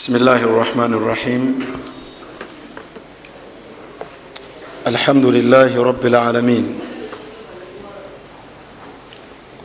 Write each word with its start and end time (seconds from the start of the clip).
بسم 0.00 0.16
الله 0.16 0.40
الرحمن 0.44 0.94
الرحيم 0.94 1.42
الحمد 4.86 5.26
لله 5.26 5.82
رب 5.82 6.06
العالمين 6.06 6.80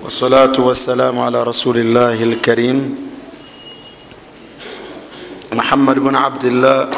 والصلاة 0.03 0.51
والسلام 0.59 1.19
على 1.19 1.43
رسول 1.43 1.77
الله 1.77 2.23
الكريم 2.23 2.79
محمد 5.53 5.99
بن 5.99 6.15
عبد 6.15 6.43
الله 6.45 6.89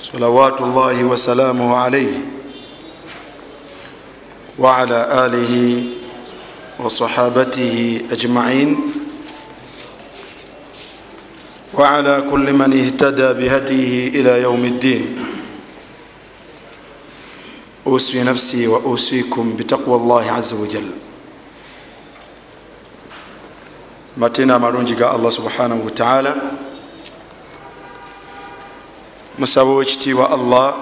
صلوات 0.00 0.60
الله 0.60 1.04
وسلامه 1.04 1.76
عليه 1.76 2.14
وعلى 4.58 4.98
آله 5.26 5.54
وصحابته 6.82 8.00
أجمعين 8.10 8.99
وعلى 11.80 12.28
كل 12.30 12.52
من 12.52 12.70
اهتدى 12.76 13.28
بهديه 13.40 14.08
الى 14.20 14.42
يوم 14.42 14.64
الدين. 14.64 15.02
اوصي 17.86 18.22
نفسي 18.22 18.66
واوصيكم 18.68 19.56
بتقوى 19.56 19.96
الله 19.96 20.24
عز 20.32 20.52
وجل. 20.52 20.88
mateena 24.20 24.54
amalungi 24.60 24.94
ga 24.94 25.10
allah 25.16 25.32
subhanahu 25.32 25.84
wataala 25.84 26.36
musaba 29.38 29.70
owekitiibwa 29.70 30.30
allah 30.30 30.76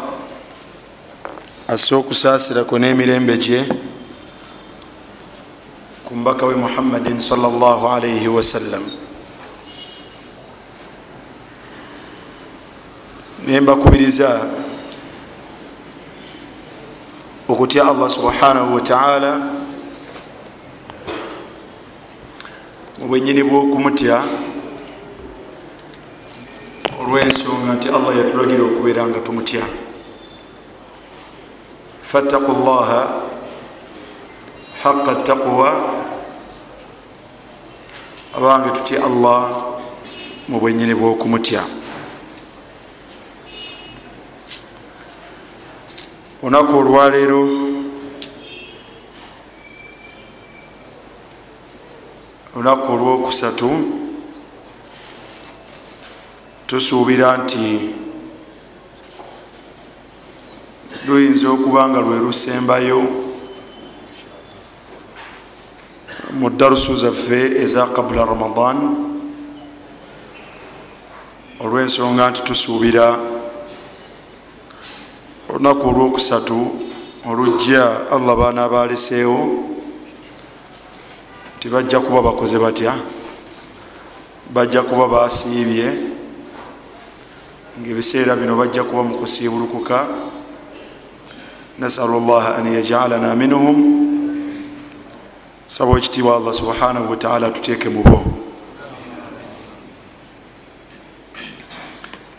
asse 1.69 1.95
okusaasirako 1.95 2.79
n'emirembe 2.79 3.39
gye 3.39 3.69
ku 6.09 6.15
mbaka 6.15 6.47
we 6.47 6.55
muhammadin 6.57 7.21
sallllah 7.21 7.79
alaihi 7.95 8.27
wasallam 8.29 8.83
nembakubiriza 13.47 14.47
okutya 17.49 17.89
allah 17.89 18.09
subhanahu 18.11 18.75
wataala 18.75 19.41
mubwenyini 22.99 23.43
bwokumutya 23.43 24.23
olwensonga 27.01 27.73
nti 27.73 27.89
allah 27.89 28.17
yatulagira 28.17 28.63
okubeera 28.65 29.07
nga 29.09 29.21
tumutya. 29.21 29.65
Fattaku 32.03 32.53
llaha 32.53 33.01
haqa 34.83 35.15
taqwa 35.15 35.71
abange 38.37 38.71
tutya 38.71 39.05
allah 39.05 39.51
mubwenyini 40.49 40.95
bwokumutya 40.95 41.78
olunaku 46.43 46.77
olwaleero 46.79 47.43
olunaku 52.55 52.93
olwokusatu 52.93 53.71
tusuubira 56.67 57.37
nti 57.37 57.67
luyinza 61.07 61.51
okuba 61.51 61.89
nga 61.89 62.01
lwe 62.01 62.19
lusembayo 62.23 63.01
mu 66.39 66.51
darusu 66.51 66.95
zaffe 66.95 67.59
eza 67.63 67.91
qabula 67.91 68.23
ramadan 68.25 68.79
olwensonga 71.61 72.31
nti 72.31 72.41
tusuubira 72.47 73.38
olunaku 75.49 75.89
olwokusatu 75.89 76.71
olujja 77.29 78.11
allah 78.11 78.37
baana 78.37 78.69
baleseewo 78.69 79.65
tibajja 81.61 82.01
kuba 82.01 82.23
bakoze 82.23 82.59
batya? 82.59 82.95
Bajja 84.51 84.83
kuba 84.83 85.09
basiibye 85.09 85.93
ngaebiseera 87.81 88.37
bino 88.37 88.57
bajja 88.57 88.85
kuba 88.85 89.03
mukusiibulukuka 89.03 90.07
nasalu 91.79 92.21
llaha 92.21 92.57
an 92.57 92.67
yajalana 92.75 93.37
minhum 93.37 93.77
saba 95.67 95.99
ekitiibwa 95.99 96.37
allah 96.37 96.55
subhanahu 96.55 97.11
wataala 97.11 97.51
tuteeke 97.51 97.89
mubo 97.89 98.25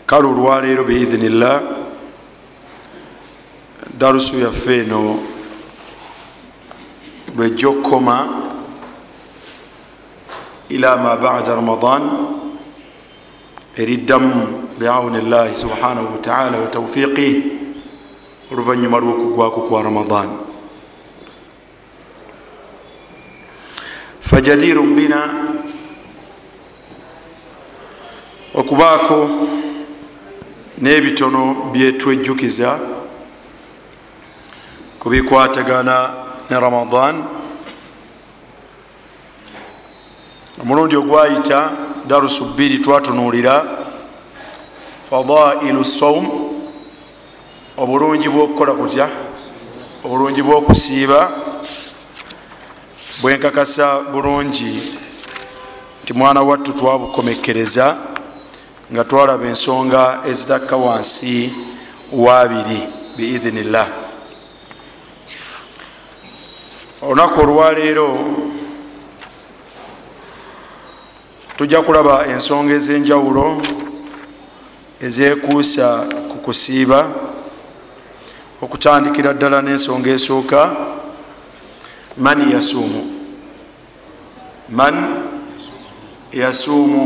kale 0.06 0.26
olwaleero 0.26 0.84
biidhinillah 0.84 1.62
darusu 4.00 4.38
yaffe 4.38 4.78
eno 4.78 5.18
lwejja 7.36 7.68
okukoma 7.68 8.42
ila 10.68 10.96
ma 10.96 11.16
bada 11.16 11.54
ramadan 11.54 12.10
eriddamu 13.76 14.64
biauni 14.78 15.20
llahi 15.20 15.54
subhanahu 15.54 16.12
wataala 16.12 16.58
wa 16.58 16.66
taufiqi 16.66 17.42
oluvanyuma 18.52 18.98
lwokugwako 18.98 19.60
kwa 19.60 19.82
ramadan. 19.82 20.28
Fajadirun 24.20 24.94
bina 24.94 25.34
okubaako 28.54 29.28
n'ebitono 30.78 31.54
byetwejjukiza 31.72 32.99
kubikwatagana 35.00 36.14
ne 36.50 36.60
ramadan. 36.60 37.24
Omulundi 40.62 40.96
ogwayita 40.96 41.70
darusu 42.06 42.44
bbiri 42.44 42.78
twatunulira 42.78 43.64
fadailu 45.10 45.84
saum 45.84 46.26
obulungi 47.76 48.28
bwokukola 48.28 48.72
kutya? 48.72 49.08
Obulungi 50.04 50.42
bwokusiiba 50.42 51.32
bwenkakasa 53.22 54.00
bulungi 54.00 54.82
nti 56.04 56.12
mwana 56.12 56.42
wattu 56.42 56.72
twabukomekereza 56.72 57.96
nga 58.92 59.04
twalaba 59.04 59.46
ensonga 59.48 60.20
ezitakka 60.28 60.76
wansi 60.76 61.52
wabiri 62.12 62.88
biidhinillah 63.16 64.09
olunaku 67.02 67.40
olwaleero 67.40 68.18
tujja 71.56 71.82
kulaba 71.82 72.26
ensonga 72.26 72.74
ez'enjawulo 72.74 73.62
ezekuusa 75.00 75.86
ku 76.30 76.36
kusiiba 76.44 77.00
okutandikira 78.60 79.32
ddala 79.32 79.62
n'ensonga 79.62 80.10
esooka. 80.10 80.60
Man 82.16 82.50
yasuumu. 82.52 83.02
Man 84.68 84.96
yasuumu. 86.32 87.04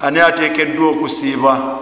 Ani 0.00 0.20
ateekeddwa 0.20 0.88
okusiiba 0.88 1.78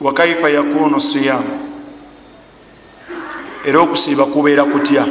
wakaifa 0.00 0.48
yakunu 0.50 1.00
siyaamu 1.00 1.70
era 3.64 3.80
okusiiba 3.80 4.26
kubeera 4.26 4.64
kutya? 4.64 5.06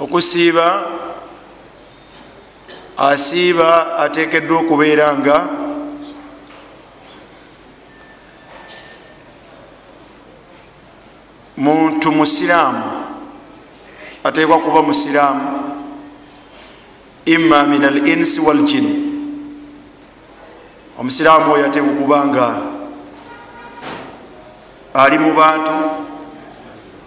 Okusiiba 0.00 0.86
asiiba 2.96 3.98
ateekeddwa 3.98 4.60
okubeera 4.60 5.18
nga 5.18 5.48
muntu 11.56 12.12
musiraamu 12.12 12.84
ateekwa 14.24 14.58
kuba 14.58 14.82
musiraamu 14.82 15.60
imma 17.24 17.66
min 17.66 17.84
al 17.84 18.08
insi 18.08 18.40
wal 18.40 18.62
jin 18.64 19.09
omusiraamu 21.00 21.52
oyo 21.52 21.66
ateekwa 21.66 21.94
kuba 21.94 22.26
nga 22.26 22.46
ali 24.94 25.18
mu 25.18 25.32
bantu 25.34 25.72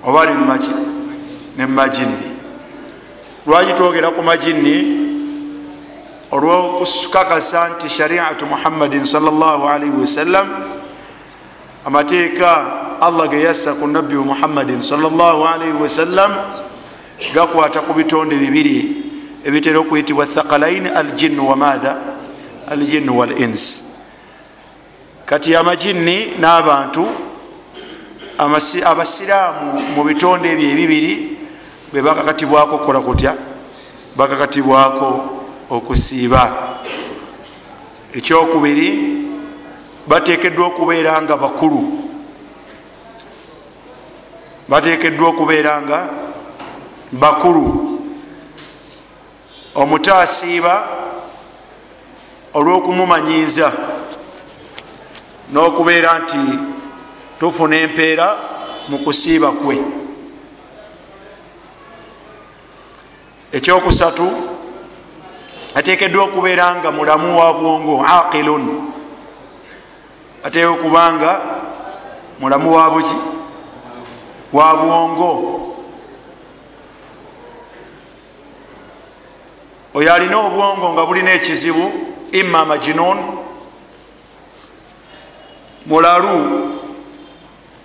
oba 0.05 0.21
ali 0.21 0.33
ne 1.57 1.65
mumajini 1.65 2.17
lwaki 3.45 3.73
twogera 3.73 4.09
ku 4.11 4.21
majini 4.23 4.75
olwokukakasa 6.31 7.69
nti 7.69 7.89
shariatu 7.89 8.45
muhammadin 8.45 9.05
salllahalaihi 9.05 9.99
wasallam 10.01 10.47
amateeka 11.85 12.49
allah 13.01 13.29
ge 13.29 13.41
yassa 13.45 13.73
ku 13.77 13.87
nabbi 13.87 14.15
muhammadin 14.15 14.81
salllahalaihi 14.81 15.77
wasallam 15.77 16.31
gakwata 17.33 17.85
ku 17.85 17.93
bitonde 17.93 18.41
bibiri 18.41 19.05
ebitera 19.45 19.79
okuyitibwa 19.79 20.25
thakalaini 20.25 20.89
aljinnu 20.89 21.45
wamaatha 21.49 22.12
aljinnu 22.71 23.18
wal 23.18 23.42
ins 23.42 23.83
kati 25.25 25.56
amajinni 25.56 26.33
n'abantu 26.39 27.07
abasiraamu 28.86 29.81
mu 29.95 30.04
bitonde 30.04 30.51
ebyo 30.51 30.69
ebibiri 30.69 31.13
bwe 31.92 32.01
bakakatibwako 32.01 32.75
okukola 32.75 33.00
kutya? 33.00 33.33
Bakakatibwako 34.18 35.10
okusiiba. 35.69 36.44
Ekyokubiri 38.13 38.89
batekeddwa 40.07 40.68
okubeera 40.68 41.21
nga 41.21 41.38
bakulu. 41.38 41.81
Batekeddwa 44.69 45.27
okubeera 45.30 45.81
nga 45.81 46.00
bakulu. 47.12 47.65
Omuto 49.75 50.15
asiiba 50.15 51.02
olw'okumumanyiiza 52.53 53.71
n'okubeera 55.51 56.19
nti 56.19 56.44
tufuna 57.39 57.75
empeera 57.75 58.27
mu 58.89 58.97
kusiiba 58.97 59.51
kwe. 59.51 59.77
Ekyokusatu 63.51 64.27
atekeddwa 65.75 66.23
okubeera 66.23 66.75
nga 66.75 66.91
mulamu 66.91 67.39
wa 67.39 67.53
bwongo 67.53 67.95
aqilun 68.05 68.63
ateeka 70.44 70.69
okubanga 70.69 71.31
mulamu 72.39 72.75
wa 72.75 72.89
buki? 72.89 73.17
Wa 74.53 74.77
bwongo. 74.77 75.31
Oyo 79.94 80.13
alina 80.13 80.38
obwongo 80.38 80.94
nga 80.94 81.05
bulina 81.05 81.31
ekizibu 81.33 82.12
imma 82.33 82.65
majinun 82.65 83.18
mulalu 85.85 86.35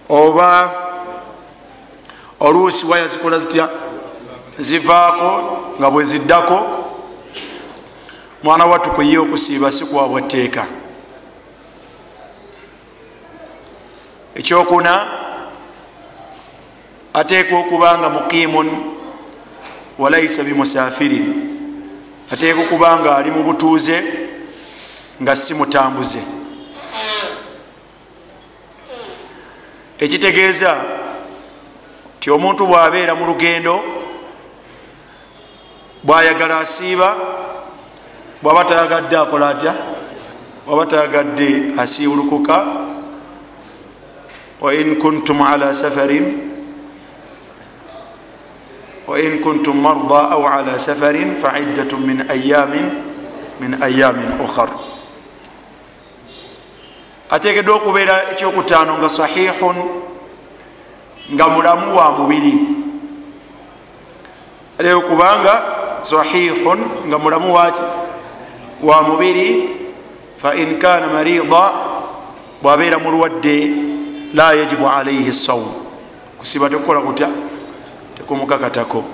oba 0.08 0.72
oluusi 2.40 2.86
waya 2.86 3.06
zikola 3.06 3.38
zitya? 3.38 3.68
Zivaako 4.58 5.58
nga 5.78 5.90
bwe 5.90 6.04
ziddako. 6.04 6.58
Mwana 8.42 8.64
wattu 8.64 8.90
kuye 8.90 9.18
okusiiba 9.18 9.72
si 9.72 9.84
kwabwa 9.84 10.22
tteeka 10.22 10.66
ekyokuna 14.34 15.06
ateekwa 17.14 17.58
okuba 17.58 17.98
nga 17.98 18.08
muqimun 18.08 18.68
walaisa 19.98 20.44
bimusafirin 20.44 21.26
ateeka 22.32 22.60
okuba 22.60 23.00
nga 23.00 23.16
ali 23.16 23.30
mu 23.30 23.42
butuuze 23.42 24.17
nga 25.22 25.34
si 25.36 25.54
mutambuze 25.54 26.18
ekitegeeza 29.98 30.76
ti 32.20 32.30
omuntu 32.30 32.66
bwabeera 32.66 33.14
mu 33.18 33.26
lugendo 33.26 33.82
bwayagala 36.06 36.58
asiiba 36.62 37.16
bwaba 38.42 38.64
tayagadde 38.64 39.16
akola 39.18 39.48
atya? 39.48 39.74
Bwaba 40.66 40.86
tayagadde 40.86 41.74
asiibulukuka 41.78 42.66
wain 44.60 44.94
kuntum 44.98 45.42
ala 45.42 45.74
safarin 45.74 46.26
wain 49.06 49.40
kuntum 49.42 49.80
marda 49.82 50.30
au 50.30 50.46
ala 50.46 50.78
safarin 50.78 51.34
faiddat 51.42 51.90
min 51.98 52.22
ayamin 52.30 52.86
min 53.60 53.82
ayamin 53.82 54.38
ukhar 54.38 54.70
atekeddwa 57.30 57.76
okubeera 57.76 58.32
ekyokutaano 58.32 58.98
nga 58.98 59.08
sahihun 59.08 59.76
nga 61.32 61.48
mulamu 61.48 61.96
wa 61.96 62.10
mubiri. 62.18 62.54
Aleo 64.78 65.00
kubanga 65.00 65.54
sahihun 66.02 66.80
nga 67.06 67.18
mulamu 67.18 67.54
wa 68.82 69.02
mubiri. 69.02 69.76
Fain 70.38 70.78
kana 70.78 71.06
marida 71.06 71.72
bwabeera 72.62 72.98
mulwadde 72.98 73.70
la 74.34 74.52
yajibu 74.52 74.88
alaihi 74.88 75.32
saum 75.32 75.66
kusiba 76.38 76.70
tekukola 76.70 77.00
kutya? 77.00 77.28
Tekumukakatako. 78.16 79.04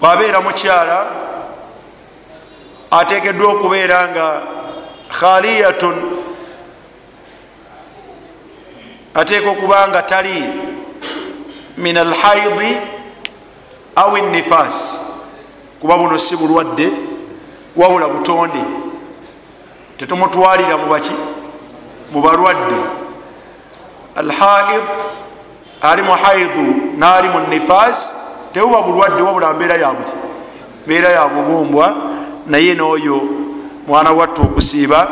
Bwabeera 0.00 0.40
mukyala 0.40 1.06
atekeddwa 2.98 3.52
okubeera 3.52 4.08
nga 4.08 4.26
khaliyatun 5.18 5.96
ateeka 9.14 9.50
okuba 9.50 9.88
nga 9.88 10.02
tali 10.02 10.44
min 11.76 11.96
alhaidi 11.96 12.72
au 13.96 14.16
nifas 14.16 15.00
kuba 15.80 15.98
buno 15.98 16.18
si 16.18 16.36
bulwadde 16.36 16.92
wabula 17.76 18.08
butonde. 18.08 18.60
Tetumutwalira 19.98 20.76
mubaki 20.76 21.14
mubalwadde 22.12 22.80
alhaid 24.16 24.84
ali 25.80 26.02
mu 26.02 26.12
haidu 26.12 26.66
naali 26.96 27.28
mu 27.28 27.40
nifas 27.48 28.14
tebuba 28.52 28.82
bulwadde 28.82 29.22
wabula 29.22 29.54
mbeera 29.54 29.76
yabuki 29.76 30.12
mbeera 30.86 31.08
yabubumbwa 31.08 32.15
naye 32.46 32.74
n'oyo 32.74 33.28
mwana 33.86 34.12
wattu 34.12 34.42
okusiiba 34.42 35.08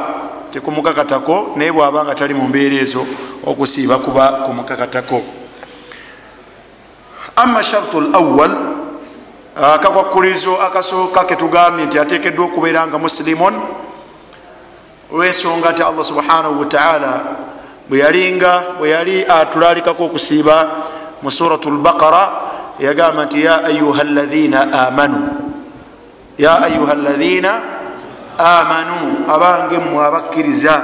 tekumukakatako 0.50 1.54
naye 1.56 1.72
bwaba 1.72 2.04
nga 2.04 2.14
tali 2.14 2.34
mu 2.34 2.48
mbeera 2.48 2.76
ezo 2.76 3.06
okusiiba 3.46 3.98
kuba 3.98 4.46
kumukakatako. 4.46 5.22
Ama 7.36 7.62
shartu 7.62 8.00
lawal 8.00 8.52
akakwakulizo 9.56 10.62
akasooka 10.62 11.24
ketugambye 11.24 11.86
nti 11.86 11.98
atekeddwa 11.98 12.46
okubeera 12.46 12.86
nga 12.86 12.98
musilimun 12.98 13.54
olwensonga 15.12 15.72
ti 15.72 15.82
allah 15.82 16.04
subhanahu 16.04 16.60
wataala 16.60 17.24
bwe 17.88 17.98
yalinga 17.98 18.62
bwe 18.78 18.90
yali 18.90 19.26
atulalikako 19.26 20.04
okusiiba 20.04 20.56
mu 21.22 21.30
suratu 21.30 21.70
lbaqara 21.70 22.32
yagamba 22.78 23.24
nti 23.24 23.44
ya 23.44 23.64
ayuha 23.64 24.04
ladhina 24.04 24.72
amanu 24.72 25.43
ya 26.38 26.62
ayuha 26.62 26.94
ladhina 26.94 27.52
amanu 28.38 29.24
abange 29.28 29.78
mmwe 29.78 30.04
abakkiriza 30.06 30.82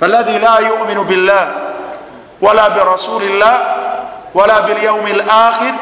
faladhi 0.00 0.38
la 0.38 0.58
yuminu 0.68 1.04
billah 1.04 1.46
wala 2.40 2.70
birasuli 2.70 3.28
llah 3.38 3.58
wala 4.34 4.62
bilyaumi 4.62 5.12
lakhir 5.12 5.74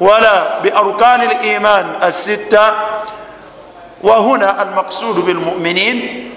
wala 0.00 0.60
biarkani 0.62 1.26
liman 1.42 1.86
asitta 2.00 2.74
wahuna 4.02 4.58
almaqsudu 4.58 5.22
bilmuminin 5.22 6.30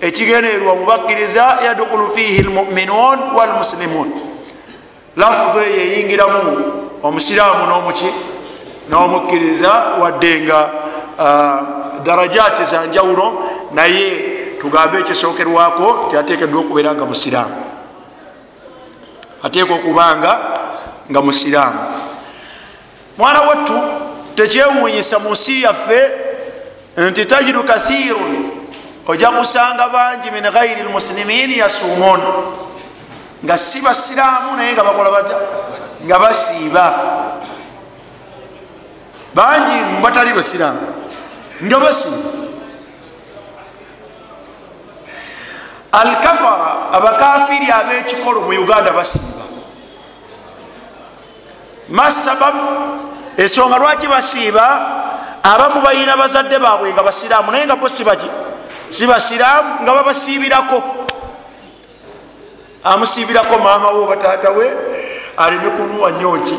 ekigendererwa 0.00 0.74
mubakkiriza 0.74 1.58
yadkhulu 1.64 2.10
fihi 2.10 2.42
lmuminun 2.42 3.18
walmuslimun 3.36 4.08
lafudu 5.16 5.58
eyo 5.60 5.80
eyingiramu 5.84 6.40
omusiraamu 7.02 7.66
n'omuki 7.66 8.08
n'omukkiriza 8.90 9.72
wadde 10.00 10.40
nga 10.40 10.70
darajati 12.04 12.64
zanjawulo 12.64 13.42
naye 13.72 14.08
tugambe 14.60 14.98
ekisookerwako 14.98 16.06
ti 16.10 16.16
ateekeddwa 16.16 16.60
okubeera 16.60 16.94
nga 16.94 17.06
musiraamu. 17.06 17.56
Ateeka 19.42 19.74
okubanga 19.74 20.32
nga 21.10 21.20
musiraamu. 21.22 21.80
Mwana 23.18 23.40
wattu 23.40 23.78
tekyewunyisa 24.34 25.18
mu 25.18 25.30
nsi 25.30 25.62
yaffe 25.62 26.10
nti 26.96 27.24
tajidu 27.24 27.64
kathirun 27.64 28.50
ojja 29.06 29.30
kusanga 29.30 29.88
bangi 29.88 30.30
min 30.30 30.50
ghairi 30.50 30.82
lmusilimin 30.82 31.50
yasumun 31.50 32.20
nga 33.44 33.58
si 33.58 33.80
basiraamu 33.80 34.56
naye 34.56 34.72
nga 34.72 34.84
bakola 34.84 35.10
bata 35.10 35.34
nga 36.06 36.18
basiiba 36.18 36.86
bangi 39.34 39.76
mubatali 39.94 40.32
basiraamu 40.32 40.86
nga 41.62 41.78
basiiba 41.78 42.40
alkafara 45.92 46.92
abakafiri 46.92 47.70
abekikolo 47.70 48.40
mu 48.40 48.50
uganda 48.62 48.92
basiiba. 48.92 49.44
Masabab 51.90 52.54
ensonga 53.36 53.78
lwaki 53.78 54.06
basiiba? 54.06 54.66
Abamu 55.42 55.80
balina 55.82 56.16
bazadde 56.16 56.58
baabwe 56.58 56.92
nga 56.92 57.02
basiraamu 57.02 57.50
naye 57.52 57.66
nga 57.66 57.76
bo 57.76 57.88
sibaki 57.88 58.30
si 58.90 59.06
basiraamu 59.06 59.82
nga 59.82 59.92
babasiibirako. 59.94 60.82
Amusiibirako 62.84 63.58
maama 63.58 63.90
we 63.90 64.00
oba 64.00 64.16
taata 64.16 64.50
we 64.50 64.66
aleme 65.36 65.70
kunuwa 65.70 66.12
nyoki 66.12 66.58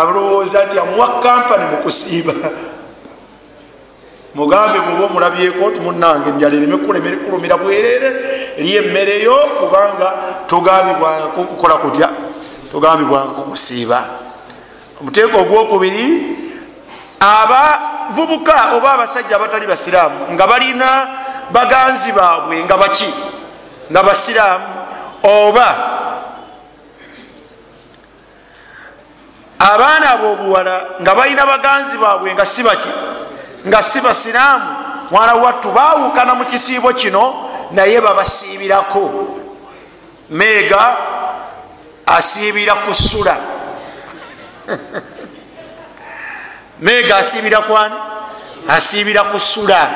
alowooza 0.00 0.64
nti 0.64 0.78
amuwa 0.78 1.08
kampani 1.20 1.64
mukusiiba 1.66 2.32
mugambe 4.34 4.80
bweoba 4.80 5.04
omulabyeko 5.04 5.70
nti 5.70 5.80
munange 5.80 6.28
enjala 6.30 6.56
ereme 6.56 6.76
kulumira 7.24 7.56
bwerere 7.56 8.10
ly 8.58 8.76
emmereyo 8.76 9.36
kubanga 9.58 10.12
togambibwanga 10.46 11.26
kukola 11.26 11.74
kutya? 11.74 12.08
Togambibwanga 12.72 13.32
kukusiiba 13.32 14.04
omuteeko 15.00 15.38
ogwokubiri 15.38 16.06
abavubuka 17.20 18.72
oba 18.76 18.92
abasajja 18.92 19.36
abatali 19.36 19.66
basiraamu 19.66 20.32
nga 20.32 20.46
balina 20.46 21.08
baganzi 21.52 22.12
baabwe 22.12 22.64
nga 22.64 22.76
baki? 22.76 23.14
Nga 23.90 24.02
basiraamu 24.02 24.66
oba 25.22 25.68
abaana 29.70 30.10
ab'obuwala 30.10 30.76
nga 31.00 31.14
balina 31.14 31.46
baganzi 31.46 31.96
baabwe 31.98 32.34
nga 32.34 32.44
si 32.44 32.62
baki 32.62 32.90
nga 33.66 33.82
si 33.82 34.00
basiraamu 34.00 34.68
mwana 35.10 35.34
wattu 35.34 35.70
baawukana 35.70 36.34
mu 36.34 36.44
kisiibo 36.44 36.92
kino 36.92 37.50
naye 37.70 38.00
babasiibirako. 38.00 39.10
Meega 40.30 40.96
asiibira 42.06 42.74
ku 42.74 42.94
sula. 42.94 43.36
Meega 46.80 47.16
asiibira 47.16 47.60
kwani 47.62 47.94
asiibira 48.68 49.24
ku 49.24 49.40
sula. 49.40 49.90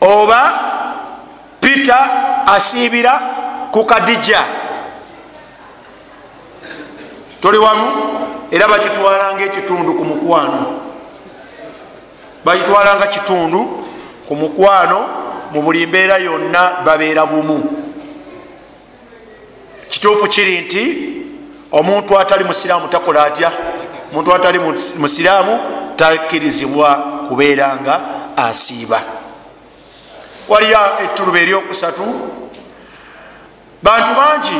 Oba 0.00 0.42
peter 1.60 2.10
asiibira 2.46 3.20
ku 3.72 3.84
kadija 3.84 4.44
toli 7.40 7.58
wamu 7.58 7.86
era 8.50 8.68
bakitwalanga 8.68 9.44
ekitundu 9.44 9.94
ku 9.94 10.04
mukwano. 10.04 10.80
Bakitwalanga 12.44 13.06
kitundu 13.06 13.84
ku 14.28 14.34
mukwano 14.36 15.08
mu 15.52 15.62
buli 15.62 15.86
mbeera 15.86 16.18
yonna 16.18 16.72
babeera 16.84 17.26
bumu. 17.26 17.62
Kituufu 19.88 20.26
kiri 20.26 20.60
nti 20.60 21.12
omuntu 21.72 22.18
atali 22.18 22.44
musiraamu 22.44 22.88
takola 22.88 23.24
atya? 23.24 23.52
Omuntu 24.12 24.34
atali 24.34 24.58
musiraamu 24.98 25.60
takkirizibwa 25.96 26.94
kubeera 27.28 27.76
nga 27.82 28.00
asiiba. 28.36 29.02
Waliyo 30.48 30.78
ettuluba 31.04 31.38
eryokusatu. 31.38 32.02
Bantu 33.82 34.14
bangi 34.14 34.58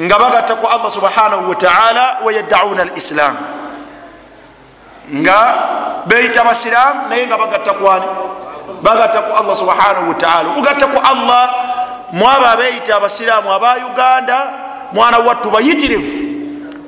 nga 0.00 0.18
bagatta 0.18 0.56
ku 0.56 0.66
allah 0.66 0.90
subhanahu 0.90 1.48
wataala 1.48 2.18
wayaddauna 2.24 2.82
al 2.82 2.92
islaamu 2.96 3.38
nga 5.14 5.38
beyita 6.06 6.44
basiraamu 6.44 7.08
naye 7.08 7.26
nga 7.26 7.38
bagatta 7.38 7.72
kwani 7.74 8.06
bagatta 8.82 9.22
ku 9.22 9.32
allah 9.32 9.56
subhanahu 9.56 10.08
wataala 10.08 10.50
okugatta 10.50 10.86
ku 10.86 10.98
allah 10.98 11.44
mwabo 12.12 12.46
abeyita 12.46 12.96
abasiraamu 12.96 13.52
aba 13.52 13.76
uganda 13.92 14.52
mwana 14.92 15.18
wattu 15.18 15.50
bayitirivu. 15.50 16.24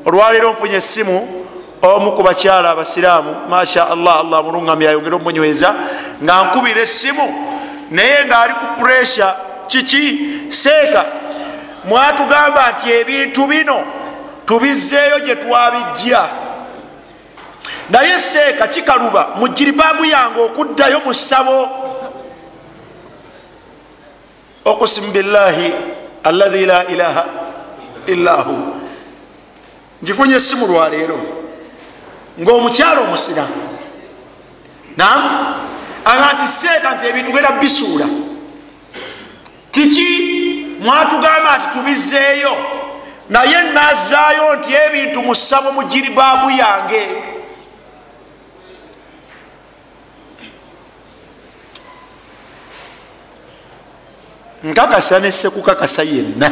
Olwaleero 0.04 0.52
nfunye 0.52 0.76
essimu 0.76 1.44
omu 1.82 2.12
ku 2.12 2.22
bakyala 2.22 2.70
abasiraamu 2.70 3.36
masha 3.48 3.90
allah 3.90 4.20
allah 4.20 4.44
mulungami 4.44 4.86
ayongere 4.86 5.16
omunyweza 5.16 5.74
nga 6.22 6.42
nkubira 6.42 6.80
essimu. 6.80 7.34
Naye 7.90 8.24
ngaali 8.26 8.54
ku 8.54 8.66
puresure 8.78 9.34
kiki? 9.66 10.20
Seeka 10.48 11.04
mwatugamba 11.86 12.70
nti 12.72 12.90
ebintu 12.90 13.46
bino 13.46 13.84
tubizzeeyo 14.46 15.20
gye 15.20 15.36
twabijja. 15.36 16.28
Naye 17.90 18.18
seeka 18.18 18.66
kikaluba 18.66 19.28
mu 19.36 19.48
jiribaabu 19.48 20.04
yange 20.04 20.40
okuddayo 20.40 21.00
mu 21.00 21.14
ssabo. 21.14 21.68
Okusimu 24.64 25.10
billahi 25.10 25.72
allahi 26.24 26.66
la 26.66 26.86
ilaha 26.86 27.24
illahu 28.06 28.74
ngifunye 30.02 30.34
essimu 30.34 30.66
lwaleero 30.66 31.18
ngaomukyalo 32.40 33.02
omusiramu 33.02 33.62
nam 34.96 35.20
aga 36.04 36.32
nti 36.32 36.46
seeka 36.46 36.94
nti 36.94 37.06
ebintu 37.06 37.32
genda 37.32 37.52
bisuula. 37.52 38.06
Kiki 39.70 40.35
mwatugamba 40.86 41.50
nti 41.58 41.66
tubizzeeyo. 41.74 42.54
Naye 43.34 43.58
nazaayo 43.76 44.46
nti 44.56 44.70
ebintu 44.86 45.18
mu 45.26 45.34
ssabo 45.34 45.68
mu 45.76 45.82
jiribaabu 45.90 46.48
yange. 46.62 47.04
Nkakasa 54.64 55.18
nesekukakasa 55.18 56.02
yenna. 56.02 56.50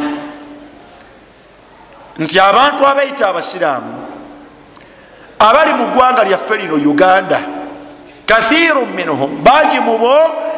Nti 2.19 2.39
abantu 2.39 2.87
abaita 2.87 3.27
abasiraamu 3.27 3.93
abali 5.39 5.73
mu 5.73 5.85
ggwanga 5.87 6.23
lyaffe 6.23 6.57
lino 6.57 6.75
uganda 6.75 7.41
kathiru 8.25 8.85
minhum 8.85 9.43
bangi 9.43 9.79
mubo 9.79 10.15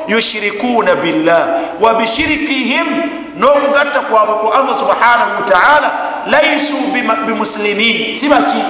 yushirikuuna 0.07 0.96
billah 0.96 1.50
wabishirikihim 1.81 2.88
n'okugatta 3.38 4.01
kwabwe 4.10 4.36
ku 4.41 4.48
allah 4.53 4.75
subhanahu 4.75 5.32
wataala 5.39 5.89
laisu 6.25 6.75
bimuslimin 7.25 8.13
sibaki 8.13 8.62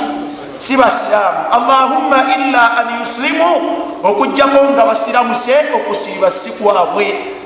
si 0.60 0.78
basiraamu 0.78 1.40
allahumma 1.52 2.20
illa 2.36 2.64
an 2.78 3.00
yuslimu 3.00 3.50
okugjako 4.04 4.76
nga 4.76 4.86
basiramuse 4.86 5.56
okusiiba 5.74 6.32
si 6.32 6.52
kwabwe. 6.52 7.38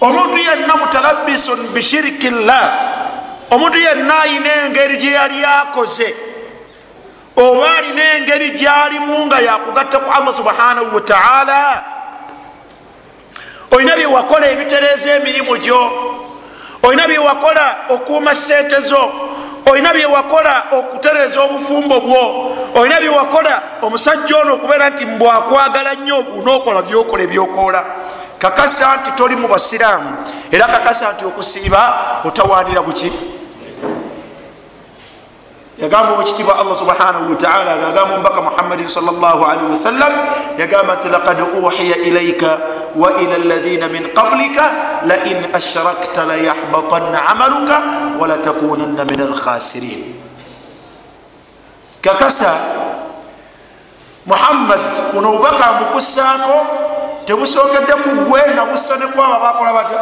Omuntu 0.00 0.38
yenna 0.38 0.74
mutalabisun 0.76 1.70
bishiriki 1.74 2.30
llah 2.30 2.70
omuntu 3.50 3.78
yenna 3.78 4.20
ayina 4.20 4.66
engeri 4.66 4.96
gye 4.96 5.10
yali 5.10 5.44
akoze 5.44 6.14
oba 7.36 7.76
alina 7.78 8.14
engeri 8.16 8.50
gyalimu 8.50 9.26
nga 9.26 9.40
yakugatta 9.40 9.98
ku 9.98 10.10
allah 10.10 10.34
subhanahu 10.34 10.94
wataala 10.94 11.84
olina 13.72 13.96
byewakola 13.96 14.46
ebitereeza 14.50 15.10
emirimu 15.10 15.56
gyo. 15.58 15.80
Olina 16.82 17.06
byewakola 17.06 17.76
okuuma 17.88 18.34
sente 18.34 18.80
zo. 18.80 19.12
Olina 19.70 19.92
byewakola 19.94 20.62
okutereeza 20.70 21.40
obufumbo 21.40 22.00
bwo. 22.00 22.56
Olina 22.74 23.00
byewakola 23.00 23.62
omusajja 23.82 24.36
ono 24.36 24.54
okubeera 24.54 24.90
nti 24.90 25.04
mbwakwagala 25.06 25.94
nnyo 25.94 26.18
unookola 26.18 26.82
byokola 26.82 27.22
ebyokola 27.22 27.84
kakasa 28.38 28.96
nti 28.96 29.10
toli 29.10 29.36
mu 29.36 29.48
basiraamu 29.48 30.16
era 30.50 30.66
kakasa 30.66 31.12
nti 31.12 31.24
okusiiba 31.24 31.82
otawaanira 32.24 32.82
buki 32.82 33.12
yagamba 35.78 36.12
owekitiibwa 36.12 36.58
allah 36.58 36.76
subhanahu 36.76 37.30
wataala 37.32 37.72
agagamba 37.74 38.14
omubaka 38.14 38.42
muhammadin 38.42 38.88
salllahalihi 38.88 39.70
wasallam 39.70 40.12
yagamba 40.58 40.96
nti 40.96 41.08
lakad 41.08 41.40
uhiya 41.40 41.96
ilaika 41.96 42.58
wa 42.96 43.08
ila 43.20 43.38
ladhina 43.38 43.88
min 43.88 44.12
qablika 44.12 44.72
lain 45.08 45.48
ashrakta 45.52 46.24
layahbatanna 46.28 47.26
amaluka 47.28 47.76
walatakunanna 48.20 49.04
min 49.04 49.20
alkhasirin. 49.20 50.02
Kakasa 52.04 52.52
muhammad 54.26 55.12
buno 55.12 55.28
obubaka 55.34 55.72
mbukussaako 55.72 56.56
tebusokedde 57.24 57.94
ku 58.04 58.10
gwe 58.28 58.42
nabussa 58.54 58.96
ne 59.00 59.06
kwabo 59.06 59.34
abakola 59.34 59.72
batya 59.72 60.00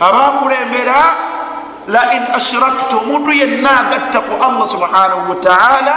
abakulembera 0.00 0.98
lain 1.86 2.22
ashrakta 2.34 2.96
omuntu 2.96 3.30
yenna 3.32 3.70
agatta 3.80 4.20
ku 4.20 4.34
allah 4.42 4.66
subhanahu 4.66 5.30
wataala 5.30 5.96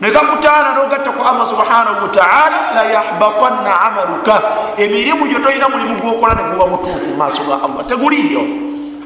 negakutaana 0.00 0.74
nogatta 0.76 1.10
ku 1.12 1.22
allah 1.24 1.46
subhanahu 1.48 2.02
wataala 2.04 2.58
layahbatanna 2.76 3.72
amaluka 3.80 4.42
emirimu 4.76 5.26
gyo 5.28 5.38
tolina 5.40 5.68
mulimu 5.68 5.96
gwokola 6.00 6.34
neguba 6.34 6.66
mutuufu 6.66 7.08
mu 7.08 7.16
maaso 7.16 7.42
ga 7.48 7.56
allah 7.64 7.80
teguliyo 7.88 8.42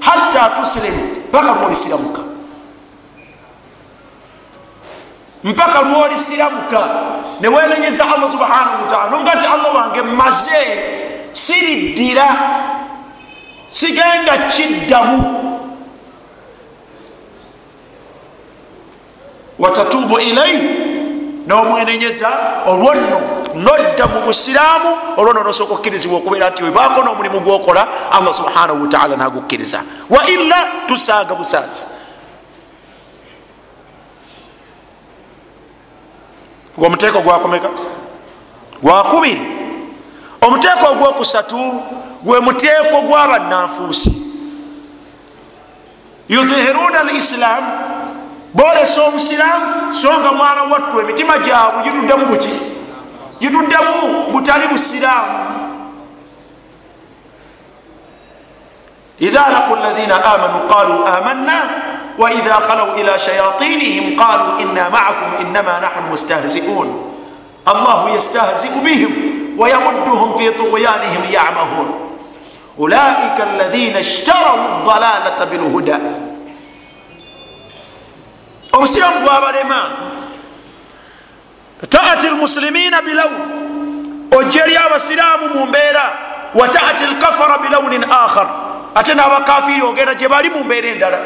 hatta 0.00 0.50
tusilemu 0.59 1.30
paka 1.30 1.52
lwolisiramuka 1.54 2.23
mpaka 5.44 5.80
lwolisiramuka 5.82 6.80
newenenyeza 7.40 8.04
allah 8.14 8.30
subhanahu 8.30 8.82
wataala 8.82 9.11
noga 9.11 9.35
nti 9.35 9.47
allah 9.47 9.70
wange 9.75 10.02
maze 10.02 10.82
siriddira 11.32 12.26
sigenda 13.71 14.39
kiddamu. 14.39 15.37
Watatubu 19.59 20.19
ilai 20.19 20.59
nomwenenyeza 21.47 22.31
olwonno 22.67 23.21
nodda 23.55 24.07
mu 24.07 24.21
busiraamu 24.21 24.97
olwono 25.17 25.43
nosooka 25.43 25.75
okkirizibwa 25.75 26.19
okubeera 26.19 26.50
nti 26.50 26.62
webaako 26.62 27.03
n'omulimu 27.03 27.41
gwokola 27.41 27.89
allah 28.12 28.35
subhanahu 28.35 28.83
wataala 28.83 29.17
nagukkiriza. 29.17 29.83
Wa 30.11 30.27
illa 30.27 30.69
tusaaga 30.87 31.35
busaazi. 31.35 31.87
Omuteeko 36.79 37.21
gwakomeka? 37.21 37.69
Gwakubiri. 38.83 39.43
Omuteeko 40.41 40.87
ogwokusatu 40.93 41.83
gwe 42.23 42.41
muteeko 42.41 43.00
gwabannanfuusi 43.03 44.12
yudhihiruna 46.29 47.00
al 47.00 47.17
islaamu 47.17 47.67
bolesa 48.55 49.03
obusiraamu 49.03 49.93
so 49.93 50.11
nga 50.21 50.33
mwana 50.33 50.62
wattu 50.62 51.00
emitima 51.00 51.39
gyabwe 51.39 51.83
gituddemu 51.83 52.27
buki? 52.27 52.50
Gituddemu 53.41 54.31
butali 54.33 54.69
busiraamu. 54.69 55.39
Idha 59.19 59.49
laku 59.53 59.77
lazina 59.77 60.25
amanu 60.25 60.69
qalu 60.69 61.07
amanna 61.07 61.71
waidha 62.19 62.61
khalau 62.61 62.97
ila 62.99 63.19
shayatinihim 63.19 64.17
qalu 64.17 64.61
ina 64.61 64.91
maakum 64.91 65.47
inama 65.47 65.81
nahnu 65.81 66.09
mustahziun. 66.11 66.89
Allahu 67.67 68.09
yastahziu 68.09 68.81
bihim 68.85 69.12
wayamudduhum 69.59 70.39
fi 70.39 70.50
tughyanihim 70.53 71.25
yamahun 71.33 72.10
ulaika 72.81 73.43
alladhina 73.45 73.99
ishtarau 74.01 74.85
dalalata 74.87 75.47
bilhuda 75.47 76.01
obusiramu 78.73 79.21
bwabalema 79.25 79.81
taati 81.89 82.29
lmuslimina 82.29 83.03
bilawun 83.03 83.43
ojja 84.39 84.65
eri 84.65 84.77
abasiraamu 84.77 85.49
mu 85.55 85.67
mbeera 85.67 86.05
wa 86.55 86.69
taati 86.69 87.05
lkafara 87.07 87.59
bilawunin 87.59 88.05
akhar 88.05 88.49
ate 88.95 89.15
n'abakafiri 89.15 89.83
ogenda 89.83 90.15
gye 90.15 90.29
bali 90.29 90.49
mu 90.51 90.65
mbeera 90.65 90.89
endala 90.89 91.19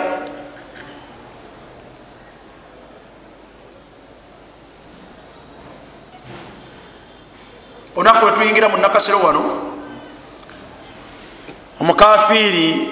olunaku 7.97 8.27
lwetuyingira 8.27 8.69
mu 8.69 8.77
nakasiro 8.77 9.19
wano 9.19 9.74
omukafiri 11.81 12.89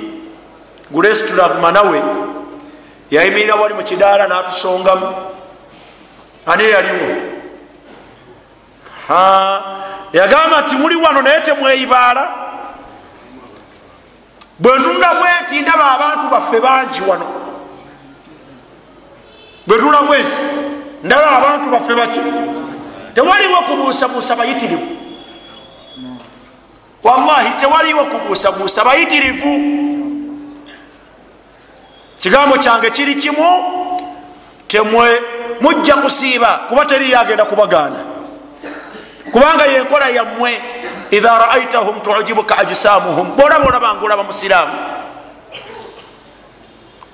gulesitula 0.91 1.49
nawe 1.73 2.03
yayimirira 3.11 3.55
wali 3.55 3.75
mu 3.75 3.83
kidaala 3.83 4.27
natusongamu. 4.27 5.15
Ani 6.47 6.65
yaliwo 6.71 7.17
yagamba 10.13 10.61
nti 10.61 10.77
muli 10.77 10.97
wano 10.97 11.23
naye 11.23 11.41
temweyibaala. 11.41 12.29
Bwentunda 14.59 15.15
bwenti 15.15 15.61
ndaba 15.61 15.93
abantu 15.93 16.29
baffe 16.29 16.61
bangi 16.61 17.03
wano. 17.03 17.27
Bwentunda 19.67 20.03
bwenti 20.03 20.43
ndaba 21.03 21.31
abantu 21.31 21.71
baffe 21.71 21.95
baki. 21.95 22.21
Tewaliwo 23.15 23.63
kubuusabuusa 23.63 24.37
bayitirivu 24.37 25.02
wallahi 27.05 27.51
tewaliwo 27.51 28.05
kubuusabuusa 28.07 28.85
bayitirivu. 28.85 29.61
Kigambo 32.21 32.57
kyange 32.59 32.91
kiri 32.91 33.15
kimu 33.15 33.65
temwe 34.67 35.23
mujja 35.61 35.97
kusiiba 35.97 36.49
kuba 36.69 36.85
teriyo 36.85 37.21
agenda 37.21 37.45
kubagaana. 37.45 38.01
Kubanga 39.33 39.65
yenkola 39.67 40.09
yammwe 40.09 40.63
idha 41.11 41.39
raaitahum 41.39 42.01
tujibuka 42.01 42.59
ajisamuhum 42.59 43.37
bolaba 43.37 43.67
olabanga 43.69 44.05
olaba 44.05 44.23
musiraamu. 44.23 44.73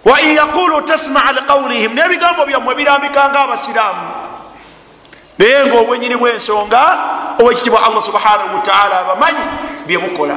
Wain 0.05 0.37
yaqulu 0.37 0.83
tasmaa 0.83 1.33
liqaulihim 1.33 1.95
nebigambo 1.95 2.47
byammwe 2.47 2.75
birambikanga 2.75 3.41
abasiraamu 3.41 4.01
naye 5.39 5.67
nga 5.67 5.79
obwenyini 5.81 6.17
bwensonga 6.17 6.99
owekitibwa 7.41 7.87
allah 7.87 8.03
subhanahu 8.03 8.55
wataala 8.55 9.01
abamanyi 9.01 9.45
byemukola 9.87 10.37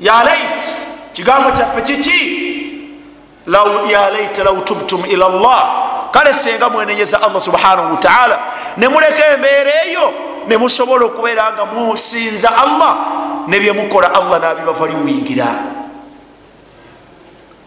yalait 0.00 0.76
kigambo 1.12 1.50
kyaffe 1.50 1.82
kiki? 1.82 2.52
Ya 3.90 4.10
laita 4.10 4.44
law 4.44 4.60
tubtum 4.60 5.04
ila 5.06 5.28
llah 5.28 5.64
kale 6.10 6.32
senga 6.32 6.70
mwenenyeza 6.70 7.22
allah 7.22 7.40
subhanahu 7.40 7.90
wataala 7.90 8.38
nemuleka 8.76 9.26
embeera 9.34 9.70
eyo 9.84 10.14
nemusobola 10.48 11.04
okubeera 11.04 11.52
nga 11.52 11.66
musinza 11.66 12.56
allah 12.56 12.96
nebyemukola 13.48 14.14
allah 14.14 14.40
nabibava 14.40 14.86
liwingira. 14.86 15.46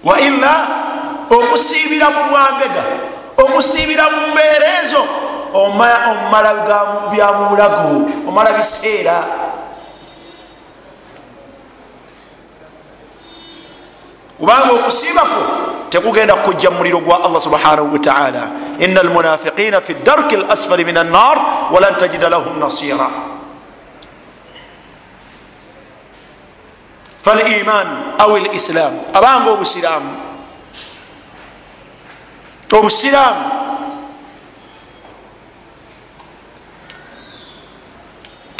Waila 0.04 0.68
okusiibira 1.30 2.10
mu 2.10 2.24
bwangega 2.30 2.84
okusiibira 3.38 4.10
mu 4.10 4.28
mbeera 4.32 4.80
ezo 4.82 5.06
omumala 5.54 6.52
byamulago 7.12 8.10
omala 8.28 8.54
biseera. 8.54 9.18
Kubanga 14.40 14.72
okusiibako 14.74 15.42
tekugenda 15.90 16.36
kujja 16.36 16.72
muliro 16.72 17.00
gwa 17.00 17.24
allah 17.24 17.42
subhanahu 17.42 17.94
wataala 17.94 18.50
ina 18.80 19.02
almunafiqina 19.02 19.82
fi 19.82 19.94
darki 19.94 20.36
lasfali 20.38 20.86
min 20.86 20.98
annar 20.98 21.70
walan 21.72 21.96
tajida 21.96 22.30
lahum 22.30 22.60
nasira 22.60 23.10
faliman 27.24 28.14
au 28.20 28.38
lislam 28.38 28.94
abanga 29.14 29.52
obusiramu 29.52 30.12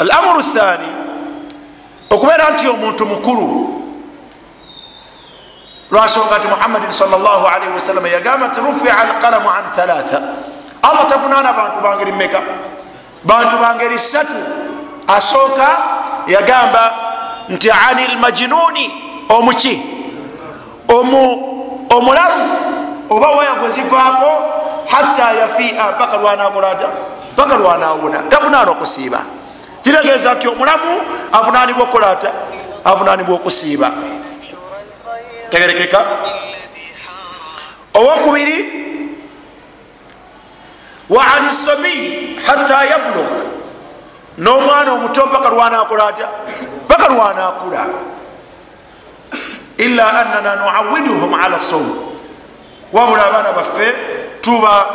alamuru 0.00 0.42
thani 0.42 0.86
okubeera 2.10 2.50
nti 2.50 2.68
omuntu 2.68 3.06
mukulu. 3.06 3.72
Lwasonga 5.90 6.38
nti 6.38 6.48
muhammadin 6.48 6.92
salllahalihi 6.92 7.72
wasalama 7.74 8.08
yagamba 8.08 8.48
nti 8.48 8.60
rufia 8.60 8.98
alqalamu 8.98 9.48
an 9.48 9.64
thalatha. 9.76 10.22
Allah 10.82 11.06
tavunaana 11.06 11.52
bantu 11.52 11.80
bangeri 11.80 12.12
meka 12.12 12.42
bantu 13.24 13.56
bangeri 13.58 13.98
satu 13.98 14.36
asooka 15.08 15.76
yagamba 16.26 16.94
nti 17.48 17.70
ani 17.70 18.06
lmajinuni 18.06 18.94
omuki 19.28 19.82
omulalu 21.90 22.50
oba 23.10 23.28
waya 23.28 23.54
gwe 23.54 23.70
zivaako 23.70 24.42
hatta 24.90 25.32
yafia. 25.32 25.84
Mpaka 25.92 26.16
lwanakolata 26.16 26.88
mpaka 27.32 27.54
lwanawona 27.54 28.22
tavunaana 28.22 28.70
okusiiba 28.70 29.20
kitegeeza 29.86 30.34
nti 30.34 30.48
omulamu 30.48 31.02
avunanibwa 31.32 31.82
okukolata 31.82 32.32
avunanibwa 32.84 33.34
okusiiba. 33.34 33.90
Tegerekeka. 35.50 36.06
Owokubiri 37.94 38.58
wa 41.10 41.26
ani 41.34 41.52
sabiyi 41.52 42.40
hatta 42.46 42.84
yablug. 42.84 43.30
N'omwana 44.38 44.92
omuto 44.92 45.26
mpaka 45.26 45.48
lwanakola 45.48 46.06
atya 46.06 46.28
mpaka 46.84 47.08
lwanakula 47.08 47.86
ila 49.76 50.20
annana 50.20 50.56
nuawiduhum 50.56 51.34
ala 51.34 51.58
sawm. 51.58 51.94
Wabula 52.92 53.26
abaana 53.26 53.52
baffe 53.52 53.94
tuba 54.40 54.86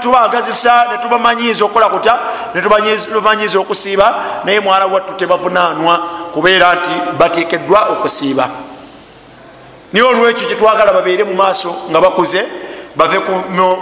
tubagazisa 0.00 0.86
netubamanyiiza 0.92 1.64
okukola 1.64 1.88
kutya 1.88 2.18
netubamanyiiza 2.54 3.58
okusiiba 3.58 4.14
naye 4.44 4.60
mwana 4.60 4.86
wattu 4.86 5.14
tebavunanwa 5.14 5.98
kubeera 6.34 6.74
nti 6.74 6.92
batekeddwa 7.18 7.88
okusiiba. 7.92 8.48
Niye 9.92 10.04
olwekyo 10.04 10.48
kyetwagala 10.48 10.92
babeere 10.92 11.24
mu 11.24 11.34
maaso 11.34 11.74
nga 11.90 12.00
bakuze 12.00 12.44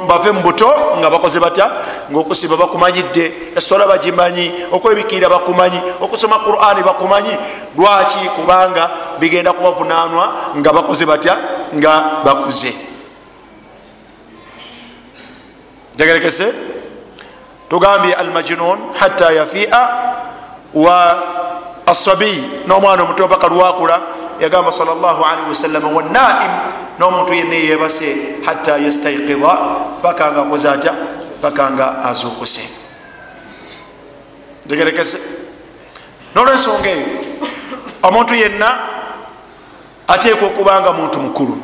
bave 0.09 0.31
mu 0.33 0.41
buto 0.41 0.71
nga 0.99 1.11
bakoze 1.11 1.41
batya 1.41 1.71
ngaokusiba 2.11 2.57
bakumanyidde 2.57 3.55
esola 3.57 3.87
bagimanyi 3.87 4.53
okwebikirira 4.73 5.29
bakumanyi 5.29 5.81
okusoma 6.01 6.39
qurani 6.39 6.83
bakumanyi. 6.83 7.39
Lwaki? 7.77 8.29
Kubanga 8.37 8.91
bigenda 9.19 9.53
kubavunanwa 9.53 10.33
nga 10.57 10.73
bakoze 10.73 11.07
batya 11.07 11.37
nga 11.75 12.23
bakuze 12.25 12.90
tegerekese 15.97 16.53
tugambye 17.69 18.15
almajnun 18.15 18.79
hatta 18.95 19.33
yafia 19.33 19.89
wa 20.75 21.23
asabiyi 21.87 22.67
n'omwana 22.67 23.03
omuto 23.03 23.27
mpaka 23.27 23.49
lwakula 23.49 24.03
yagamba 24.41 24.73
salllahalihi 24.73 25.49
wasalama 25.49 25.89
wanaim 25.89 26.53
n'omuntu 26.99 27.35
yenna 27.35 27.55
yebase 27.55 28.17
hatta 28.47 28.79
yastaiqida 28.79 29.59
paka 30.03 30.33
nga 30.33 30.43
akoze 30.43 30.69
atya 30.69 30.95
paka 31.43 31.71
nga 31.71 32.03
azuukuse 32.03 32.63
tegerekese 34.69 35.19
nolwensonga 36.35 36.91
eyo 36.91 37.07
omuntu 38.03 38.35
yenna 38.35 38.91
ateekwa 40.11 40.49
okuba 40.49 40.81
nga 40.81 40.93
muntu 40.93 41.21
mukulu. 41.21 41.57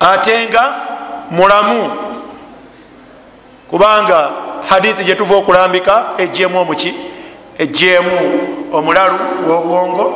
Ate 0.00 0.48
nga 0.48 0.74
mulamu 1.30 1.90
kubanga 3.72 4.30
hadithi 4.68 5.04
gyetuva 5.04 5.36
okulambika 5.36 6.04
ejjeemu 6.18 6.60
omuki 6.60 6.94
ejjeemu 7.58 8.16
omulalu 8.72 9.18
w'obwongo 9.48 10.06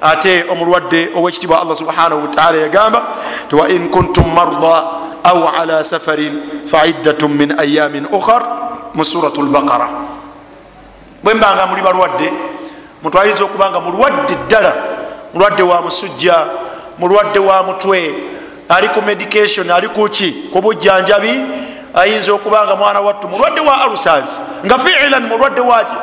ate 0.00 0.44
omulwadde 0.52 1.08
owekitibwa 1.16 1.62
allah 1.62 1.76
subhanahu 1.76 2.22
wataala 2.22 2.58
yagamba 2.58 3.06
ti 3.48 3.56
wain 3.56 3.88
kuntum 3.90 4.34
marda 4.34 4.84
au 5.24 5.48
ala 5.48 5.84
safarin 5.84 6.42
faiddat 6.66 7.22
min 7.22 7.58
ayamin 7.60 8.06
ukhar 8.12 8.42
mu 8.94 9.04
surat 9.04 9.38
lbaqara 9.38 9.88
bwembanga 11.24 11.66
muli 11.66 11.82
balwadde 11.82 12.32
mutwayinza 13.02 13.44
okuba 13.44 13.70
nga 13.70 13.80
mulwadde 13.80 14.34
ddala 14.46 14.76
mulwadde 15.34 15.62
wa 15.62 15.82
musujja 15.82 16.36
mulwadde 16.98 17.38
wa 17.38 17.62
mutwe 17.62 18.14
ali 18.68 18.88
ku 18.88 19.02
medication 19.02 19.70
ali 19.70 19.88
kuki 19.88 20.32
ku 20.52 20.60
bujjanjabi 20.60 21.34
ayinza 21.94 22.32
okuba 22.32 22.66
nga 22.66 22.76
mwana 22.76 23.00
wattu 23.00 23.28
mulwadde 23.28 23.60
wa 23.60 23.82
alusas 23.82 24.42
nga 24.64 24.78
fiilan 24.78 25.26
mulwadde 25.26 25.60
waki 25.60 25.96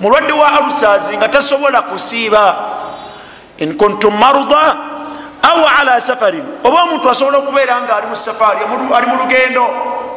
mulwadde 0.00 0.32
wa 0.32 0.52
alusas 0.52 1.12
nga 1.12 1.28
tasobola 1.28 1.82
kusiiba. 1.82 2.56
In 3.58 3.76
kuntum 3.76 4.18
marda 4.18 4.76
au 5.42 5.60
ala 5.80 6.00
safarin. 6.00 6.44
Oba 6.64 6.82
omuntu 6.82 7.10
asobola 7.10 7.38
okubeera 7.38 7.82
nga 7.82 7.96
ali 7.96 8.06
musafari 8.06 8.60
ali 8.94 9.06
mu 9.06 9.16
lugendo 9.16 9.64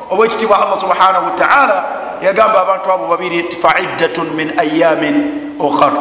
obwekitibwa 0.09 0.61
allah 0.61 0.79
subhanahu 0.79 1.25
wataala 1.25 1.85
yagamba 2.21 2.61
abantu 2.61 2.91
abo 2.91 3.07
babiri 3.07 3.51
faiddatun 3.51 4.33
min 4.35 4.59
ayamin 4.59 5.55
ukhar. 5.59 5.93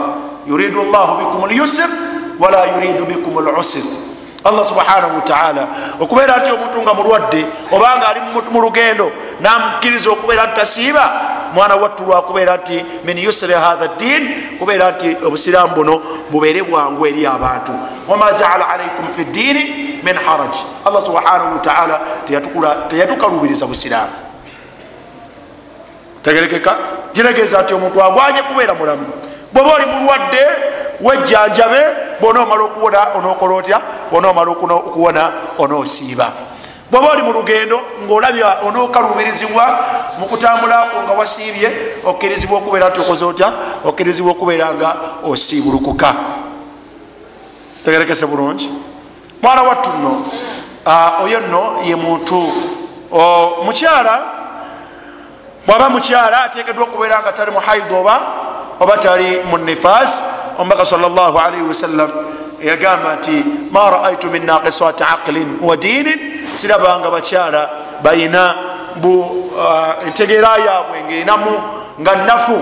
Yuridu 0.46 0.82
llahu 0.82 1.16
bikum 1.18 1.50
lyusr 1.50 1.90
wala 2.38 2.66
yuridu 2.66 3.04
bikum 3.04 3.34
lusr 3.44 4.05
allah 4.48 4.64
subhanahu 4.64 5.16
wataala 5.16 5.68
okubeera 6.00 6.36
nti 6.36 6.50
omuntu 6.50 6.82
nga 6.82 6.94
mulwadde 6.94 7.46
obanga 7.72 8.08
ali 8.08 8.20
mu 8.50 8.60
lugendo 8.60 9.12
namukkiriza 9.40 10.10
okubeera 10.10 10.46
nti 10.46 10.54
tasiiba 10.54 11.10
mwana 11.54 11.76
wattu 11.76 12.04
lwakubeera 12.04 12.56
nti 12.56 12.84
min 13.04 13.18
yusri 13.18 13.54
hatha 13.54 13.88
ddin 13.88 14.22
kubeera 14.58 14.90
nti 14.90 15.16
obusiraamu 15.26 15.74
buno 15.74 16.02
bubeere 16.30 16.62
bwangu 16.62 17.06
eri 17.06 17.26
abantu. 17.26 17.72
Wama 18.08 18.32
jaala 18.32 18.68
alaikum 18.68 19.06
fi 19.12 19.24
ddiini 19.24 19.62
min 20.02 20.16
haraj. 20.16 20.54
Allah 20.84 21.04
subhanahu 21.04 21.52
wataala 21.52 22.00
teyatukalubiriza 22.88 23.66
busiraamu. 23.66 24.12
Tegerekeka 26.22 26.78
kiregeeza 27.12 27.62
nti 27.62 27.74
omuntu 27.74 28.02
agwanye 28.02 28.42
kubeera 28.42 28.74
mulamu. 28.74 29.06
Bweba 29.52 29.74
oli 29.74 29.86
mulwadde 29.86 30.46
wejjanjabe 31.00 31.80
bonaomala 32.20 32.62
okuwona 32.64 32.98
onokola 33.14 33.54
otya? 33.54 33.80
Bonaomala 34.10 34.50
okuwona 34.50 35.32
onoosiiba 35.58 36.32
bwaba 36.90 37.08
oli 37.08 37.22
mu 37.22 37.32
lugendo 37.32 37.80
ngaolabya 38.06 38.58
onokalubirizibwa 38.62 39.78
mukutambulako 40.18 41.02
nga 41.02 41.12
wasiibye 41.12 41.72
okkirizibwa 42.04 42.58
okubeera 42.58 42.88
nti 42.88 43.00
okoze 43.00 43.24
otya? 43.24 43.52
Okkirizibwa 43.84 44.32
okubeera 44.32 44.74
nga 44.74 44.96
osiibulukuka. 45.22 46.14
Tegerekese 47.84 48.26
bulungi. 48.26 48.70
Mwana 49.42 49.62
wattu 49.62 49.90
nno 49.98 50.26
oyo 51.24 51.40
nno 51.40 51.76
ye 51.84 51.96
muntu. 51.96 52.52
Mukyala 53.64 54.22
bwaba 55.66 55.88
mukyala 55.90 56.44
atekeddwa 56.44 56.84
okubeera 56.84 57.20
nga 57.20 57.32
tali 57.32 57.50
muhaidi 57.50 57.94
oba 57.94 58.20
oba 58.80 58.96
tali 58.96 59.40
mu 59.50 59.58
nifas 59.58 60.22
omubaka 60.58 60.84
salllahalaihi 60.84 61.62
wasallam 61.68 62.10
yagamba 62.60 63.16
nti 63.16 63.44
ma 63.70 63.90
raaitu 63.90 64.30
min 64.30 64.46
naqisati 64.46 65.04
aqlin 65.04 65.58
wa 65.60 65.76
diinin 65.76 66.20
sirabanga 66.54 67.10
bakyala 67.10 67.70
bayina 68.02 68.54
entegeera 70.06 70.56
yaabwe 70.66 71.02
ngaenamu 71.04 71.52
nga 72.00 72.16
nafu 72.16 72.58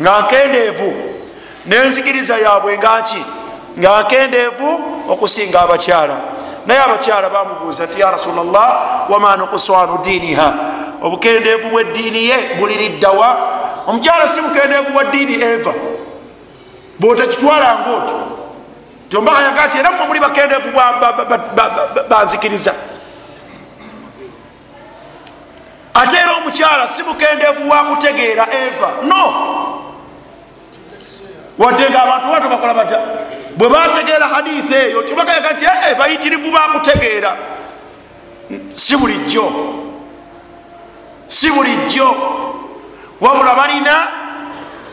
nga 0.00 0.20
nkendeevu. 0.20 0.94
Nenzikiriza 1.66 2.38
yaabwe 2.38 2.78
ngaki 2.78 3.24
nga 3.78 4.02
nkendeevu 4.02 4.70
okusinga 5.08 5.60
abakyala. 5.60 6.20
Naye 6.66 6.80
abakyala 6.80 7.30
bamubuuza 7.30 7.86
ti 7.86 8.00
ya 8.00 8.10
rasulllah 8.10 8.68
wama 9.08 9.36
nukuswanu 9.36 9.98
diiniha? 9.98 10.54
Obukendeevu 11.02 11.68
bweddiini 11.70 12.24
ye 12.28 12.56
buliriddawa 12.58 13.36
omukyala 13.86 14.28
si 14.28 14.40
mukendeevu 14.40 14.96
wa 14.96 15.04
ddiini 15.04 15.42
eva 15.42 15.74
bwotekitwalanga 16.98 17.90
oti 17.96 18.14
tombaka 19.08 19.42
yaga 19.42 19.68
ti 19.68 19.78
era 19.78 19.90
mwe 19.90 20.06
muli 20.06 20.20
bakendeevu 20.20 20.70
banzikiriza 22.08 22.74
ate 25.94 26.16
era 26.16 26.32
omukyala 26.32 26.86
si 26.86 27.02
mukendeevu 27.02 27.70
wa 27.70 27.84
kutegeera 27.84 28.46
eva. 28.52 28.90
No. 29.02 29.34
Wadde 31.58 31.90
nga 31.90 32.02
abantu 32.02 32.28
bato 32.28 32.48
bakola 32.48 32.74
batya? 32.74 33.00
Bwe 33.56 33.68
bategeera 33.68 34.28
haditha 34.28 34.78
eyo 34.78 35.02
tibagayaga 35.02 35.54
ti 35.54 35.64
ee 35.66 35.94
bayitirivu 35.94 36.50
bakutegeera 36.50 37.36
si 38.72 38.96
bulijjo. 38.96 39.52
Si 41.28 41.50
bulijjo. 41.50 42.16
Wabula 43.20 43.54
balina 43.54 44.23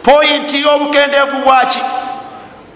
poyinti 0.03 0.61
y'obukendeevu 0.61 1.37
bwaki? 1.45 1.79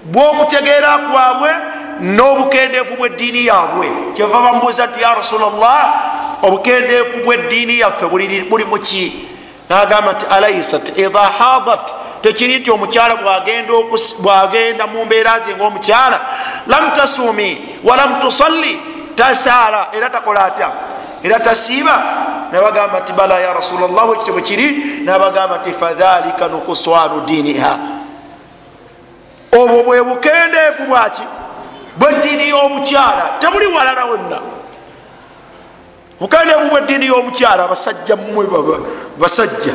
Bwokutegeera 0.03 0.97
kwabwe 0.97 1.51
n'obukendeevu 1.99 2.95
bweddiini 2.97 3.45
yaabwe. 3.45 3.87
Kyeva 4.13 4.41
bamubuuza 4.41 4.85
nti 4.87 5.01
ya 5.01 5.13
rasulllah 5.15 5.93
obukendeevu 6.43 7.23
bweddiini 7.25 7.79
yaffe 7.79 8.05
buli 8.49 8.65
muki 8.65 9.25
nagamba 9.69 10.13
nti 10.13 10.25
alaisat 10.29 10.97
idha 10.97 11.19
hadat 11.39 11.91
tekiri 12.21 12.59
nti 12.59 12.71
omukyala 12.71 13.15
bwagenda 14.21 14.87
mu 14.87 15.05
mbeera 15.05 15.39
ze 15.39 15.55
ngaomukyala 15.55 16.21
lam 16.67 16.91
tasumi 16.91 17.57
walam 17.83 18.19
tusalli 18.19 18.79
tasaala 19.15 19.87
era 19.93 20.09
takola 20.09 20.45
atya? 20.45 20.71
Era 21.23 21.39
tasiiba? 21.39 22.03
Nabagamba 22.51 22.99
nti 22.99 23.13
bala 23.13 23.39
ya 23.39 23.53
rasulllah 23.53 24.09
ekityo 24.13 24.33
bwe 24.33 24.41
kiri. 24.41 24.67
Nabagamba 25.03 25.57
nti 25.57 25.71
fadhalika 25.71 26.47
nukuswanu 26.47 27.21
diiniha. 27.21 27.77
Obwo 29.51 29.83
bwe 29.83 30.03
bukendeevu 30.03 30.85
bwaki? 30.87 31.21
Bweddiini 31.97 32.49
y'omukyala 32.49 33.39
tebuli 33.39 33.67
walala 33.67 34.05
wonna 34.05 34.39
bukendeevu 36.19 36.69
bweddiini 36.69 37.05
y'omukyala 37.05 37.63
abasajja 37.63 38.15
mmwe 38.15 38.47
basajja. 39.17 39.73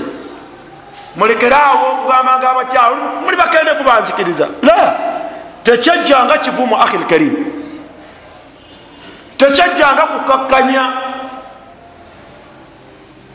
Mulekeraawo 1.16 1.92
okugambanga 1.92 2.50
abakyala 2.50 2.96
muli 3.24 3.37
bakendeevu 3.37 3.85
banzikiriza. 3.85 4.48
La! 4.62 4.94
Tekyajjanga 5.62 6.38
kivumu 6.38 6.76
ahi 6.76 6.98
lkarim 6.98 7.49
tekyajjanga 9.40 10.03
kukakkanya. 10.03 10.92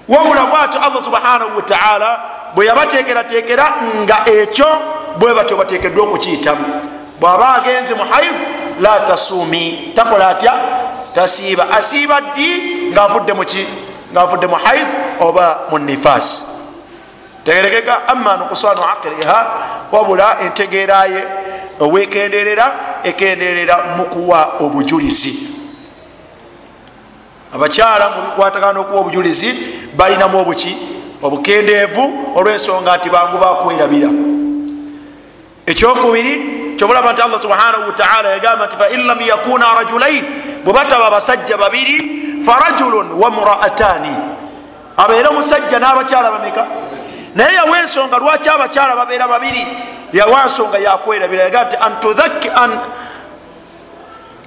Wabula 0.08 0.46
bwatyo 0.46 0.82
allah 0.82 1.04
subhanahu 1.04 1.56
wataala 1.56 2.20
bwe 2.56 2.66
yabatekeratekera 2.66 3.74
nga 4.04 4.18
ekyo 4.30 4.68
bwe 5.18 5.34
batyo 5.34 5.58
batekeddwa 5.58 6.04
okukiyitamu. 6.04 6.66
Bwaba 7.20 7.56
agenze 7.56 7.94
mu 7.94 8.04
haid 8.12 8.36
la 8.80 9.00
tasumi. 9.00 9.92
Takola 9.96 10.28
atya? 10.30 10.54
Tasiiba. 11.16 11.70
Asiiba 11.72 12.22
ddi? 12.22 12.50
Ngaavudde 12.92 13.34
muki 13.34 13.68
ngaavudde 14.12 14.48
mu 14.48 14.56
haid 14.56 14.88
oba 15.20 15.60
mu 15.72 15.78
nifas 15.80 16.46
tegerekeka 17.44 18.08
ama 18.08 18.38
nukusanu 18.38 18.82
aqiliha 18.84 19.52
wabula 19.92 20.40
entegeeraye 20.42 21.24
owekenderera 21.80 22.76
ekenderera 23.04 23.84
mukuwa 23.98 24.54
obujulizi 24.60 25.55
abakyala 27.56 28.10
mubikwatagana 28.10 28.80
okuwa 28.80 29.00
obujulizi 29.02 29.50
balinamu 29.98 30.40
obuki 30.40 30.78
obukendeevu 31.22 32.04
olwensonga 32.36 32.98
nti 32.98 33.10
bangu 33.10 33.38
bakwerabira 33.38 34.10
ekyokubiri 35.66 36.34
kyobulaba 36.78 37.14
nti 37.14 37.22
allah 37.22 37.42
subhanahu 37.42 37.88
wataala 37.88 38.30
yagamba 38.30 38.66
nti 38.66 38.76
fain 38.78 39.08
lam 39.08 39.22
yakuna 39.22 39.74
rajulain 39.80 40.26
bwe 40.64 40.74
bataba 40.74 41.06
abasajja 41.08 41.58
babiri 41.58 41.98
farajulun 42.46 43.12
wa 43.22 43.30
muraatani 43.30 44.16
abeere 44.98 45.28
omusajja 45.28 45.80
n'abakyala 45.80 46.32
bameka? 46.32 46.68
Naye 47.36 47.56
yawa 47.56 47.80
ensonga 47.80 48.18
lwaki 48.18 48.50
abakyala 48.50 48.96
babeera 48.96 49.28
babiri? 49.28 49.68
Yawa 50.14 50.46
nsonga 50.46 50.78
yakwerabira 50.78 51.44
yagamba 51.44 51.66
nti 51.68 51.78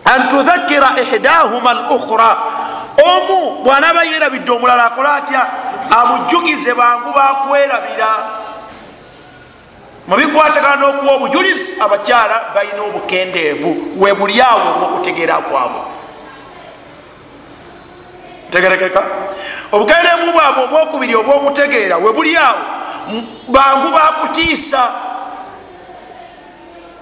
an 0.04 0.28
tudhakira 0.28 1.00
ihdahuma 1.00 1.74
lukhra 1.74 2.36
omu 3.04 3.62
bwanaaba 3.64 4.02
yerabidde 4.04 4.50
omulala 4.52 4.84
akola 4.84 5.14
atya? 5.14 5.46
Amujjukize 5.90 6.74
bangu 6.74 7.12
bakwerabira. 7.12 8.08
Mubikwatagana 10.08 10.76
n'okuwa 10.76 11.12
obujulizi 11.14 11.76
abakyala 11.80 12.44
balina 12.54 12.82
obukendeevu. 12.82 13.76
Webuli 13.98 14.40
awo 14.40 14.70
obwokutegeera 14.70 15.34
kwabwe. 15.38 15.80
Tegerekeka? 18.50 19.02
Obukendeevu 19.72 20.32
bwabwe 20.32 20.64
obwokubiri 20.64 21.14
obwokutegeera 21.14 21.96
webuli 21.96 22.36
awo 22.36 22.58
bangu 23.48 23.88
bakutiisa. 23.90 24.88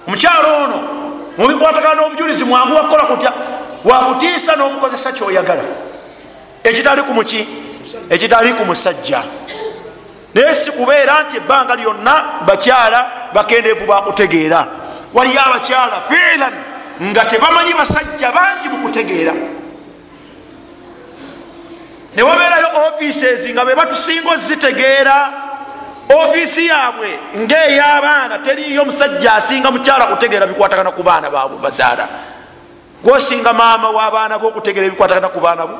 Omukyalo 0.07 0.63
ono 0.63 0.79
mubikwatagana 1.37 1.95
n'obujulizi 2.01 2.45
mwangu 2.45 2.75
wakukola 2.75 3.03
kutya 3.03 3.33
wakutiisa 3.85 4.55
n'omukozesa 4.55 5.11
kyoyagala. 5.11 5.63
Ekitali 6.63 7.01
ku 7.01 7.13
muki? 7.13 7.47
Ekitali 8.09 8.53
ku 8.53 8.65
musajja. 8.65 9.23
Naye 10.33 10.55
si 10.55 10.71
kubeera 10.71 11.23
nti 11.23 11.37
ebbanga 11.37 11.75
lyonna 11.75 12.23
bakyala 12.45 13.29
bakendeevu 13.33 13.85
bakutegeera 13.85 14.67
waliyo 15.13 15.41
abakyala 15.41 16.01
fiilan 16.01 16.53
nga 17.01 17.25
tebamanyi 17.25 17.73
basajja 17.73 18.31
bangi 18.31 18.69
mukutegeera 18.69 19.33
newabeerayo 22.15 22.67
offices 22.87 23.47
nga 23.53 23.65
be 23.65 23.75
batusinga 23.75 24.31
ozitegeera 24.31 25.17
ofiisi 26.09 26.67
yaabwe 26.67 27.19
ngaey'abaana 27.37 28.37
teriyo 28.39 28.81
omusajja 28.81 29.33
asinga 29.33 29.71
mukyala 29.71 30.07
kutegeera 30.07 30.47
bikwatagana 30.47 30.91
ku 30.91 31.03
baana 31.03 31.29
baabwe 31.29 31.57
bazaala 31.57 32.07
gwosinga 33.03 33.53
maama 33.53 33.89
w'abaana 33.89 34.39
bokutegeera 34.39 34.87
ebikwatagana 34.87 35.29
ku 35.29 35.39
baana 35.39 35.65
bo. 35.67 35.77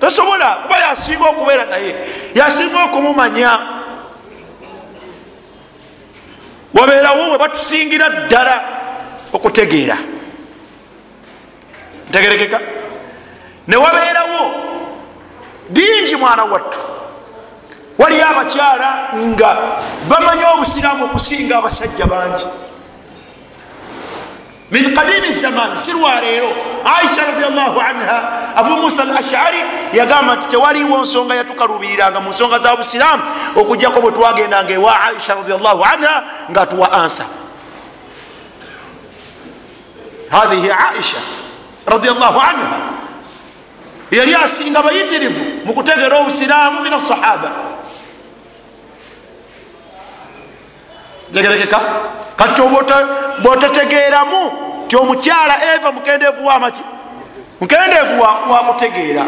Tosobola 0.00 0.62
kuba 0.62 0.78
yasinga 0.78 1.28
okubeera 1.28 1.64
naye 1.66 1.94
yasinga 2.34 2.84
okumumanya. 2.84 3.58
Wabeerawo 6.74 7.32
we 7.32 7.38
batusingira 7.38 8.08
ddala 8.08 8.56
okutegeera. 9.32 9.96
Ntegerekeka. 12.08 12.60
Newabeerawo 13.68 14.54
bingi 15.70 16.16
mwana 16.16 16.44
wattu. 16.44 16.78
Waliyo 17.98 18.28
abakyala 18.28 19.08
nga 19.16 19.58
bamanyi 20.08 20.44
obusiraamu 20.54 21.04
okusinga 21.04 21.58
abasajja 21.58 22.06
bangi 22.06 22.46
min 24.70 24.94
kadimi 24.94 25.30
zaman 25.32 25.76
sirwaleero 25.76 26.50
aisha 26.84 27.26
radiallahu 27.26 27.80
anha 27.80 28.18
abu 28.56 28.70
musa 28.82 29.02
al 29.02 29.10
ashari 29.16 29.62
yagamba 29.92 30.36
nti 30.36 30.46
tewaliwo 30.46 30.98
nsonga 31.02 31.34
yatukalubiriranga 31.34 32.20
mu 32.20 32.30
nsonga 32.30 32.58
za 32.58 32.76
busiraamu 32.76 33.22
okujjako 33.56 34.00
bwe 34.00 34.12
twagendanga 34.12 34.72
ewa 34.74 35.00
aisha 35.00 35.34
radiallahu 35.34 35.84
anha 35.84 36.24
nga 36.50 36.66
tuwa 36.66 36.92
ansa 36.92 37.24
hathihi 40.30 40.70
aisha 40.70 41.18
radiallahu 41.86 42.40
anha 42.40 42.80
yali 44.10 44.34
asinga 44.34 44.82
bayitirivu 44.82 45.44
mu 45.64 45.74
kutegera 45.74 46.18
obusiraamu 46.18 46.80
min 46.82 46.92
asahaba 46.92 47.50
tegerekeka 51.32 51.80
kati 52.36 52.62
bwotetegeeramu 53.42 54.52
ti 54.88 54.96
omukyala 54.96 55.54
eva 55.74 55.92
mukendeevu 55.92 56.46
wamaki 56.46 56.82
mukendeevu 57.60 58.22
wakutegeera 58.50 59.24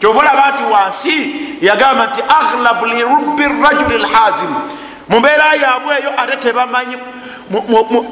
kyovalaba 0.00 0.50
nti 0.50 0.62
wansi 0.62 1.34
yagamba 1.60 2.06
nti 2.06 2.22
aghlabu 2.38 2.86
lirubi 2.86 3.42
rajuli 3.62 3.98
lhazimu 3.98 4.60
mumbeera 5.08 5.54
yabwe 5.54 5.94
eyo 5.98 6.10
ate 6.20 6.36
tebamanyi 6.36 6.96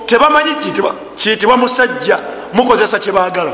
tebamanyi 0.07 0.55
kiyitibwa 1.17 1.57
musajja 1.57 2.19
mukozesa 2.53 2.99
kyebagala 2.99 3.53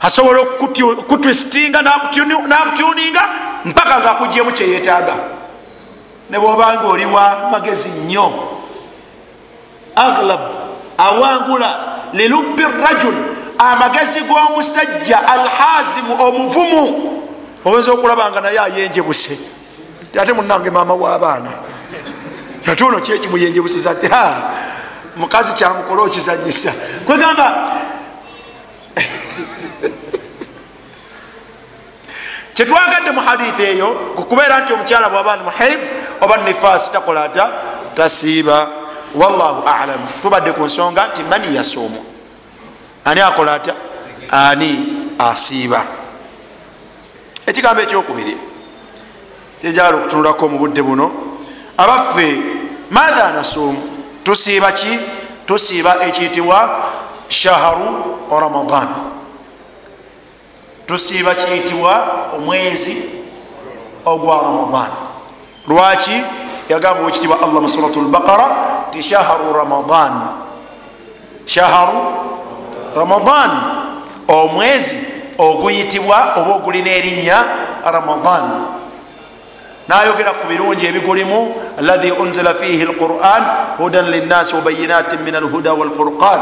asobola 0.00 0.40
okutwistinga 0.40 1.82
nakutuninga 1.82 3.22
mpaka 3.64 4.00
ngaakugiyemu 4.00 4.52
kyeyetaaga 4.52 5.14
nebwobanga 6.30 6.86
oli 6.86 7.04
wa 7.04 7.48
magezi 7.50 7.88
nnyo 7.88 8.32
aglab 9.96 10.40
awangula 10.98 11.80
lilubi 12.12 12.62
rajul 12.62 13.14
amagezi 13.58 14.20
g'omusajja 14.20 15.28
alhazimu 15.28 16.22
omuvumu. 16.22 17.10
Oyinza 17.64 17.92
okulabanga 17.92 18.40
naye 18.40 18.58
ayenjebuse. 18.58 19.38
Ate 20.20 20.32
munange 20.32 20.70
maama 20.70 20.94
w'abaana. 20.94 21.50
Ate 22.66 22.84
ono 22.84 23.00
kyekimuyenjebusiza 23.00 23.94
ti 23.94 24.08
mukazi 25.16 25.52
kyamukola 25.54 26.02
okizanyisa. 26.02 26.72
Kwegamba 27.06 27.70
kyetwagadde 32.54 33.10
mu 33.10 33.20
hadithi 33.20 33.62
eyo 33.62 33.88
kukubeera 34.16 34.60
nti 34.60 34.72
omukyala 34.72 35.08
bwaba 35.08 35.36
muhaid 35.36 35.80
oba 36.20 36.36
nifasi 36.36 36.92
takola 36.92 37.24
ata 37.24 37.52
tasiiba. 37.96 38.84
Wallahu 39.14 39.62
alam. 39.68 40.00
Tubadde 40.22 40.52
ku 40.52 40.64
nsonga 40.64 41.06
nti 41.06 41.22
mani 41.22 41.56
yasoomu. 41.56 42.04
Ani 43.04 43.20
akola 43.20 43.54
atya? 43.54 43.74
Ani 44.30 44.86
asiiba. 45.18 45.84
Ekigambo 47.46 47.82
ekyokubiri 47.82 48.36
kyejala 49.60 49.96
okutunulako 49.96 50.48
mu 50.48 50.58
budde 50.58 50.82
buno 50.82 51.12
abaffe 51.76 52.42
matha 52.90 53.32
nasoomu 53.32 53.78
tusiiba 54.24 54.72
ki? 54.72 54.98
Tusiiba 55.46 56.06
ekiyitibwa 56.06 56.76
shaharu 57.28 58.18
ramadan. 58.30 58.88
Tusiiba 60.86 61.34
kiyitibwa 61.34 62.23
omwezi 62.36 62.96
ogwa 64.06 64.36
ramadan. 64.42 64.90
Lwaki? 65.68 66.24
Yagamba 66.68 67.04
wekitibwa 67.06 67.42
allah 67.42 67.60
mu 67.62 67.68
surat 67.68 67.96
lbaqara 67.96 68.46
ti 68.90 69.02
shaharu 69.02 69.52
ramadan. 69.52 70.12
Shaharu 71.46 71.98
ramadan. 72.96 73.50
Omwezi 74.28 74.96
oguyitibwa 75.38 76.32
oba 76.36 76.54
ogulina 76.54 76.90
erinnya 76.90 77.44
ramadan. 77.84 78.66
Nayogera 79.88 80.30
ku 80.40 80.48
birungi 80.48 80.86
ebigulimu 80.86 81.54
alahi 81.78 82.10
unzila 82.10 82.54
fihi 82.54 82.84
lquran 82.88 83.44
hudan 83.76 84.08
linnasi 84.10 84.56
wabayinatin 84.56 85.20
min 85.20 85.34
alhuda 85.34 85.74
walfurqan 85.76 86.40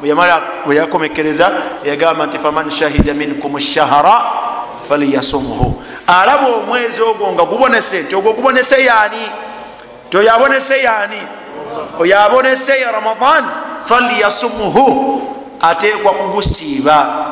bwe 0.00 0.76
yakomekereza 0.76 1.52
yagamba 1.84 2.26
nti 2.26 2.38
faman 2.38 2.68
shahida 2.70 3.14
minkum 3.14 3.58
shahara 3.60 4.51
faliyasumhu 4.88 5.82
alaba 6.06 6.46
omwezi 6.46 7.02
ogwo 7.02 7.32
nga 7.32 7.44
gubonese 7.44 8.02
nti 8.02 8.14
ogwo 8.16 8.32
gubonese 8.32 8.84
yani 8.84 9.30
ti 10.10 10.16
oyo 10.16 10.34
abonese 10.34 10.82
yani 10.82 11.20
oyo 11.98 12.20
abonese 12.20 12.80
ya 12.80 12.92
ramadan? 12.92 13.44
Faliyasumhu 13.82 15.22
ateekwa 15.60 16.12
kugusiiba. 16.12 17.26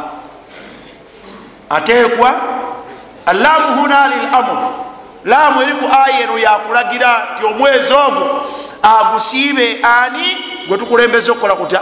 Ateekwa 1.70 2.34
allamu 3.26 3.80
huna 3.82 4.08
lilamur 4.08 4.58
laamu 5.24 5.62
eri 5.62 5.74
ku 5.74 5.84
aya 5.84 6.20
eno 6.20 6.38
yakulagira 6.38 7.28
nti 7.34 7.46
omwezi 7.46 7.92
ogwo 7.92 8.44
agusiibe 8.82 9.80
ani? 9.82 10.36
Gwetukulembeza 10.68 11.32
okukola 11.32 11.54
kutya? 11.54 11.80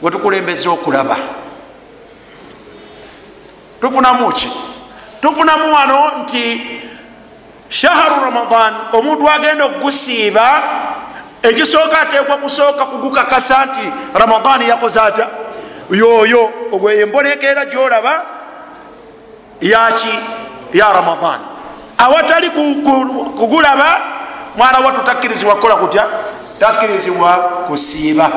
Gwetukulembeza 0.00 0.70
okulaba. 0.70 1.16
Tufunamu 3.80 4.32
ki 4.32 4.52
tufunamu 5.24 5.74
wano 5.74 6.10
nti 6.22 6.62
shaharu 7.68 8.24
ramadan 8.24 8.74
omuntu 8.92 9.30
agenda 9.30 9.64
okugusiiba 9.64 10.62
ekisooka 11.42 12.00
ateekwa 12.00 12.36
kusooka 12.36 12.86
kugukakasa 12.86 13.66
nti 13.66 13.92
ramadan 14.14 14.62
yakoze 14.62 15.00
atya? 15.00 15.28
Yoyo 15.90 16.50
ogwo 16.72 16.90
embonekeera 16.92 17.64
gyolaba 17.64 18.22
yaki 19.60 20.14
ya 20.72 20.92
ramadan. 20.92 21.40
Awatali 21.98 22.50
kugulaba 23.38 24.00
mwana 24.56 24.78
wattu 24.78 25.02
takkirizibwa 25.02 25.54
kukola 25.54 25.76
kutya? 25.76 26.06
Takkirizibwa 26.60 27.32
kusiiba. 27.66 28.30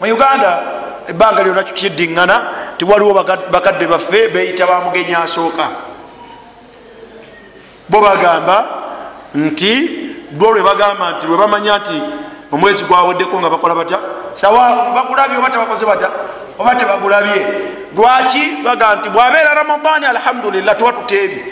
Mu 0.00 0.12
uganda 0.14 0.62
ebbanga 1.08 1.42
lyona 1.42 1.62
kidiŋŋana 1.62 2.36
tiwaliwo 2.78 3.14
bakadde 3.50 3.86
baffe 3.86 4.28
beyita 4.28 4.66
bamugenyi 4.66 5.14
asooka. 5.14 5.68
Bo 7.88 8.00
bagamba 8.00 8.68
nti 9.34 9.72
bo 10.32 10.52
lwe 10.52 10.62
bagamba 10.62 11.12
nti 11.12 11.26
lwe 11.26 11.36
bamanya 11.36 11.78
nti 11.78 12.02
omwezi 12.52 12.84
gwaweddeko 12.84 13.40
nga 13.40 13.50
bakola 13.50 13.74
batya? 13.74 13.98
Sawa 14.32 14.92
bagulabye 14.94 15.38
oba 15.38 15.50
tebakoze 15.50 15.86
batya? 15.86 16.10
Oba 16.58 16.74
tebagulabye? 16.74 17.46
Lwaki 17.96 18.62
baga 18.64 18.96
nti 18.96 19.08
bwabeera 19.08 19.54
ramadaani 19.54 20.06
alhamdulillah 20.06 20.76
tuba 20.76 20.92
tuteebye 20.92 21.44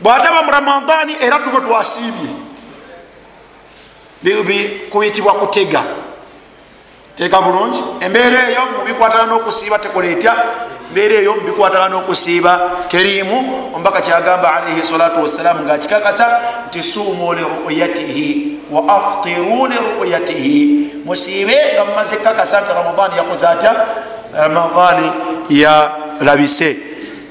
bwataba 0.00 0.42
mu 0.42 0.50
ramadaani 0.50 1.16
era 1.20 1.38
tuba 1.38 1.60
twasiibye. 1.60 2.30
Kuyitibwa 4.90 5.34
kutega 5.34 5.82
teeka 7.16 7.40
bulungi. 7.42 7.84
Embeera 8.00 8.48
eyo 8.50 8.62
mubikwatana 8.78 9.26
n'okusiiba 9.26 9.78
tekola 9.78 10.06
etya? 10.06 10.34
Embeera 10.88 11.14
eyo 11.14 11.34
mubikwatana 11.34 11.88
n'okusiiba 11.88 12.60
teriimu. 12.88 13.38
Omubaka 13.74 14.00
kyagamba 14.00 14.54
alaihi 14.54 14.82
salatu 14.82 15.22
wassalaamu 15.22 15.64
ngaakikakasa 15.64 16.40
nti 16.68 16.82
suumu 16.82 17.34
liruyatihi 17.34 18.58
wa 18.70 18.88
aftiru 18.88 19.66
liruyatihi 19.66 20.90
musiibe 21.04 21.56
nga 21.74 21.84
mumaze 21.84 22.16
kakasa 22.16 22.60
nti 22.60 22.72
ramadaani 22.72 23.16
yakoze 23.16 23.46
atya? 23.46 23.86
Ramadaani 24.34 25.12
yalabise 25.50 26.76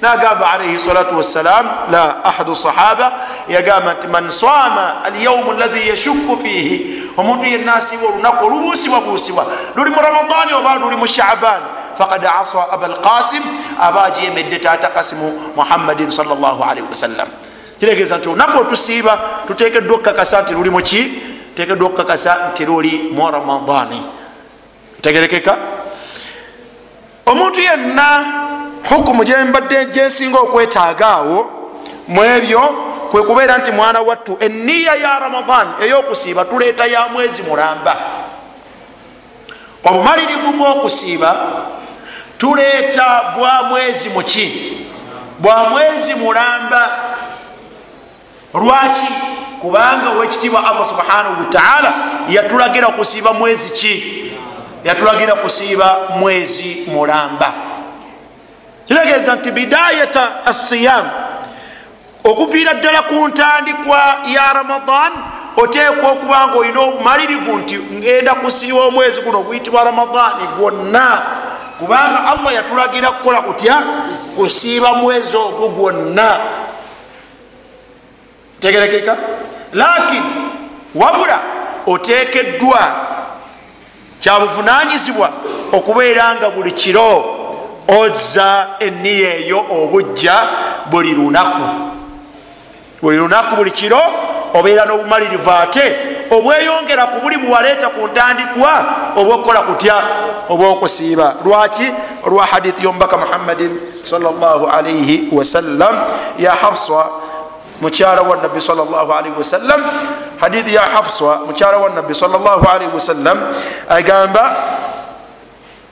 nagamba 0.01 0.51
alaihi 0.51 0.79
salatu 0.79 1.17
wassalam 1.17 1.65
la 1.91 2.23
ahadu 2.25 2.55
sahaba 2.55 3.13
yagamba 3.47 3.93
nti 3.93 4.07
man 4.07 4.29
sama 4.29 5.03
alyaumu 5.05 5.51
alladhi 5.51 5.89
yashukku 5.89 6.37
fihi 6.41 7.03
omuntu 7.17 7.45
yenna 7.45 7.75
asiba 7.75 8.07
olunaku 8.07 8.45
olubuusibwabuusibwa 8.45 9.45
luli 9.75 9.91
mu 9.91 10.01
ramadani 10.01 10.53
oba 10.53 10.75
luli 10.75 10.95
mu 10.95 11.07
shaban 11.07 11.61
fakad 11.97 12.25
asa 12.25 12.65
aba 12.71 12.85
alqasim 12.85 13.43
aba 13.79 14.03
ajemedde 14.09 14.59
tata 14.59 14.89
kasimu 14.89 15.53
muhammadin 15.55 16.09
salllahalihi 16.09 16.87
wasallam 16.89 17.27
kiregeeza 17.79 18.17
nti 18.17 18.29
olunaku 18.29 18.57
otusiiba 18.59 19.19
tutekeddwa 19.47 19.95
okukakasa 19.95 20.41
nti 20.41 20.53
luli 20.53 20.69
muki 20.69 21.01
tutekeddwa 21.53 21.87
okukakasa 21.87 22.49
nti 22.51 22.65
luli 22.65 23.13
mu 23.13 23.29
ramadani 23.31 24.01
tegerekeka 25.01 25.57
omuntu 27.25 27.59
yenna 27.59 28.07
hukumu 28.89 29.23
gyembadde 29.23 29.85
gyensinga 29.85 30.39
okwetaaga 30.39 31.07
awo 31.07 31.49
mu 32.07 32.23
ebyo 32.23 32.61
kwe 33.11 33.21
kubeera 33.23 33.57
nti 33.57 33.71
mwana 33.71 33.99
wattu 34.01 34.37
eniya 34.39 34.95
ya 34.95 35.19
ramadan 35.19 35.67
ey'okusiiba 35.81 36.45
tuleeta 36.45 36.85
ya 36.85 37.07
mwezi 37.07 37.43
mulamba. 37.43 37.97
Obumalirivu 39.83 40.51
bw'okusiiba 40.53 41.35
tuleeta 42.37 43.21
bwa 43.37 43.63
mwezi 43.63 44.09
muki 44.09 44.77
bwa 45.39 45.69
mwezi 45.69 46.15
mulamba. 46.15 46.89
Lwaki? 48.53 49.07
Kubanga 49.59 50.09
owekitiibwa 50.09 50.67
allah 50.69 50.85
subhanahu 50.85 51.39
wataala 51.39 51.93
yatulagira 52.29 52.87
kusiiba 52.87 53.33
mwezi 53.33 53.73
ki? 53.73 53.93
Yatulagira 54.83 55.33
kusiiba 55.35 55.97
mwezi 56.19 56.83
mulamba 56.87 57.53
kiregeeza 58.85 59.35
nti 59.35 59.51
bidayata 59.51 60.45
assiyam 60.45 61.09
okuviira 62.23 62.73
ddala 62.73 63.01
ku 63.01 63.27
ntandikwa 63.27 64.17
ya 64.27 64.53
ramadan 64.53 65.11
oteekwa 65.57 66.11
okuba 66.11 66.47
nga 66.47 66.57
olina 66.57 66.79
obumalirivu 66.79 67.57
nti 67.57 67.77
ngenda 67.77 68.35
kusiiba 68.35 68.79
omwezi 68.79 69.21
guno 69.21 69.39
oguyitibwa 69.39 69.83
ramadaani 69.83 70.47
gwonna. 70.57 71.21
Kubanga 71.79 72.25
allah 72.25 72.53
yatulagira 72.53 73.11
kukola 73.11 73.41
kutya? 73.41 73.83
Kusiiba 74.35 74.93
mwezi 74.93 75.37
ogwo 75.37 75.69
gwonna. 75.69 76.39
Tegerekeka? 78.59 79.17
Lakin 79.73 80.23
wabula 80.95 81.41
oteekeddwa 81.87 82.79
kyabuvunanyizibwa 84.19 85.29
okubeera 85.71 86.35
nga 86.35 86.49
buli 86.49 86.71
kiro 86.71 87.40
oza 87.87 88.67
eniya 88.79 89.35
eyo 89.35 89.65
obujja 89.69 90.35
buli 90.89 91.13
lunaku. 91.13 91.65
Buli 93.01 93.17
lunaku 93.17 93.55
buli 93.55 93.71
kiro 93.71 94.01
obeera 94.53 94.85
n'obumalirivu 94.85 95.51
ate 95.51 95.95
obweyongera 96.31 97.07
ku 97.07 97.19
buli 97.21 97.37
bwewaleeta 97.37 97.89
ku 97.89 98.07
ntandikwa 98.07 98.85
obwokukola 99.15 99.61
kutya 99.61 99.95
obwokusiiba. 100.49 101.35
Lwaki? 101.45 101.91
Olwa 102.25 102.45
hadithi 102.45 102.83
yomubaka 102.83 103.17
muhammadin 103.17 103.79
salaalaihi 104.03 105.27
wasallam 105.31 105.95
ya 106.39 106.51
hafsa 106.51 107.05
mukyala 107.81 108.21
wa 108.21 108.37
nabbi 108.37 108.61
salaalaihi 108.61 109.33
wasallam 109.37 109.83
hadithi 110.39 110.75
ya 110.75 110.81
hafsa 110.81 111.39
mukyala 111.47 111.77
wa 111.77 111.89
nabbi 111.89 112.15
salaalaihi 112.15 112.93
wasallam 112.93 113.37
agamba 113.89 114.55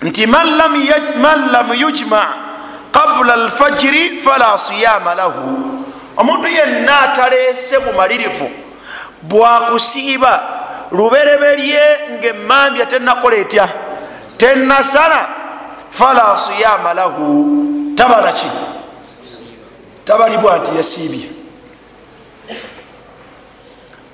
nti 0.02 0.28
man 0.28 0.58
lam 1.52 1.74
yujma 1.74 2.24
qabula 2.92 3.34
alfajiri 3.34 4.18
fala 4.18 4.58
siyama 4.58 5.16
lahu. 5.16 5.76
Omuntu 6.18 6.48
yenna 6.48 7.02
ataleese 7.02 7.80
bumalirivu 7.80 8.50
bwakusiiba 9.22 10.44
lubereberye 10.92 12.00
ngaemambya 12.12 12.86
tenakola 12.86 13.36
etya? 13.36 13.70
Tenasala 14.38 15.30
fala 15.92 16.38
siyama 16.38 16.94
lahu. 16.94 17.94
Tabalaki 17.96 18.48
tabalibwa 20.06 20.58
nti 20.58 20.78
yasiibye. 20.78 21.30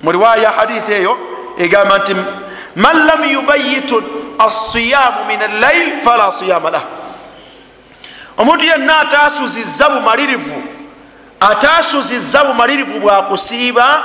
Muriwaya 0.02 0.50
hadithi 0.50 0.92
eyo 0.92 1.18
egamba 1.58 1.98
nti 1.98 2.16
man 2.76 3.06
lam 3.06 3.24
yubayitu 3.24 4.02
asiyamu 4.38 5.24
min 5.26 5.42
allail 5.42 6.00
fala 6.00 6.32
siyama 6.32 6.70
lah. 6.70 6.84
Omuntu 8.38 8.64
yenna 8.64 9.00
atasuziza 9.00 9.88
bumalirivu 9.90 10.62
atasuziza 11.40 12.44
bumalirivu 12.44 13.00
bwakusiiba 13.00 14.04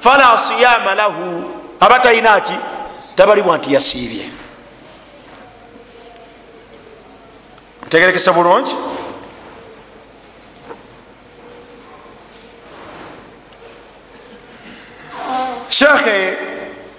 fala 0.00 0.38
siyama 0.38 0.94
lahu. 0.94 1.50
Aba 1.80 1.98
talinaki 2.00 2.52
tabalibwa 3.16 3.58
nti 3.58 3.74
yasiibye. 3.74 4.30
Ntegerekesa 7.86 8.32
bulungi 8.32 8.76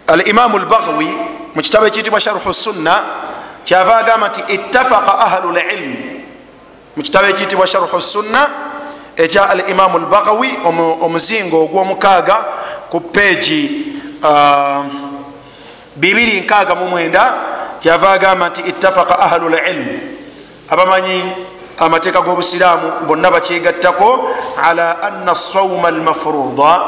shekhe 0.07 0.21
alimamu 0.21 0.57
lbagwi 0.57 1.13
mu 1.55 1.61
kitabo 1.61 1.87
ekiyitibwa 1.87 2.21
sharuhu 2.21 2.53
sunna 2.53 3.03
kyava 3.63 3.97
agamba 3.97 4.27
nti 4.27 4.41
ittafaqa 4.47 5.19
ahlu 5.19 5.51
lilmu 5.51 6.21
mu 6.95 7.03
kitabo 7.03 7.27
ekiyitibwa 7.27 7.67
sharuhu 7.67 8.01
sunna 8.01 8.49
ekya 9.15 9.49
alimamu 9.49 9.99
lbagawi 9.99 10.57
omuzingo 11.01 11.63
ogwomukaaga 11.63 12.45
ku 12.89 12.99
peegi 12.99 13.85
269 15.99 17.33
kyava 17.79 18.11
agamba 18.11 18.49
nti 18.49 18.61
ittafaqa 18.61 19.19
ahlu 19.19 19.49
lilmu 19.49 19.99
abamanyi 20.69 21.31
amateeka 21.79 22.21
g'obusiraamu 22.21 22.91
bonna 23.07 23.31
bakyegattako 23.31 24.29
ala 24.63 25.01
anna 25.01 25.35
sauma 25.35 25.87
almafruda 25.87 26.81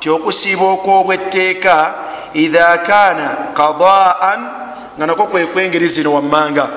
ti 0.00 0.10
okusiiba 0.10 0.64
okwobwetteeka 0.64 1.94
idha 2.34 2.78
kana 2.78 3.36
qadaan 3.54 4.40
nga 4.98 5.06
nako 5.06 5.24
kwekwengeri 5.26 5.88
zino 5.88 6.12
wammanga. 6.14 6.68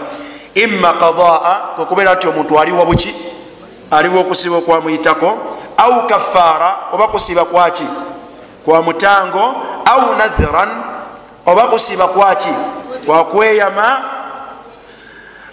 Imma 0.53 0.93
qadaa 0.93 1.55
kwekubeera 1.75 2.15
nti 2.15 2.27
omuntu 2.27 2.59
aliwa 2.59 2.85
buki? 2.85 3.15
Aliwo 3.91 4.19
okusiiba 4.21 4.55
okwamuyitako 4.57 5.37
au 5.77 6.07
kafaara 6.07 6.77
oba 6.93 7.07
kusiiba 7.07 7.45
kwaki 7.45 7.87
kwa 8.65 8.81
mutango? 8.81 9.55
Au 9.85 10.15
nadhiran 10.15 10.69
oba 11.45 11.67
kusiiba 11.67 12.07
kwaki 12.07 12.49
kwakweyama 13.05 14.03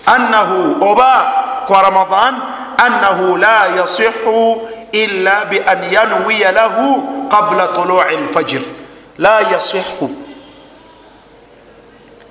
annahu 0.06 0.76
oba 0.90 1.32
kwa 1.66 1.82
ramadan 1.82 2.34
annahu 2.76 3.36
la 3.36 3.66
yasihu 3.66 4.68
illa 4.92 5.44
bian 5.44 5.92
yanwiya 5.92 6.52
lahu 6.52 7.02
qabla 7.28 7.68
tului 7.68 8.16
lfajir 8.16 8.62
la 9.18 9.40
yasihu 9.40 10.10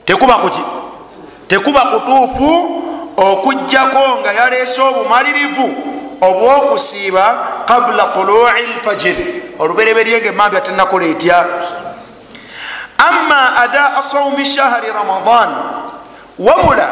tekuba 0.06 0.34
kuki 0.36 0.62
tekuba 1.48 1.82
kutuufu 1.82 2.82
okugjako 3.18 4.20
nga 4.20 4.34
yaleese 4.34 4.82
obumalirivu 4.82 5.76
obwokusiiba 6.22 7.48
qabla 7.66 8.08
tului 8.08 8.68
lfajir 8.76 9.16
olubereberye 9.60 10.20
nga 10.20 10.30
emambya 10.30 10.62
tenakola 10.62 11.06
etya? 11.06 11.46
Ama 12.98 13.56
adaa 13.58 14.02
saumi 14.04 14.46
shahri 14.46 14.88
ramadan 14.92 15.50
wabula 16.40 16.90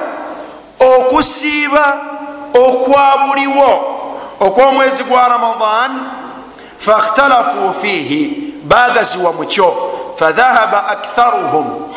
okusiiba 0.79 2.01
okwabuliwo 2.53 3.95
okwomwezi 4.39 5.03
gwa 5.03 5.27
ramadan 5.27 5.91
fakhtalafu 6.77 7.73
fihi 7.81 8.48
bagaziwa 8.69 9.33
mukyo 9.33 9.69
fadhahaba 10.15 10.87
aktharuhum. 10.87 11.93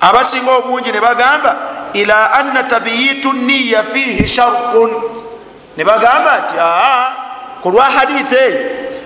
Abasinga 0.00 0.52
obungi 0.52 0.92
ne 0.92 1.00
bagamba 1.00 1.56
ila 1.92 2.32
anna 2.32 2.62
tabiyitu 2.62 3.32
niya 3.32 3.82
fihi 3.82 4.28
shartun 4.28 4.90
nebagamba 5.76 6.38
nti 6.38 6.54
aa 6.58 7.10
ku 7.62 7.70
lwa 7.70 7.84
hadithi 7.84 8.34
eyo 8.34 8.60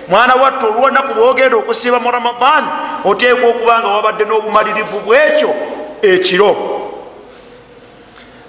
mwana 0.07 0.35
watte 0.35 0.65
olunaku 0.65 1.13
lwogenda 1.13 1.57
okusiiba 1.57 1.99
mu 1.99 2.11
ramadan 2.11 2.63
oteekwa 3.05 3.49
okuba 3.49 3.79
nga 3.79 3.87
wabadde 3.87 4.25
n'obumalirivu 4.25 4.99
bwekyo 4.99 5.55
ekiro. 6.01 6.55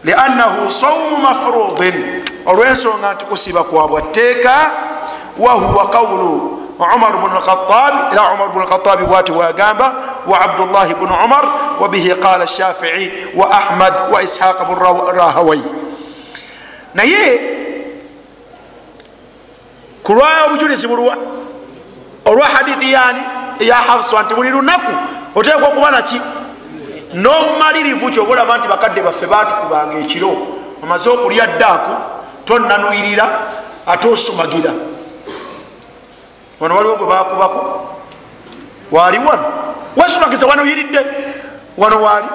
Liannahu 0.05 0.71
saumu 0.71 1.17
mafrudin 1.17 2.25
olwensonga 2.47 3.15
nti 3.15 3.25
kusiiba 3.25 3.65
kwabwa 3.65 4.03
tteeka 4.03 4.73
wahuwa 5.39 5.91
qawulu 5.91 6.63
umar 6.79 7.13
bn 7.19 7.37
lkhatabi 7.37 8.13
era 8.13 8.33
umar 8.33 8.49
bn 8.49 8.61
lkhatabi 8.63 9.05
bwati 9.05 9.33
bwagamba 9.33 9.95
wa 10.27 10.41
abdullahi 10.41 10.95
bnu 10.95 11.15
umar 11.25 11.45
wabihi 11.81 12.15
qala 12.15 12.47
shafii 12.47 13.13
wa 13.35 13.51
ahmad 13.51 13.95
wa 14.13 14.23
ishaqa 14.23 14.65
bn 14.65 14.75
rahawai. 15.15 15.63
Naye 16.95 17.41
kulwaya 20.03 20.45
obujulizi 20.45 20.87
bulwa 20.87 21.17
olwa 22.25 22.47
hadithi 22.47 22.93
yani 22.93 23.21
eya 23.61 23.75
hafsa 23.75 24.23
nti 24.23 24.35
buli 24.35 24.51
lunaku 24.51 24.93
oteekwa 25.35 25.69
okuba 25.69 25.91
naki 25.91 26.21
n'obumalirivu 27.15 28.11
kyobaolaba 28.11 28.59
nti 28.59 28.69
bakadde 28.69 29.03
baffe 29.03 29.27
batukubanga 29.27 29.99
ekiro 29.99 30.37
omaze 30.83 31.11
okulya 31.11 31.47
ddaaku 31.47 31.93
tonnanuyirira 32.45 33.27
ate 33.87 34.09
osumagira 34.09 34.73
wano 36.61 36.77
waliwo 36.77 36.97
gwe 36.97 37.07
bakubako 37.07 37.89
waali 38.91 39.19
wano? 39.19 39.53
Wesumagiza 39.97 40.47
wanuyiridde 40.47 41.01
wano 41.77 42.03
waali? 42.03 42.27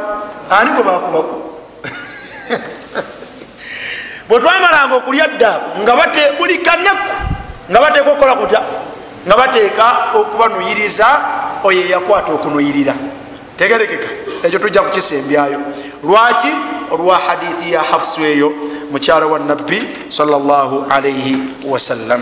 Ani 0.49 0.71
gwe 0.71 0.83
bakubako 0.83 1.39
bwe 4.29 4.39
twamalanga 4.39 4.95
okulya 4.95 5.27
ddaaku 5.27 5.81
nga 5.81 5.95
bate 5.95 6.31
buli 6.39 6.57
kanaku 6.57 7.13
nga 7.71 7.81
bateeka 7.81 8.11
okukola 8.11 8.35
kutya? 8.35 8.61
Nga 9.27 9.37
bateeka 9.37 9.97
okubanuyiriza 10.13 11.07
oyo 11.63 11.81
eyakwata 11.81 12.33
okunuyirira. 12.33 12.93
Tegerekeka 13.57 14.07
ekyo 14.43 14.59
tujja 14.59 14.81
kukisembyayo. 14.81 15.59
Lwaki? 16.03 16.51
Olwa 16.91 17.17
hadithi 17.17 17.73
ya 17.73 17.81
hafsu 17.81 18.21
eyo 18.21 18.53
mukyala 18.91 19.25
wa 19.25 19.39
nabbi 19.39 19.87
salaalaihi 20.07 21.37
wasallam 21.65 22.21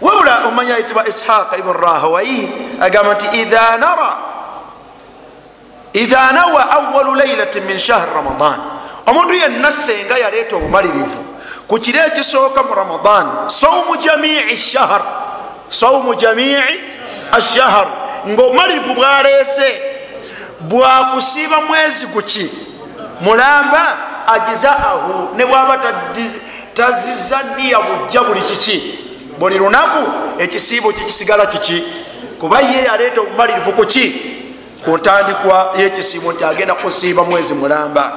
wabula 0.00 0.44
omanya 0.46 0.76
yitibwa 0.76 1.08
ishaqa 1.08 1.56
ibn 1.58 1.72
rahawai 1.72 2.50
agamba 2.80 3.14
nti 3.14 3.26
idha 3.42 3.76
nara 3.78 4.16
idha 5.92 6.32
nawa 6.32 6.70
awalu 6.70 7.14
lailatin 7.14 7.64
min 7.64 7.78
shahri 7.78 8.10
ramadan. 8.14 8.60
Omuntu 9.06 9.34
yenna 9.34 9.70
senga 9.72 10.18
yaleeta 10.18 10.56
obumalirivu 10.56 11.24
ku 11.68 11.78
kiro 11.78 12.00
ekisooka 12.06 12.62
mu 12.62 12.74
ramadan 12.74 13.48
saumu 13.48 13.96
jamii 13.96 14.56
shahar 14.56 15.02
saumu 15.68 16.14
jamii 16.14 16.56
ashahar 17.32 17.88
ngaobumalirivu 18.28 18.94
bwaleese 18.94 19.82
bwakusiiba 20.60 21.60
mwezi 21.60 22.06
kuki 22.06 22.50
mulamba 23.20 23.98
ajizaahu 24.26 25.34
ne 25.36 25.44
bwaba 25.46 25.78
taziza 26.74 27.40
niya 27.56 27.80
bujja 27.80 28.20
buli 28.22 28.40
kiki 28.40 28.98
buli 29.40 29.58
lunaku 29.58 30.12
ekisiibo 30.38 30.92
kikisigala 30.92 31.46
kiki? 31.46 31.84
Kuba 32.38 32.60
ye 32.60 32.84
yaleeta 32.84 33.20
obumalirivu 33.20 33.72
kuki 33.72 34.14
ku 34.84 34.96
ntandikwa 34.96 35.72
yekisiibo 35.78 36.32
nti 36.32 36.44
agenda 36.44 36.74
kusiiba 36.74 37.24
mwezi 37.24 37.54
mulamba. 37.54 38.12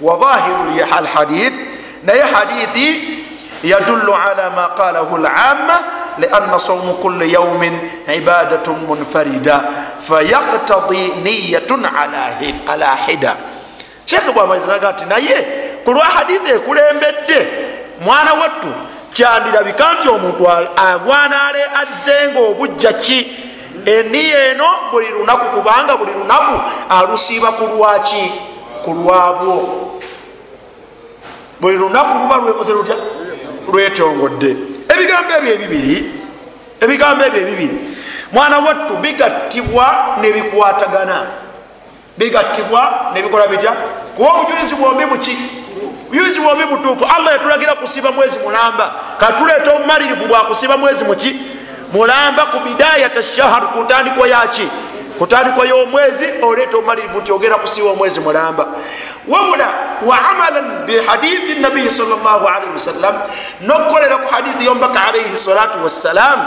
Wahahiru 0.00 0.84
alhadith 0.98 1.54
naye 2.02 2.22
hadithi 2.22 3.18
yadulu 3.64 4.14
ala 4.14 4.50
ma 4.50 4.68
qalahu 4.68 5.18
lama 5.18 5.84
liana 6.18 6.58
saumu 6.58 6.94
kuli 6.94 7.32
yaumin 7.32 7.78
ibadat 8.16 8.68
munfarida 8.68 9.64
fayaktadi 9.98 11.08
niyatun 11.22 11.84
ala 12.66 12.96
hida. 13.06 13.36
Shekhe 14.06 14.32
bwamaliziraga 14.32 14.92
ti 14.92 15.04
naye 15.04 15.46
ku 15.84 15.92
lwa 15.92 16.04
hadithi 16.04 16.50
ekulembedde 16.50 17.48
mwana 18.04 18.32
wattu 18.34 18.68
kyandirabika 19.12 19.92
nti 19.92 20.08
omuntu 20.08 20.50
agwanale 20.76 21.62
azenga 21.80 22.40
obujja 22.40 22.92
ki? 22.92 23.38
Eniya 23.86 24.50
eno 24.50 24.68
buli 24.90 25.08
lunaku 25.08 25.56
kubanga 25.56 25.96
buli 25.96 26.12
lunaku 26.12 26.60
alusiiba 26.88 27.52
ku 27.52 27.64
lwaki 27.66 28.32
ku 28.84 28.90
lwabwo 28.90 30.00
buli 31.60 31.76
lunaku 31.76 32.18
luba 32.18 32.36
lwekoze 32.36 32.72
lutya? 32.72 32.96
Lwetongodde 33.72 34.56
ebigambo 34.88 35.32
ebyo 35.38 35.54
ebibiri 35.54 35.96
ebigambo 36.80 37.24
ebyo 37.24 37.40
ebibiri 37.40 37.76
mwana 38.32 38.58
wattu 38.58 38.96
bigattibwa 38.96 40.16
nebikwatagana. 40.20 41.26
Bigattibwa 42.18 43.10
nebikola 43.14 43.46
bitya? 43.46 43.72
Kuba 44.16 44.32
obujulizi 44.32 44.74
bwombi 44.74 45.06
buki 45.06 45.36
bujulizi 46.08 46.40
bwombi 46.40 46.64
butuufu 46.66 47.04
allah 47.18 47.32
yatulagira 47.32 47.74
kusiba 47.74 48.12
mwezi 48.12 48.38
mulamba. 48.38 48.94
Katuleeta 49.18 49.72
obumalirivu 49.72 50.24
bwakusiba 50.26 50.76
mwezi 50.76 51.04
muki 51.04 51.36
mulamba 51.92 52.46
ku 52.46 52.60
bidayat 52.60 53.22
shahar 53.36 53.72
ku 53.72 53.78
ntandikwa 53.82 54.28
yaki 54.28 54.68
kutandikwa 55.18 55.66
y'omwezi 55.66 56.26
oleeta 56.42 56.76
obumalirivu 56.76 57.20
nti 57.20 57.32
ogenda 57.32 57.56
kusiiba 57.56 57.90
omwezi 57.90 58.20
mulamba. 58.20 58.66
Wabula 59.28 59.74
wa 60.06 60.30
amalan 60.30 60.86
bihadithi 60.86 61.54
nabiyi 61.54 61.90
salllahalaihi 61.90 62.72
wasallam 62.72 63.14
nokukolera 63.60 64.16
ku 64.16 64.34
hadithi 64.34 64.66
yombaka 64.66 65.08
alaihi 65.08 65.36
salatu 65.36 65.82
wassalam 65.82 66.46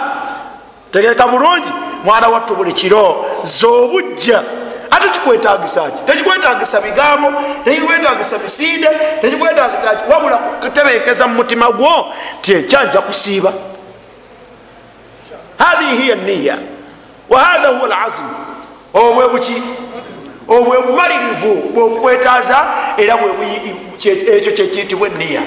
tegeka 0.92 1.28
bulungi 1.28 1.74
mwana 2.04 2.28
wattu 2.28 2.56
buli 2.56 2.74
kiro 2.74 3.26
zobujja 3.44 4.44
ate 4.96 5.10
kikwetagisa 5.10 5.92
ki? 5.92 6.02
Tekikwetagisa 6.04 6.82
bigambo 6.82 7.34
tekikwetagisa 7.64 8.38
misinde 8.38 8.90
tekikwetagisa 9.22 9.96
ki? 9.96 10.04
Wabula 10.14 10.38
kutebenkeza 10.38 11.28
mu 11.28 11.34
mutima 11.36 11.72
gwo 11.72 12.14
ti 12.42 12.54
ekyanja 12.54 13.02
kusiiba. 13.02 13.54
Hathihi 15.58 15.96
hiya 16.02 16.16
niya 16.16 16.58
wahatha 17.30 17.68
huwa 17.68 17.88
lazmu 17.88 18.30
obwe 18.94 19.30
buki? 19.30 19.64
Obwe 20.48 20.82
bumalirivu 20.82 21.56
bwokwetaaza 21.74 22.66
era 22.98 23.18
ekyo 24.38 24.52
kyekiyitibwa 24.52 25.08
eniya 25.08 25.42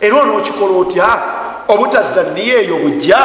era 0.00 0.16
onokikola 0.20 0.72
otya 0.78 1.22
obutazza 1.68 2.22
niya 2.22 2.58
eyo 2.60 2.76
bujja 2.76 3.18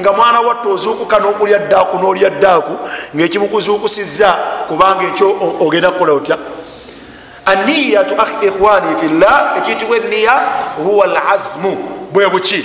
nga 0.00 0.12
mwana 0.12 0.40
watta 0.40 0.68
ozuukuka 0.68 1.18
nokulya 1.18 1.58
ddaaku 1.58 1.98
nolya 1.98 2.30
ddaaku 2.30 2.72
ngaekimukuzuukusiza 3.16 4.38
kubanga 4.68 5.04
ekyo 5.04 5.36
ogenda 5.60 5.90
kukola 5.90 6.12
otya? 6.12 6.38
Aniyatu 7.46 8.14
ikhwani 8.42 8.96
fillah 8.96 9.54
ekiyitibwa 9.58 9.96
eniya 9.96 10.42
huwa 10.84 11.06
lazmu 11.06 11.76
bwe 12.12 12.28
buki? 12.28 12.64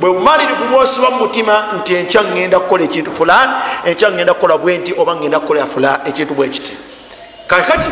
Bwe 0.00 0.10
bumalirivu 0.12 0.64
bwosiba 0.64 1.10
mumutima 1.10 1.64
nti 1.76 1.94
enkya 1.94 2.24
ngenda 2.24 2.60
kukola 2.60 2.84
ekintu 2.84 3.12
fulani 3.12 3.52
enkya 3.84 4.10
ngenda 4.12 4.34
kukola 4.34 4.58
bwenti 4.58 4.94
oba 4.98 5.16
ngenda 5.16 5.40
kukola 5.40 5.66
fula 5.66 6.00
ekintu 6.06 6.34
bwekiti 6.34 6.76
kakati 7.46 7.90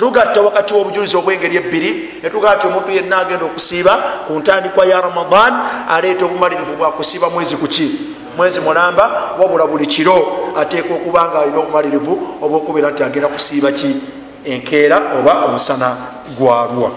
tugatta 0.00 0.40
wakati 0.40 0.74
wobujulizi 0.74 1.16
obwengeri 1.16 1.56
ebbiri 1.56 2.10
netugamba 2.22 2.56
ti 2.56 2.66
omuntu 2.66 2.90
yenna 2.90 3.18
agenda 3.18 3.44
okusiiba 3.44 3.92
ku 4.26 4.32
ntandikwa 4.32 4.86
ya 4.86 5.00
ramadan 5.00 5.52
aleeta 5.90 6.24
obumalirivu 6.24 6.72
bwakusiiba 6.72 7.30
mwezi 7.30 7.56
kuki 7.56 7.90
mwezi 8.36 8.60
mulamba 8.60 9.34
wabula 9.38 9.66
buli 9.66 9.86
kiro 9.86 10.16
ateeka 10.56 10.94
okuba 10.94 11.28
nga 11.28 11.38
alina 11.40 11.58
obumalirivu 11.58 12.38
oba 12.42 12.56
okubeera 12.56 12.90
nti 12.90 13.02
agenda 13.02 13.28
kusiiba 13.28 13.72
ki? 13.72 13.96
Enkeera 14.44 14.96
oba 15.18 15.44
omusana 15.44 15.96
gwalwa 16.38 16.90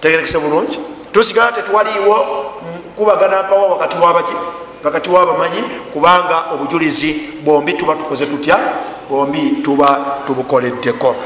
tegerekese 0.00 0.38
bulungi? 0.38 0.80
Tusigala 1.12 1.52
tetwaliiwo 1.52 2.16
kubagana 2.96 3.42
mpawa 3.42 3.66
wakati 3.66 3.96
wabaki 3.98 4.34
wakati 4.84 5.10
wabamanyi 5.10 5.62
kubanga 5.92 6.44
obujulizi 6.54 7.20
bombi 7.44 7.72
tuba 7.72 7.94
tukoze 7.94 8.26
tutya? 8.26 8.58
Bombi 9.10 9.50
tuba 9.62 10.00
tubukoleddeko 10.26 11.16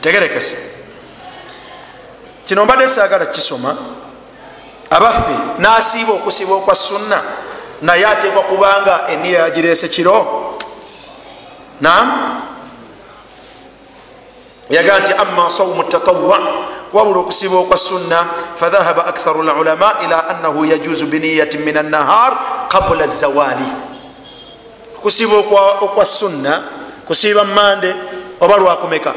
ntegerekese. 0.00 0.56
Kino 2.46 2.64
mbadde 2.64 2.88
saagala 2.88 3.26
kisoma 3.26 3.76
abaffe 4.90 5.36
nasiiba 5.58 6.12
okusiiba 6.12 6.54
okwa 6.54 6.74
sunna 6.74 7.22
naye 7.82 8.06
ateekwa 8.06 8.42
kubanga 8.42 9.08
eniya 9.08 9.40
yagirese 9.40 9.88
kiro. 9.88 10.56
Nam 11.80 12.06
yagaa 14.70 14.98
nti 14.98 15.12
ama 15.12 15.50
saumu 15.50 15.84
tatawa 15.84 16.40
wabula 16.92 17.18
okusiiba 17.20 17.56
okwa 17.58 17.76
sunna 17.76 18.26
fadhahaba 18.54 19.06
aktharu 19.06 19.42
lulama 19.42 19.94
ila 20.04 20.28
annahu 20.28 20.64
yajuzu 20.64 21.06
biniyati 21.06 21.58
min 21.58 21.76
annahar 21.76 22.38
qabula 22.68 23.06
zawali 23.06 23.64
okusiiba 24.96 25.36
okwa 25.80 26.04
sunna 26.04 26.62
kusiiba 27.06 27.44
mande 27.44 27.94
oba 28.40 28.56
lwakumeka 28.56 29.14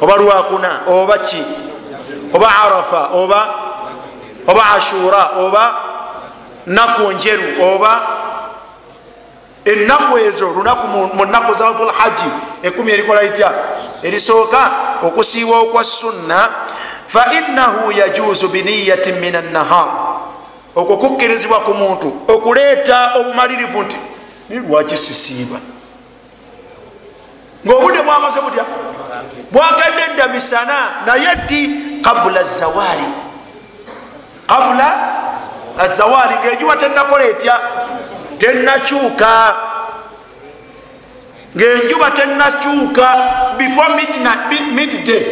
oba 0.00 0.16
lwakuna 0.16 0.80
oba 0.86 1.18
ki? 1.18 1.44
Oba 2.32 2.48
arafa 2.48 3.08
oba 3.12 3.54
oba 4.46 4.70
ashura 4.70 5.30
oba 5.38 5.76
naku 6.66 7.12
njeru 7.12 7.62
oba 7.62 8.06
enaku 9.64 10.18
ezo 10.18 10.48
lunaku 10.48 10.86
mu 10.88 11.24
naku 11.24 11.54
za 11.54 11.70
dhulhaji 11.72 12.30
ekumi 12.62 12.92
erikola 12.92 13.22
litya? 13.22 13.54
Erisooka 14.02 14.72
okusiiba 15.02 15.58
okwa 15.58 15.84
sunna 15.84 16.48
fainahu 17.06 17.92
yajuzu 17.92 18.48
biniyati 18.48 19.12
min 19.12 19.36
annahar 19.36 19.88
okwo 20.74 20.96
kukkirizibwa 20.96 21.60
ku 21.60 21.74
muntu 21.74 22.12
okuleeta 22.28 23.14
obumalirivu 23.14 23.82
nti 23.82 23.98
nilwaki 24.48 24.96
sisiiba 24.96 25.58
ngaobudde 27.66 28.02
bwakase 28.02 28.40
butya? 28.40 28.64
Bwagadde 29.52 30.14
dda 30.14 30.28
misana 30.28 30.74
naye 31.06 31.36
ddi 31.36 31.70
kabula 32.02 32.44
zawali 32.44 33.08
kabula 34.46 34.88
azawali 35.78 36.34
ngaenjuba 36.34 36.76
tenakola 36.76 37.24
etya? 37.24 37.60
Tenakyuka 38.38 39.54
ngaenjuba 41.56 42.10
tenakyuka 42.10 43.16
before 43.58 43.96
midday. 44.74 45.26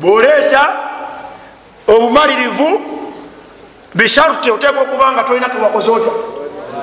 Bwoleeta 0.00 0.76
obumalirivu 1.88 2.80
bisharti 3.94 4.50
oteeka 4.50 4.80
okuba 4.80 5.12
nga 5.12 5.24
tolina 5.24 5.48
kewakoze 5.48 5.90
otya? 5.90 6.12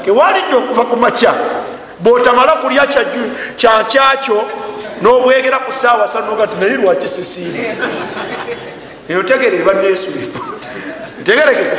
Kewalidde 0.05 0.55
okuva 0.55 0.85
ku 0.85 0.95
makya 0.95 1.33
bwotamala 1.99 2.51
kulya 2.51 2.87
kyankyakyo 3.55 4.43
nobwegera 5.01 5.59
ku 5.59 5.71
saawa 5.71 6.07
sanoga 6.07 6.47
ti 6.47 6.57
naye 6.59 6.75
lwaki 6.77 7.07
sisiire 7.07 7.77
eyo 9.09 9.23
tegere 9.23 9.57
eba 9.57 9.73
nesulifu 9.73 10.41
ntegerekeka. 11.21 11.77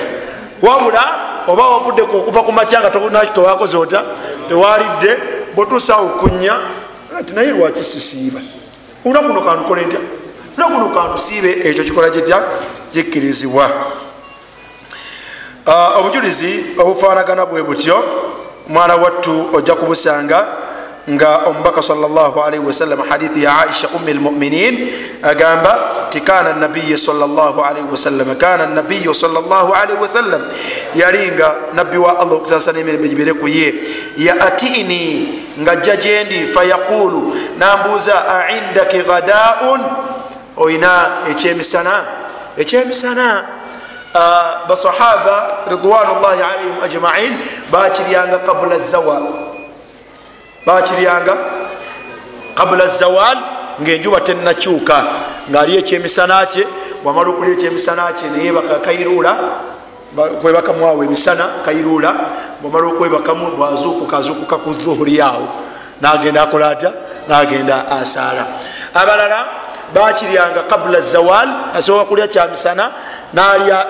Wabula 0.62 1.04
oba 1.46 1.68
wavuddeko 1.68 2.18
okuva 2.18 2.42
ku 2.42 2.52
makya 2.52 2.80
nga 2.80 2.90
tewakoze 2.90 3.76
otya 3.76 4.02
tewalidde 4.48 5.18
bwetusaawo 5.54 6.08
kunya 6.08 6.60
ti 7.26 7.32
naye 7.34 7.50
lwaki 7.50 7.84
sisiiba? 7.84 8.40
Olunaku 9.04 9.32
no 9.32 9.40
kandukole 9.40 9.86
ntya? 9.86 10.00
Olunaku 10.58 10.80
no 10.80 10.88
kandusiibe 10.94 11.50
ekyo 11.64 11.84
kikola 11.84 12.10
kitya? 12.10 12.42
Kikkirizibwa. 12.92 13.70
Obujulizi 15.98 16.64
obufaanagana 16.78 17.46
bwe 17.46 17.62
butyo 17.62 18.04
mwana 18.70 18.94
wattu 18.96 19.50
ojja 19.52 19.74
kubusanga 19.74 20.46
nga 21.10 21.36
omubaka 21.46 21.82
salllahalihi 21.82 22.62
wasallam 22.66 23.00
hadithi 23.08 23.42
ya 23.44 23.58
aisha 23.58 23.88
umi 23.88 24.12
lmuminin 24.14 24.88
agamba 25.22 25.78
ti 26.10 26.20
kana 26.20 26.52
nabiyi 26.52 26.98
salllahalihi 26.98 27.86
wasallam 27.90 28.36
kana 28.36 28.66
nabiyu 28.66 29.14
salllahalihi 29.14 29.98
wasallam 30.00 30.42
yalinga 30.94 31.54
nabbi 31.74 31.96
wa 31.98 32.18
allah 32.20 32.34
okusasa 32.38 32.72
nemirembe 32.72 33.08
gibere 33.08 33.32
ku 33.34 33.48
ye. 33.48 33.74
Yaatini 34.16 35.28
nga 35.60 35.76
jja 35.76 35.96
gyendi 35.96 36.46
fayaqulu 36.46 37.36
nambuuza 37.58 38.28
aindaki 38.46 38.98
ghadaun? 39.02 39.80
Oyina 40.56 41.24
ekyemisana? 41.30 42.06
Ekyemisana 42.58 43.44
basahaba 44.68 45.64
ridwanullahi 45.70 46.42
alaihim 46.42 46.76
ajmain 46.84 47.38
bakiryanga 47.70 48.38
qabula 48.38 48.78
zawal 48.78 49.22
bakiryanga 50.66 51.36
qabula 52.54 52.86
zawal 52.86 53.38
ngaenjuba 53.82 54.20
tenakyuka 54.20 55.04
ngaali 55.50 55.76
ekyemisana 55.78 56.46
kye 56.46 56.66
bwamala 57.02 57.30
okulya 57.30 57.52
ekyemisana 57.52 58.12
kye 58.12 58.30
neyebaka 58.30 58.74
kairula 58.78 59.32
kwebakamwawo 60.42 61.04
emisana 61.04 61.48
kairula 61.64 62.14
bwamala 62.62 62.86
okwebakamu 62.86 63.56
bwazukuka 63.56 64.16
azukuka 64.18 64.56
ku 64.58 64.70
dhuhuri 64.70 65.20
awo 65.20 65.48
nagenda 66.00 66.42
akola 66.42 66.70
atya 66.70 66.92
nagenda 67.28 67.88
asaala 67.90 68.46
abalala 68.94 69.59
bakiryanga 69.94 70.62
qabula 70.62 71.00
zawal 71.00 71.48
asobola 71.74 72.04
kulya 72.04 72.26
kyamisana 72.26 72.92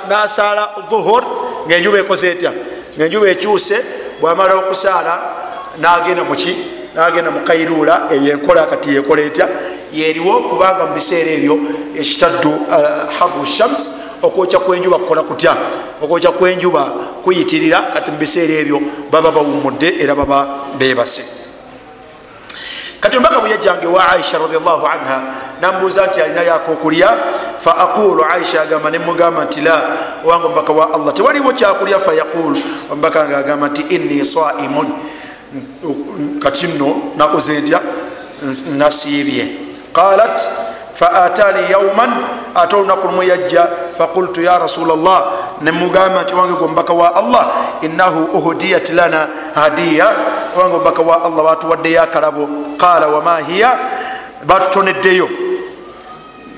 nasaala 0.09 0.69
dhuhur 0.91 1.25
ngaenjuba 1.67 1.99
ekoze 1.99 2.31
etya? 2.31 2.53
Ngaenjuba 2.97 3.29
ekyuse 3.29 3.85
bwamala 4.21 4.55
okusaala 4.55 5.21
nagenda 5.79 6.25
muki 6.25 6.57
nagenda 6.95 7.31
mukairula 7.31 8.09
eyo 8.11 8.33
enkola 8.33 8.67
kati 8.67 8.95
yekola 8.95 9.23
etya? 9.23 9.49
Yeriwo 9.93 10.41
kubanga 10.41 10.87
mubiseera 10.87 11.31
ebyo 11.31 11.59
ekitaddu 11.99 12.53
haru 13.19 13.45
shams 13.47 13.93
okwokya 14.23 14.59
kwenjuba 14.59 14.99
kukola 14.99 15.23
kutya? 15.23 15.57
Okwokya 16.03 16.31
kwenjuba 16.31 16.83
kuyitirira 17.25 17.83
kati 17.83 18.11
mubiseera 18.11 18.55
ebyo 18.55 18.81
baba 19.11 19.31
bawumudde 19.31 19.97
era 19.99 20.15
baba 20.15 20.49
bebase 20.79 21.40
kati 23.01 23.17
omubaka 23.17 23.41
bwe 23.41 23.51
yajjanga 23.51 23.83
ewa 23.85 24.09
aisha 24.13 24.39
radiallahu 24.39 24.87
anha 24.87 25.23
nambuuza 25.61 26.07
nti 26.07 26.21
alinayo 26.21 26.55
akokulya 26.55 27.09
fa 27.59 27.77
aqulu 27.77 28.25
aisha 28.25 28.63
agamba 28.63 28.91
nemugamba 28.91 29.45
nti 29.45 29.61
la 29.61 29.83
owange 30.25 30.47
omubaka 30.47 30.73
wa 30.73 30.95
allah 30.95 31.13
tewaliwo 31.15 31.53
kyakulya? 31.53 31.99
Fa 31.99 32.15
yaqulu 32.15 32.61
omubaka 32.93 33.29
nga 33.29 33.39
agamba 33.39 33.69
nti 33.69 33.83
inni 33.83 34.25
saimun. 34.25 34.89
Kati 36.39 36.67
nno 36.67 36.97
nakoze 37.17 37.61
ntya 37.61 37.81
nasiibye. 38.77 39.49
Qalat 39.93 40.51
faatani 40.95 41.71
yauman 41.71 42.11
ate 42.55 42.77
olunaku 42.77 43.07
lumu 43.07 43.23
yajja 43.23 43.69
faqultu 43.99 44.43
ya 44.43 44.59
rasula 44.59 44.97
llah 44.97 45.25
nemugamba 45.61 46.23
nti 46.23 46.35
wange 46.35 46.53
gwomubaka 46.53 46.93
wa 46.93 47.15
allah 47.17 47.49
innahu 47.83 48.25
uhudiyat 48.25 48.91
lana 48.91 49.29
hadiya. 49.55 50.17
Wange 50.57 50.75
omubaka 50.75 51.03
wa 51.03 51.25
allah 51.25 51.45
batuwaddeyo 51.45 52.03
akalabo. 52.03 52.49
Qala 52.77 53.07
wama 53.07 53.39
hiya? 53.39 53.79
Batutoneddeyo. 54.47 55.29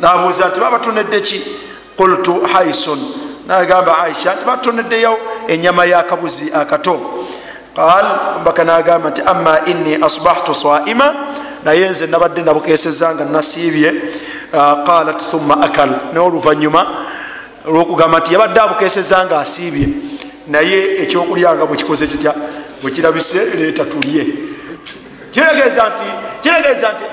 Nabuuza 0.00 0.48
nti 0.48 0.60
babatonedde 0.60 1.20
ki? 1.20 1.44
Qultu 1.96 2.42
haisun 2.52 2.98
nagamba 3.46 3.98
aisha 3.98 4.34
nti 4.34 4.44
batutoneddeyo 4.44 5.18
enyama 5.48 5.84
yakabuzi 5.84 6.52
akato. 6.54 7.00
Qal 7.76 8.06
omubaka 8.36 8.64
nagamba 8.64 9.10
nti 9.10 9.22
ama 9.26 9.64
inni 9.64 9.94
asbahtu 9.94 10.54
saima 10.54 11.14
naye 11.64 11.88
nze 11.88 12.06
nabadde 12.06 12.42
nabukeseza 12.42 13.14
nga 13.14 13.24
nasiibye. 13.24 13.94
Qalat 14.86 15.22
thumma 15.30 15.62
akal. 15.62 15.90
Naye 16.12 16.26
oluvanyuma 16.26 16.86
olwokugamba 17.66 18.18
nti 18.18 18.32
yabadde 18.32 18.60
abukeseza 18.60 19.26
nga 19.26 19.40
asiibye 19.40 19.88
naye 20.48 21.02
ekyokulyanga 21.02 21.66
bwekikoze 21.66 22.06
kitya 22.06 22.34
bwekirabise 22.82 23.44
leeta 23.44 23.84
tulye. 23.84 24.26
Kiregeeza 25.32 25.88
nti 25.88 26.08
kiregeeza 26.42 26.92
nti 26.92 27.04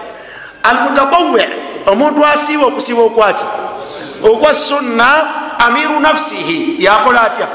almutatawe 0.63 1.49
omuntu 1.91 2.25
asiiba 2.25 2.65
okusiiba 2.65 3.01
okwaki? 3.01 3.45
Okwa 4.23 4.53
sunna 4.53 5.09
amiru 5.59 5.99
nafsihi 5.99 6.75
yakola 6.79 7.21
atya? 7.21 7.47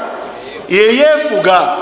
Yeyefuga 0.69 1.77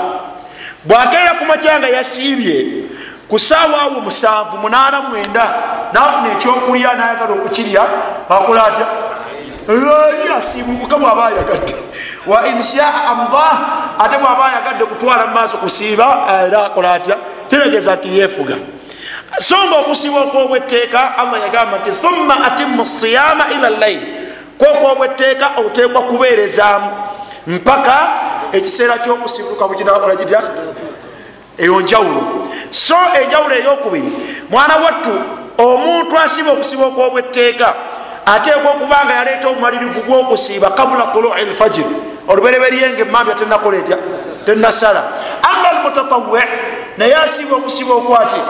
bwakeera 0.84 1.34
ku 1.34 1.44
macyanga 1.44 1.88
yasiibye 1.88 2.84
ku 3.28 3.38
saawa 3.38 3.82
awo 3.82 4.00
musanvu 4.00 4.58
munaana 4.58 5.00
mwenda 5.00 5.54
nafuna 5.92 6.32
ekyokulya 6.32 6.94
nayagala 6.94 7.32
okukirya 7.34 7.82
akola 8.28 8.66
atya 8.66 8.86
ali 9.68 10.28
asiibukuka 10.36 10.96
bwaba 10.96 11.26
ayagadde 11.26 11.74
wa 12.26 12.46
inshaa 12.48 13.04
amdah 13.10 13.60
ate 13.98 14.18
bwaba 14.18 14.44
ayagadde 14.46 14.84
kutwala 14.84 15.26
mumaaso 15.26 15.56
kusiiba 15.58 16.26
era 16.46 16.66
akola 16.66 16.94
atya? 16.94 17.16
Kiregeza 17.50 17.96
nti 17.96 18.18
yefuga 18.18 18.56
so 19.38 19.56
nga 19.66 19.76
okusiiba 19.76 20.20
okwobwetteeka 20.20 21.18
allah 21.18 21.40
yagamba 21.42 21.78
nti 21.78 21.90
thumma 21.90 22.44
atimu 22.44 22.86
siyama 22.86 23.44
ila 23.54 23.70
llaili 23.70 24.06
kwokwobwetteeka 24.58 25.50
oteekwa 25.66 26.02
kubeerezaamu. 26.02 26.90
Mpaka 27.46 28.08
ekiseera 28.52 28.98
kyokusibuka 28.98 29.68
bwekinakola 29.68 30.16
kitya? 30.16 30.42
Eyo 31.58 31.80
njawulo. 31.80 32.48
So 32.70 32.96
enjawulo 33.22 33.54
eyokubiri 33.54 34.12
mwana 34.50 34.76
wattu 34.76 35.20
omuntu 35.58 36.18
asiba 36.18 36.52
okusiba 36.52 36.86
okwobwetteeka 36.86 37.74
ateekwa 38.26 38.70
okuba 38.70 39.04
nga 39.04 39.14
yaleeta 39.14 39.48
obumalirivu 39.48 40.00
gwokusiiba 40.00 40.70
kabula 40.70 41.06
tului 41.06 41.44
lfajiri. 41.44 41.96
Olubereberyenga 42.28 43.02
emambya 43.02 43.34
tenakola 43.34 43.76
etya 43.78 43.98
tenasala. 44.46 45.04
Ama 45.42 45.68
almutatawe 45.70 46.42
naye 46.98 47.14
asiba 47.14 47.56
okusiba 47.56 47.94
okwaki? 47.94 48.40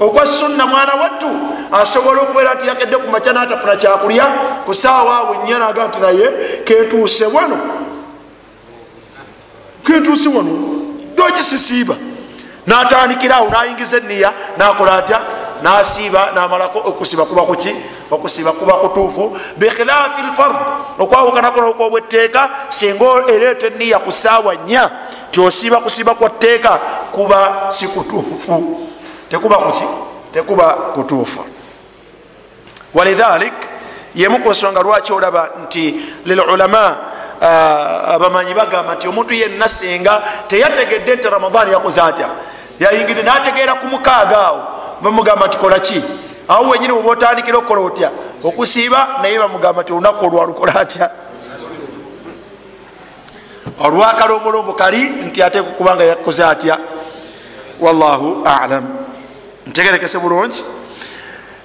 Okwa 0.00 0.26
sunna 0.26 0.66
mwana 0.66 0.94
wattu 0.94 1.28
asobola 1.72 2.22
okubeera 2.22 2.54
nti 2.54 2.66
yakedde 2.68 2.96
ku 2.96 3.10
maca 3.10 3.32
natafuna 3.32 3.76
kyakulya 3.76 4.24
ku 4.66 4.74
saawa 4.74 5.16
awe 5.16 5.38
nnya 5.44 5.58
naga 5.58 5.88
nti 5.88 5.98
naye 6.00 6.30
kentuuse 6.64 7.26
wano 7.26 7.58
kentuuse 9.86 10.28
wano 10.28 10.52
dokisisiiba 11.16 11.94
natandikirawo 12.66 13.50
nayingiza 13.50 13.96
eniya 13.96 14.32
nakola 14.58 14.96
atya? 14.96 15.20
Nasiiba 15.62 16.32
namalako 16.34 16.78
okusiba 16.78 17.24
kuba 17.24 17.42
kuki 17.42 17.76
okusiba 18.12 18.52
kuba 18.52 18.72
kutuufu 18.72 19.36
bikhilafi 19.56 20.22
lfard 20.32 20.56
okwawukanakono 20.98 21.70
okwobwetteeka 21.70 22.50
singa 22.68 23.24
ereeta 23.28 23.66
eniya 23.66 23.98
ku 23.98 24.12
saawa 24.12 24.54
nnya 24.54 24.90
tyosiba 25.30 25.76
kusiba 25.80 26.14
kwa 26.14 26.30
tteeka 26.30 26.80
kuba 27.12 27.66
si 27.68 27.88
kutuufu. 27.88 28.88
Tekuba 29.30 29.56
kuki 29.56 29.84
tekuba 30.32 30.64
kutuufu. 30.94 31.44
Walidhalik 32.94 33.54
yemu 34.14 34.38
ku 34.38 34.50
nsonga 34.50 34.80
lwaki 34.82 35.12
olaba 35.12 35.50
nti 35.64 35.94
lilulama 36.24 36.96
abamanyi 38.14 38.54
bagamba 38.54 38.94
nti 38.94 39.08
omuntu 39.08 39.34
yenna 39.34 39.68
singa 39.68 40.22
teyategedde 40.48 41.16
nti 41.16 41.28
ramadan 41.28 41.68
yakoze 41.68 42.00
atya 42.00 42.30
yayingire 42.78 43.22
nategeera 43.22 43.74
ku 43.74 43.86
mukaaga 43.86 44.38
awo. 44.46 44.62
Bamugamba 45.02 45.46
nti 45.46 45.58
kolaki 45.58 46.02
awo 46.48 46.70
wenyini 46.70 46.92
oba 46.92 47.10
otandikira 47.10 47.58
okukola 47.58 47.80
otya? 47.80 48.10
Okusiiba 48.44 49.18
naye 49.22 49.38
bamugamba 49.38 49.82
nti 49.82 49.92
olunaku 49.92 50.24
olwalukola 50.26 50.74
atya? 50.74 51.10
Olwakalombolombo 53.80 54.72
kali 54.72 55.08
nti 55.08 55.42
ate 55.42 55.62
kubanga 55.62 56.04
yakoze 56.04 56.44
atya? 56.44 56.78
Wallahu 57.80 58.42
alam. 58.44 58.84
Ntegerekese 59.66 60.18
bulungi 60.18 60.64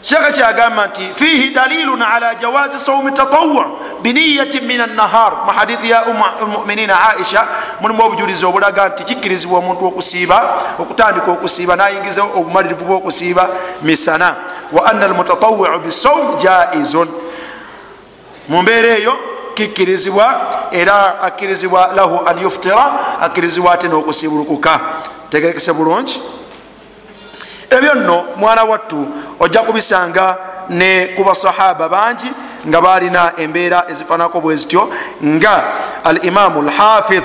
shekhe 0.01 0.31
kyagamba 0.31 0.87
nti 0.87 1.01
fihi 1.13 1.49
dalilun 1.49 2.01
ala 2.01 2.35
jawazi 2.35 2.79
saumi 2.79 3.11
tatawa 3.11 3.71
biniyatin 4.01 4.65
min 4.65 4.81
annahar. 4.81 5.45
Mu 5.45 5.51
hadithi 5.51 5.89
ya 5.89 6.05
muminina 6.47 7.09
aisha 7.09 7.47
mulimu 7.81 8.03
obujulizi 8.03 8.45
obulaga 8.45 8.89
nti 8.89 9.03
kikkirizibwa 9.03 9.59
omuntu 9.59 9.85
okusiiba 9.85 10.53
okutandika 10.79 11.31
okusiiba 11.31 11.75
nayingiza 11.75 12.23
obumalirivu 12.23 12.85
bwokusiiba 12.85 13.49
misana. 13.81 14.35
Wa 14.71 14.85
anna 14.85 15.05
almutatawiu 15.05 15.79
bisaum 15.79 16.37
jaizun. 16.37 17.09
Mu 18.49 18.61
mbeera 18.61 18.97
eyo 18.97 19.17
kikkirizibwa 19.53 20.41
era 20.71 21.21
akkirizibwa 21.21 21.91
lahu 21.95 22.27
an 22.27 22.39
yuftira 22.39 22.93
akkirizibwa 23.21 23.73
ate 23.73 23.87
n'okusiibulukuka. 23.87 24.79
Tegerekese 25.29 25.73
bulungi 25.73 26.21
ebyo 27.69 27.93
nno 27.95 28.23
mwana 28.37 28.63
wattu 28.63 29.07
ojja 29.39 29.61
kubisanga 29.61 30.37
ne 30.69 31.07
ku 31.15 31.23
basahaba 31.23 31.89
bangi 31.89 32.31
nga 32.67 32.81
balina 32.81 33.31
embeera 33.37 33.85
ezifanako 33.89 34.41
bwe 34.41 34.55
zityo 34.55 34.89
nga 35.23 35.63
al 36.03 36.25
imamu 36.25 36.61
lhafidh 36.61 37.23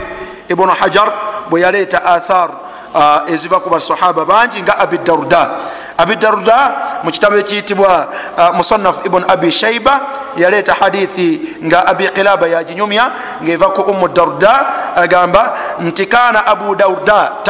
ibunu 0.48 0.72
hajar 0.72 1.12
bwe 1.50 1.60
yaleeta 1.60 2.04
athar 2.04 2.50
uh, 2.94 3.30
eziva 3.32 3.60
ku 3.60 3.70
basahaba 3.70 4.24
bangi 4.24 4.62
nga 4.62 4.78
abi 4.78 4.98
darda 4.98 5.50
abi 5.98 6.16
darda 6.16 7.00
mu 7.02 7.10
kitabo 7.10 7.36
ekiyitibwa 7.36 8.08
uh, 8.38 8.50
musannaf 8.56 9.06
ibn 9.06 9.24
abi 9.28 9.52
shaiba 9.52 10.00
yaleeta 10.36 10.74
hadithi 10.74 11.58
nga 11.64 11.86
abi 11.86 12.08
qilaba 12.08 12.46
yaginyumya 12.48 13.12
ngaeva 13.42 13.70
ku 13.76 13.80
umu 13.90 14.08
darda 14.08 14.54
agamba 14.96 15.54
nti 15.80 16.06
kana 16.06 16.46
abu 16.46 16.74
darda 16.74 17.42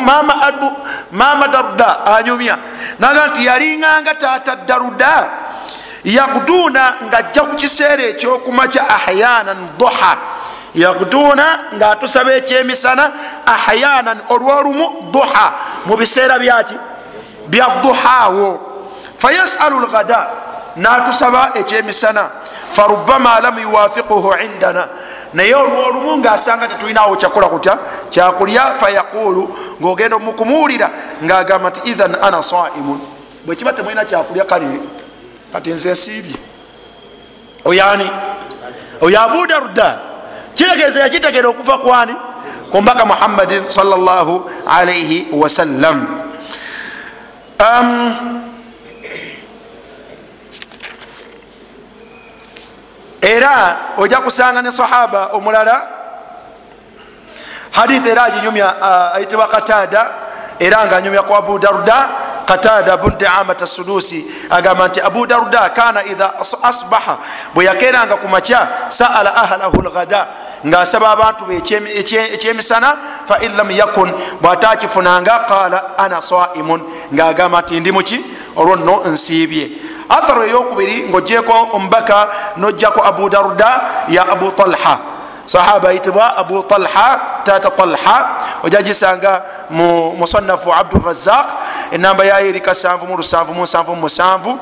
mama, 0.00 0.34
abu, 0.42 0.70
mama 1.12 1.48
darda 1.48 2.06
anyumya. 2.06 2.58
Naga 2.98 3.26
nti 3.26 3.44
yalinganga 3.46 4.14
tata 4.14 4.56
daruda 4.66 5.30
yagduna 6.04 6.94
ngaajja 7.04 7.42
ku 7.42 7.54
kiseera 7.56 8.02
ekyokumakya 8.02 8.82
ahyanan 8.88 9.68
duha. 9.78 10.14
Yagduna 10.74 11.74
ngaatusaba 11.74 12.32
ekyemisana 12.40 13.12
ahyanan 13.46 14.18
olwolumu 14.28 15.10
duha. 15.12 15.46
Mu 15.86 15.96
biseera 15.96 16.38
byaki 16.38 16.74
byaduhawo 17.48 18.60
fayasalu 19.18 19.80
lgada 19.80 20.30
natusaba 20.76 21.50
ekyemisana. 21.54 22.30
Farubama 22.72 23.40
lam 23.40 23.58
yuwafiquhu 23.58 24.34
indana. 24.44 24.88
Naye 25.34 25.54
olwolumu 25.54 26.16
ngaasanga 26.18 26.68
tetulinawo 26.68 27.16
kyakola 27.16 27.48
kutya 27.48 27.78
kyakulya 28.10 28.62
fayaqulu 28.80 29.56
ngaogenda 29.80 30.16
omukumuwulira 30.16 30.90
ngaagamba 31.24 31.70
nti 31.70 31.90
ithan 31.90 32.16
ana 32.22 32.42
saimun. 32.42 33.00
Bwekiba 33.46 33.72
temulina 33.72 34.04
kyakulya 34.04 34.44
kale 34.44 34.80
kati 35.52 35.70
nze 35.70 35.92
nsiibye 35.92 36.36
oyani 37.64 38.10
oyo 39.00 39.20
abu 39.20 39.46
darda. 39.46 39.98
Kiregeeza 40.54 41.00
yakitegera 41.00 41.48
okuva 41.48 41.78
kwani? 41.78 42.14
Kumbaka 42.70 43.04
muhammadin 43.04 43.68
salllahu 43.68 44.50
alaihi 44.66 45.28
wasallam 45.32 46.27
era 53.20 53.76
ojja 53.96 54.20
kusanga 54.20 54.62
ne 54.62 54.70
sahaba 54.72 55.26
omulala. 55.32 55.88
Hadith 57.72 58.06
era 58.06 58.24
aginyumya 58.24 58.74
uh, 58.80 59.16
ayitibwa 59.16 59.48
katada 59.48 60.14
era 60.58 60.86
nga 60.86 60.96
anyumya 60.96 61.22
ku 61.22 61.34
abu 61.34 61.58
darda. 61.58 62.26
Katada 62.48 62.96
bun 62.96 63.12
daamata 63.18 63.66
sudusi 63.66 64.24
agamba 64.50 64.88
nti 64.88 65.00
abu 65.04 65.26
darda 65.26 65.68
kana 65.68 66.00
idha 66.04 66.32
asbaha 66.62 67.18
bwe 67.54 67.64
yakeranga 67.64 68.16
ku 68.16 68.28
makya 68.28 68.88
saala 68.88 69.36
ahlahu 69.36 69.82
lghada 69.84 70.28
ngaasaba 70.66 71.10
abantu 71.10 71.44
be 71.44 71.56
ekyemisana 72.34 72.96
fain 73.26 73.56
lam 73.56 73.70
yakun 73.70 74.12
bwatakifunanga 74.40 75.38
qala 75.48 75.98
ana 75.98 76.22
saimun. 76.22 76.82
Ngaagamba 77.14 77.60
nti 77.62 77.80
ndi 77.80 77.92
muki? 77.92 78.24
Olwo 78.56 78.76
nno 78.76 79.02
nsiibye. 79.06 79.70
Atharo 80.08 80.44
eyokubiri 80.44 81.08
ngaogyeko 81.08 81.68
omubaka 81.72 82.28
nojjako 82.56 83.04
abu 83.04 83.28
darda 83.28 83.80
ya 84.08 84.28
abu 84.28 84.50
talha. 84.52 84.98
Sahaba 85.46 85.88
ayitibwa 85.88 86.36
abu 86.36 86.62
talha 86.62 87.20
tata 87.44 87.70
talha 87.70 88.28
ojagisanga 88.62 89.42
mu 89.70 90.12
musannafu 90.16 90.74
abdurazaq 90.74 91.50
enamba 91.92 92.24
yayo 92.24 92.48
eri 92.48 92.60
kasanvu 92.60 93.06
mu 93.06 93.16
lusanvu 93.16 93.54
mu 93.54 93.62
nsanvu 93.62 93.94
mu 93.94 94.00
musanvu. 94.00 94.58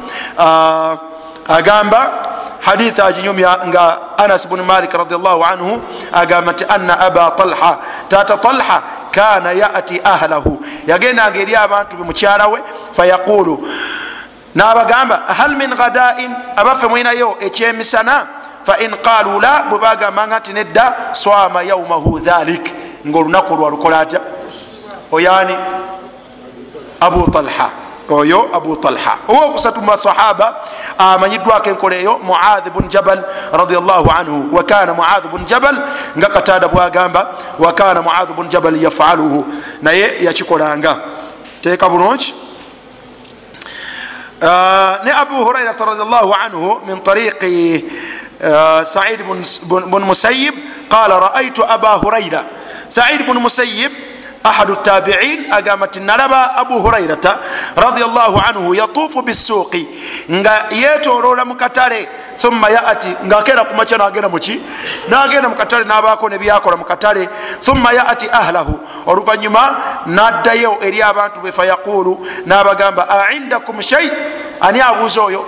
Agamba 1.48 2.22
hadith 2.66 2.98
aginyumya 2.98 3.70
nga 3.70 3.98
anas 4.18 4.42
bnu 4.48 4.64
malik 4.66 4.90
radiallahu 4.90 5.44
anhu 5.44 5.78
agamba 6.12 6.52
nti 6.52 6.64
anna 6.68 6.98
aba 6.98 7.30
talha. 7.38 7.78
Tata 8.08 8.36
talha 8.36 8.82
kana 9.14 9.52
yati 9.54 10.00
ahlahu. 10.02 10.58
Yagendanga 10.86 11.38
eri 11.38 11.54
abantu 11.54 11.96
be 11.96 12.02
mukyalawe 12.02 12.58
fayaqulu 12.92 13.62
nabagamba 14.54 15.30
hal 15.30 15.54
min 15.56 15.70
ghadain? 15.70 16.34
Abaffe 16.56 16.86
mwinayo 16.86 17.38
ekyemisana 17.40 18.26
fain 18.66 18.90
qalu 18.98 19.40
la 19.40 19.70
bwe 19.70 19.78
bagambanga 19.78 20.38
nti 20.38 20.52
nedda 20.52 21.14
swama 21.14 21.62
yaumahu 21.62 22.18
dhalik. 22.18 22.74
Ngaolunaku 23.06 23.54
lwalukola 23.56 24.00
atya? 24.00 24.20
Oyani 25.12 25.54
abu 27.00 27.30
talha 27.30 27.85
oyo 28.10 28.50
abu 28.54 28.76
talha. 28.76 29.18
Owokusatu 29.28 29.80
mumasahaba 29.80 30.56
amanyiddwako 30.98 31.70
enkola 31.70 31.96
eyo 31.96 32.18
muadhi 32.18 32.70
bun 32.70 32.88
jabal 32.88 33.24
radiallahu 33.52 34.10
anhu. 34.10 34.56
Wakana 34.56 34.94
muadhi 34.94 35.28
bun 35.28 35.44
jabal 35.44 35.76
nga 36.18 36.28
katada 36.28 36.68
bwagamba 36.68 37.34
wakana 37.58 38.02
muadhi 38.02 38.32
bun 38.34 38.48
jabal 38.48 38.76
yafaluhu. 38.76 39.44
Naye 39.82 40.16
yakikolanga. 40.20 40.98
Teeka 41.60 41.88
bulungi. 41.88 42.34
Uh, 44.36 45.00
ne 45.04 45.10
abu 45.12 45.34
hurairata 45.44 45.84
radiallahu 45.84 46.34
anhu 46.34 46.80
min 46.86 47.00
tariqi 47.00 47.84
uh, 48.44 48.84
said 48.84 49.24
bun 49.24 50.02
musayib 50.04 50.52
qala 50.92 51.32
raaitu 51.32 51.64
aba 51.64 51.96
huraira 51.96 52.44
said 52.88 53.24
bun 53.24 53.40
musayib 53.40 53.88
أحد 54.45 54.69
التابعين 54.69 55.53
أقامت 55.53 55.97
النربة 55.97 56.37
أبو 56.61 56.87
هريرة 56.87 57.39
رضي 57.77 58.03
الله 58.05 58.41
عنه 58.41 58.75
يطوف 58.75 59.17
بالسوق 59.17 59.75
nga 60.31 60.65
yetolola 60.71 61.45
mukatale 61.45 62.07
thumma 62.35 62.69
yati 62.69 63.15
ngaakera 63.25 63.63
kumaca 63.65 63.97
nagenda 63.97 64.29
muki 64.29 64.61
nagenda 65.09 65.49
mukatale 65.49 65.83
nabako 65.85 66.29
nebyakola 66.29 66.77
mukatale 66.77 67.29
thumma 67.61 67.91
yati 67.93 68.29
ahlahu 68.31 68.79
oluvanyuma 69.05 69.77
naddayo 70.05 70.77
eri 70.81 71.01
abantu 71.01 71.41
be 71.41 71.51
fayaqulu 71.51 72.27
nabagamba 72.45 73.09
aindakum 73.27 73.81
shai 73.81 74.11
ani 74.61 74.81
abuuza 74.81 75.21
oyo 75.21 75.45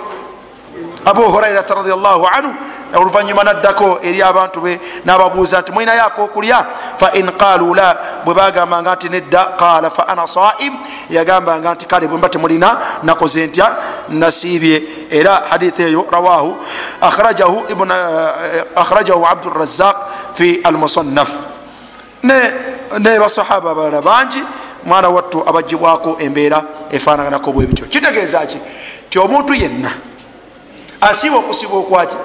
abu 1.05 1.21
hurairata 1.21 1.75
radiallahu 1.75 2.27
anhu 2.27 2.53
oluvanyuma 2.93 3.43
naddako 3.43 3.99
eri 4.01 4.21
abantu 4.21 4.61
be 4.61 4.79
nababuuza 5.05 5.61
nti 5.61 5.71
mwinayo 5.71 6.03
akokulya? 6.05 6.65
Fain 6.97 7.31
qalu 7.31 7.73
la 7.75 7.97
bwe 8.25 8.33
bagambanga 8.33 8.95
nti 8.95 9.09
nedda. 9.09 9.45
Qala 9.57 9.89
fa 9.89 10.07
ana 10.07 10.27
saim 10.27 10.73
yagambanga 11.09 11.73
nti 11.73 11.85
kale 11.85 12.07
bwemba 12.07 12.29
temulina 12.29 12.77
nakoze 13.03 13.47
ntya? 13.47 13.75
Nasiibye. 14.09 14.83
Era 15.11 15.41
hadithi 15.49 15.83
eyo 15.83 16.05
rawahu 16.11 16.57
akhrajahu 18.75 19.25
abdurazaq 19.27 19.95
fi 20.33 20.61
almusannaf. 20.63 21.31
Ne 22.23 23.19
basahaba 23.19 23.71
abalala 23.71 24.01
bangi 24.01 24.43
mwana 24.85 25.09
wattu 25.09 25.49
abagibwako 25.49 26.17
embeera 26.19 26.63
efanaganako 26.91 27.51
bwebityo. 27.51 27.85
Kitegeeza 27.85 28.45
ki? 28.45 28.57
Ti 29.09 29.19
omuntu 29.19 29.53
yenna 29.53 29.91
asiiba 31.01 31.37
okusiba 31.37 31.77
okwaki? 31.77 32.15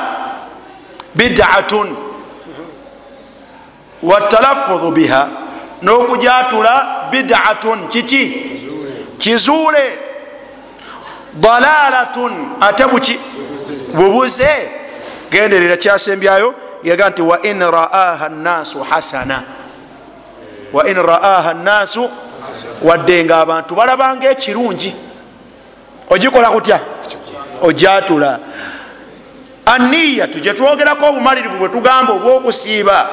bidatun 1.16 2.07
watalafudhu 4.04 4.92
biha 4.92 5.28
n'okujatula 5.82 6.86
bidatun 7.12 7.88
kiki? 7.88 8.52
Kizuule. 9.18 10.00
Dalalatun 11.34 12.34
ate 12.62 12.86
buki? 12.88 13.20
Bubuze. 13.94 14.72
Genderera 15.32 15.78
kyasembyayo 15.78 16.56
yaga 16.84 17.10
nti 17.10 17.22
wain 17.22 17.60
raaha 17.60 18.30
nnasu 18.30 18.80
hasana. 18.84 19.44
Wain 20.74 20.96
raaha 20.98 21.54
nnasu 21.54 22.10
wadde 22.82 23.24
nga 23.24 23.40
abantu 23.42 23.76
balabanga 23.76 24.30
ekirungi 24.30 24.96
ogikola 26.10 26.50
kutya? 26.50 26.80
Ojatula. 27.62 28.40
Aniyatu 29.66 30.40
gyetwogerako 30.40 31.06
obumalirivu 31.06 31.58
bwetugamba 31.58 32.14
obwokusiiba 32.14 33.10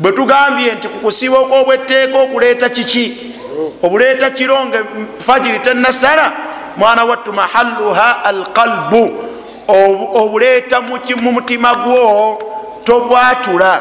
bwetugambye 0.00 0.74
nti 0.74 0.88
kukusiiba 0.88 1.38
okwobwetteeka 1.38 2.18
okuleeta 2.18 2.68
kiki? 2.68 3.34
Obuleeta 3.82 4.30
kiro 4.30 4.66
nga 4.66 4.78
fajiri 5.26 5.58
tenasala 5.58 6.32
mwana 6.76 7.04
wattu 7.04 7.32
mahaluha 7.32 8.24
alqalbu. 8.24 9.24
Obuleeta 10.14 10.80
mu 10.80 11.32
mutima 11.32 11.74
gwo 11.74 12.38
tobwatula. 12.84 13.80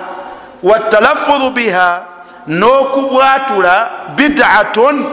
Watalafudhu 0.63 1.49
biha 1.49 2.03
n'okubwatula 2.47 3.89
bidatun 4.15 5.05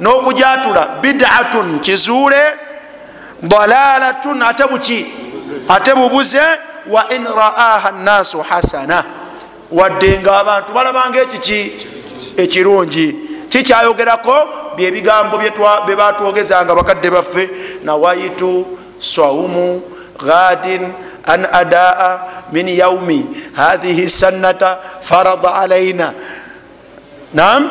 n'okujatula 0.00 0.88
bidatun 1.02 1.80
kizuule 1.80 2.42
dalalatun 3.42 4.42
ate 4.42 4.64
buki? 4.70 5.06
Ate 5.68 5.94
bubuze 5.94 6.40
wa 6.86 7.08
in 7.08 7.24
raaha 7.24 7.92
nnasu 7.92 8.42
hasana 8.42 9.04
wadde 9.70 10.18
nga 10.20 10.38
abantu 10.40 10.72
balabanga 10.72 11.20
ekiki? 11.22 11.60
Ekirungi. 12.36 13.06
Kikyayogerako 13.48 14.36
byebigambo 14.76 15.38
byebatwogezanga 15.86 16.74
bakadde 16.74 17.10
baffe 17.10 17.50
nawaitu 17.84 18.66
swaumu 18.98 19.82
ghadin 20.18 20.92
an 21.26 21.46
adaa 21.52 22.20
min 22.52 22.68
yaumi 22.68 23.26
hathihi 23.56 24.08
sannata 24.08 24.78
farada 25.00 25.54
alaina 25.54 26.14
nam 27.34 27.70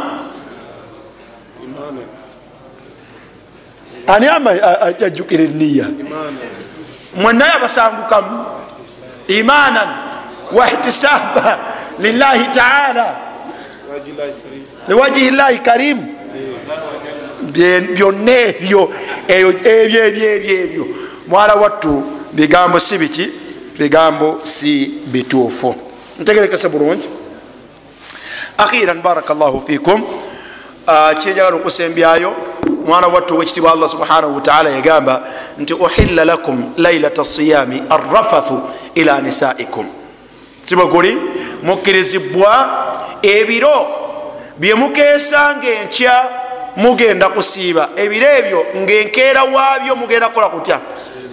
ani 4.08 4.28
ama 4.28 4.52
ajjukira 5.06 5.43
eniya 5.43 5.86
mwenaye 7.16 7.52
abasangukamu 7.54 8.46
imanan 9.28 9.89
wahtisaba 10.52 11.60
lillahi 12.00 12.46
taala 12.52 13.16
liwajihi 14.88 15.32
llahi 15.32 15.60
karimu 15.60 16.08
byonna 17.96 18.32
ebyo 18.32 18.91
ebyo 19.28 19.50
ebyo 20.06 20.06
ebyo 20.06 20.62
ebyo 20.64 20.86
mwala 21.28 21.56
wattu 21.56 22.04
bigambo 22.34 22.80
si 22.80 22.98
biki 22.98 23.32
bigambo 23.78 24.39
si 24.43 24.91
bituufu 25.06 25.76
ntegerekese 26.20 26.70
bulungi 26.70 27.10
akhiran 28.58 29.02
baraka 29.02 29.34
llahu 29.34 29.62
fikum 29.62 30.04
kyenjagala 31.20 31.56
okusembyayo 31.56 32.36
mwana 32.86 33.08
wattu 33.08 33.36
owekitibwa 33.36 33.72
allah 33.72 33.89
subhanahu 33.89 34.36
wataala 34.36 34.70
yagamba 34.70 35.24
nti 35.58 35.74
uhilla 35.74 36.26
lakum 36.26 36.74
lailata 36.78 37.24
siyami 37.24 37.84
arrafathu 37.89 38.62
ila 38.96 39.22
nisaikum 39.22 39.86
sibwe 40.62 40.86
guli 40.88 41.18
mukkirizibwa 41.66 42.51
ebiro 43.22 43.88
byemukeesa 44.57 45.55
ngaenkya 45.57 46.16
mugenda 46.76 47.30
kusiiba. 47.30 47.89
Ebiro 47.95 48.28
ebyo 48.28 48.66
ngaenkeera 48.76 49.43
waabyo 49.43 49.95
mugenda 49.95 50.28
kukola 50.28 50.49
kutya? 50.49 50.80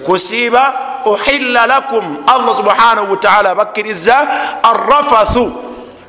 Kusiiba 0.07 0.75
uhilla 1.05 1.67
lakum 1.67 2.17
allah 2.27 2.57
subhanahu 2.57 3.11
wataala 3.11 3.51
abakkiriza 3.51 4.29
arrafathu 4.63 5.53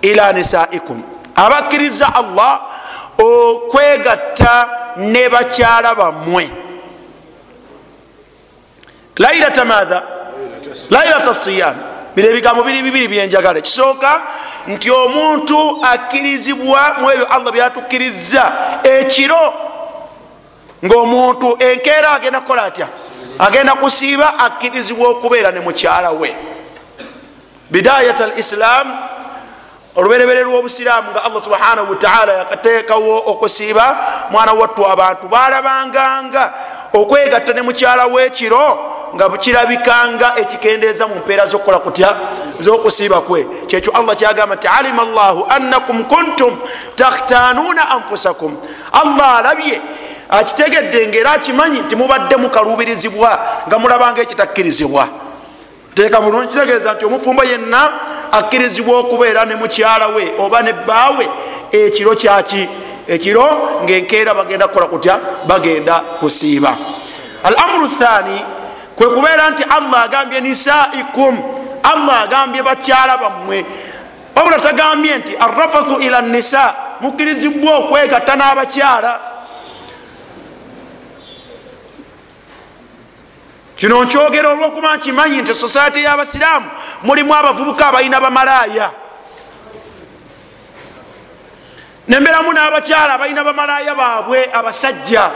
ila 0.02 0.34
nisaikum. 0.34 1.04
Abakkiriza 1.36 2.16
allah 2.16 2.62
okwegatta 3.18 4.70
ne 4.98 5.30
bakyala 5.30 5.96
bammwe. 5.96 6.52
Lailata 9.18 9.66
maatha 9.66 10.04
lailata 10.90 11.34
siyam 11.34 11.76
bino 12.16 12.30
ebigambo 12.30 12.64
biri 12.64 12.84
bibiri 12.84 13.08
byenjagala. 13.08 13.60
Ekisooka 13.60 14.22
nti 14.68 14.92
omuntu 14.92 15.80
akkirizibwa 15.82 16.96
mu 17.00 17.12
ebyo 17.12 17.26
allah 17.26 17.52
byatukkiriza 17.54 18.44
ekiro 18.84 19.54
ngaomuntu 20.86 21.58
enkeera 21.60 22.12
agenda 22.12 22.42
kukola 22.42 22.64
atya? 22.64 22.88
Agenda 23.40 23.76
kusiiba 23.76 24.40
akkirizibwa 24.40 25.10
okubeera 25.10 25.52
ne 25.52 25.60
mukyala 25.60 26.12
we. 26.12 26.36
Bidayat 27.72 28.22
al 28.22 28.38
islam 28.38 28.88
oluberebere 29.96 30.44
lwobusiraamu 30.44 31.12
nga 31.12 31.24
allah 31.24 31.42
subhanahu 31.42 31.90
wataala 31.90 32.34
yakateekawo 32.34 33.24
okusiiba 33.26 33.98
mwana 34.32 34.54
wattu 34.54 34.88
abantu 34.88 35.28
balabanganga 35.28 36.54
okwegatta 36.94 37.54
ne 37.54 37.62
mukyala 37.62 38.06
wekiro 38.06 38.80
nga 39.16 39.30
kirabikanga 39.38 40.34
ekikendeeza 40.36 41.08
mu 41.08 41.16
mpeera 41.16 41.46
zokukola 41.46 41.80
kutya? 41.80 42.16
Zokusiiba 42.60 43.22
kwe. 43.22 43.48
Kyekyo 43.68 43.92
allah 43.94 44.16
kyagamba 44.16 44.56
nti 44.56 44.68
alima 44.68 45.06
llahu 45.06 45.46
annakum 45.50 46.04
kuntum 46.04 46.58
takhtanuuna 46.96 47.90
anfusakum. 47.90 48.58
Allah 48.92 49.38
alabye 49.38 49.82
akitegedde 50.30 51.08
ngaera 51.08 51.32
akimanyi 51.32 51.80
nti 51.80 51.96
mubadde 51.96 52.36
mukalubirizibwa 52.36 53.40
nga 53.68 53.80
mulabanga 53.80 54.22
ekitakkirizibwa 54.22 55.08
teeka 55.96 56.22
bulungi 56.22 56.48
kitegeeza 56.48 56.94
nti 56.94 57.06
omufumbo 57.06 57.44
yenna 57.44 57.90
akkirizibwa 58.32 59.00
okubeera 59.00 59.46
ne 59.46 59.56
mukyala 59.56 60.08
we 60.08 60.34
oba 60.40 60.62
ne 60.62 60.74
bbaawe 60.74 61.30
ekiro 61.72 62.16
kyaki 62.16 62.70
ekiro 63.08 63.80
ngaenkeera 63.84 64.34
bagenda 64.34 64.68
kukola 64.68 64.88
kutya? 64.88 65.20
Bagenda 65.48 66.00
kusiiba. 66.00 66.78
Al 67.44 67.56
amuru 67.64 67.88
thani 67.88 68.46
kwe 68.96 69.08
kubeera 69.08 69.50
nti 69.50 69.64
allah 69.64 70.04
agambye 70.04 70.42
nisaikum 70.42 71.44
allah 71.84 72.22
agambye 72.22 72.64
bakyala 72.64 73.18
bammwe. 73.18 73.66
Wabula 74.36 74.60
tagambye 74.60 75.18
nti 75.18 75.38
arrafathu 75.38 76.00
ila 76.02 76.22
nisa 76.22 76.76
mukkirizibwa 77.02 77.78
okwegatta 77.78 78.36
n'abakyala. 78.36 79.20
Kino 83.76 84.04
nkyogera 84.04 84.50
olwokuba 84.50 84.96
nkimanyi 84.96 85.42
nti 85.42 85.54
society 85.54 86.04
y'abasiraamu 86.04 86.70
mulimu 87.04 87.36
abavubuka 87.36 87.88
abalina 87.88 88.22
bamalaaya 88.22 88.92
nemberamu 92.08 92.54
n'abakyala 92.54 93.14
abalina 93.14 93.44
bamalaaya 93.44 93.96
baabwe 93.96 94.50
abasajja. 94.54 95.32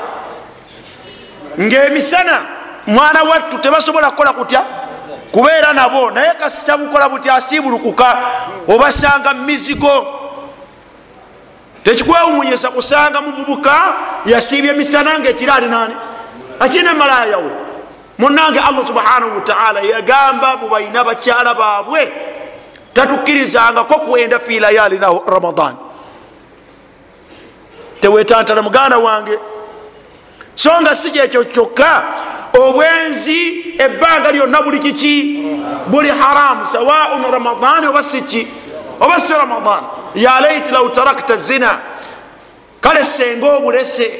Ngaemisana 1.60 2.46
mwana 2.88 3.24
wattu 3.24 3.58
tebasobola 3.58 4.12
kukola 4.12 4.34
kutya? 4.34 4.66
Kubeera 5.32 5.74
nabo 5.74 6.12
naye 6.12 6.34
kasita 6.40 6.78
bukola 6.78 7.10
buti 7.10 7.30
asiibulukuka 7.30 8.18
obasanga 8.68 9.34
mumizigo 9.34 10.08
tekikwewunyisa 11.84 12.70
kusanga 12.72 13.22
muvubuka 13.22 13.94
yasiibye 14.26 14.72
emisana 14.72 15.20
ngaekiri 15.20 15.52
alinani 15.52 15.96
akina 16.60 16.94
malayawe 16.94 17.52
munange 18.18 18.60
allah 18.60 18.84
subhanahu 18.86 19.36
wataala 19.36 19.80
yagamba 19.82 20.58
bubalina 20.58 21.04
bakyala 21.04 21.54
baabwe 21.54 22.14
tatukkirizangako 22.94 23.94
kuwenda 24.00 24.40
fi 24.40 24.60
layali 24.60 25.00
na 25.00 25.08
ramadan 25.28 25.76
tewetantala 28.02 28.62
muganda 28.62 28.98
wange. 28.98 29.40
So 30.56 30.82
nga 30.82 30.96
si 30.96 31.12
kyekyo 31.12 31.44
kyokka 31.44 32.04
obwenzi 32.54 33.76
ebbanga 33.78 34.32
lyonna 34.32 34.62
buli 34.62 34.80
kiki? 34.80 35.44
Buli 35.88 36.10
haramu 36.10 36.66
sawaun 36.66 37.32
ramadan 37.32 37.86
oba 37.86 38.04
siki 38.04 38.48
oba 39.00 39.20
si 39.20 39.34
ramadan 39.34 39.84
ya 40.16 40.40
laiti 40.42 40.72
lau 40.72 40.90
tarakta 40.90 41.38
zina. 41.38 41.80
Kale 42.82 43.04
senga 43.04 43.58
obulese. 43.58 44.12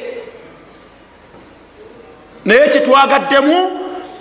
Naye 2.44 2.68
kyetwagaddemu 2.68 3.70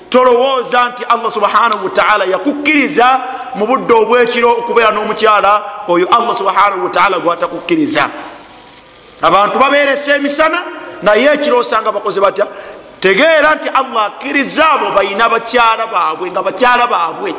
tolowooza 0.10 0.90
nti 0.90 1.06
allah 1.06 1.32
subhanahu 1.32 1.86
wataala 1.86 2.26
yakukkiriza 2.26 3.20
mu 3.56 3.68
budde 3.68 3.94
obwekiro 3.94 4.52
okubeera 4.52 4.92
n'omukyala 4.92 5.64
oyo 5.88 6.08
allah 6.08 6.36
subhanahu 6.36 6.84
wataala 6.84 7.20
gwatakukkiriza 7.20 8.10
abantu 9.22 9.60
baberesa 9.60 10.16
emisana 10.16 10.62
naye 11.02 11.34
ekiro 11.34 11.58
osanga 11.60 11.92
bakoze 11.92 12.22
batya 12.22 12.48
tegeera 13.00 13.56
nti 13.56 13.70
allah 13.70 14.06
akkiriza 14.06 14.72
abo 14.72 14.92
balina 14.92 15.30
bakyala 15.30 15.88
baabwe 15.88 16.32
nga 16.32 16.42
bakyala 16.44 16.88
baabwe. 16.88 17.34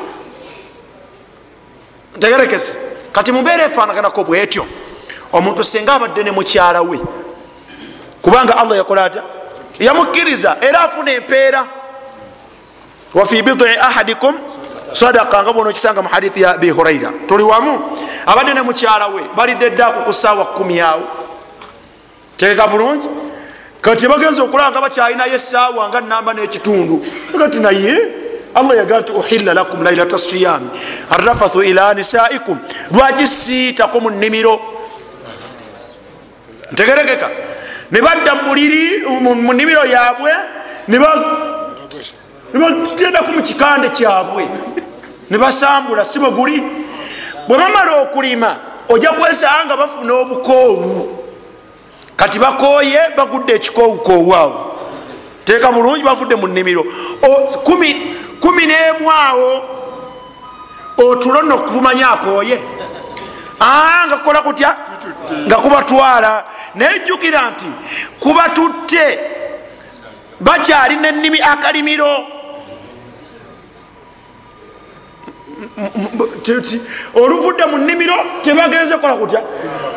Tegerekese 2.20 2.74
kati 3.12 3.32
mubeera 3.32 3.64
efaanaganako 3.64 4.24
bwetyo 4.24 4.66
omuntu 5.32 5.64
senga 5.64 5.94
abadde 5.94 6.22
ne 6.22 6.30
mukyala 6.30 6.82
we 6.82 7.00
kubanga 8.22 8.56
allah 8.56 8.76
yakola 8.76 9.04
atya? 9.04 9.22
Yamukkiriza 9.78 10.56
era 10.60 10.80
afuna 10.80 11.10
empeera. 11.12 11.66
Wafi 13.14 13.42
bidi 13.42 13.64
ahadikum 13.64 14.34
sadaka 14.92 15.42
nga 15.42 15.52
bona 15.52 15.70
okisanga 15.70 16.02
mu 16.02 16.08
hadithi 16.08 16.42
ya 16.42 16.50
abi 16.50 16.70
huraira 16.70 17.12
tuli 17.28 17.42
wamu 17.42 17.80
abadde 18.26 18.54
ne 18.54 18.62
mukyala 18.62 19.06
we 19.08 19.22
balidde 19.36 19.66
eddaku 19.66 20.04
ku 20.04 20.12
saawa 20.12 20.44
kumi 20.44 20.80
awo 20.80 21.02
tegeka 22.38 22.68
bulungi. 22.68 23.08
Kati 23.80 24.08
bagenza 24.08 24.42
okulanga 24.42 24.80
bakyalinayo 24.80 25.34
esaawa 25.34 25.88
nga 25.88 26.00
namba 26.00 26.32
n'ekitundu. 26.34 27.04
Kati 27.38 27.60
naye 27.60 27.98
allah 28.54 28.76
yagaa 28.76 29.00
nti 29.00 29.12
uhilla 29.12 29.54
lakum 29.54 29.82
lailata 29.82 30.18
siyami 30.18 30.68
arrafathu 31.10 31.62
ila 31.62 31.94
nisaikum. 31.94 32.58
Lwaki 32.90 33.26
siitako 33.26 34.00
mu 34.00 34.10
nnimiro? 34.10 34.60
Ntegeregeka 36.72 37.30
ne 37.90 38.00
badda 38.00 38.34
mubuliri 38.34 39.04
mu 39.20 39.52
nnimiro 39.52 39.84
yabwe 39.84 40.32
nebagendaku 42.52 43.32
mu 43.36 43.42
kikande 43.42 43.88
kyabwe. 43.88 44.48
Ne 45.30 45.38
basambula 45.38 46.04
si 46.04 46.18
bwe 46.18 46.30
guli. 46.30 46.62
Bwe 47.48 47.58
bamala 47.58 47.96
okulima 48.02 48.56
ojja 48.88 49.12
kwesanga 49.12 49.64
nga 49.66 49.76
bafuna 49.76 50.14
obukoowu 50.14 51.17
kati 52.18 52.38
bakoye 52.38 53.00
bagudde 53.16 53.52
ekikoowukoowu 53.54 54.34
awo. 54.34 54.54
Teeka 55.44 55.72
bulungi 55.72 56.02
bavudde 56.02 56.34
mu 56.34 56.46
nnimiro. 56.48 56.84
Kumi 58.40 58.66
n'emu 58.66 59.06
awo 59.10 59.62
otulo 60.98 61.42
nno 61.42 61.58
kumanya 61.58 62.10
akooye. 62.10 62.58
Nga 64.06 64.16
kukola 64.16 64.42
kutya? 64.42 64.76
Nga 65.46 65.56
kubatwala. 65.56 66.44
Naye 66.74 66.98
jjukira 66.98 67.50
nti 67.50 67.66
kubatutte 68.20 69.20
bakyalina 70.40 71.08
ennimi 71.08 71.40
akalimiro 71.40 72.26
oluvudde 77.14 77.66
mu 77.66 77.78
nnimiro 77.78 78.14
tebagenze 78.42 78.94
kukola 78.94 79.14
kutya? 79.14 79.40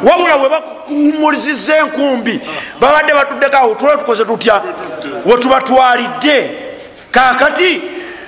Wabula 0.04 0.38
bwe 0.38 0.50
bakumulisiza 0.50 1.78
enkumbi 1.78 2.42
babadde 2.80 3.14
batuddekawo 3.14 3.76
tule 3.76 3.98
tukoze 3.98 4.26
tutya? 4.26 4.62
Wetubatwalidde 5.26 6.52
kakati 7.12 7.82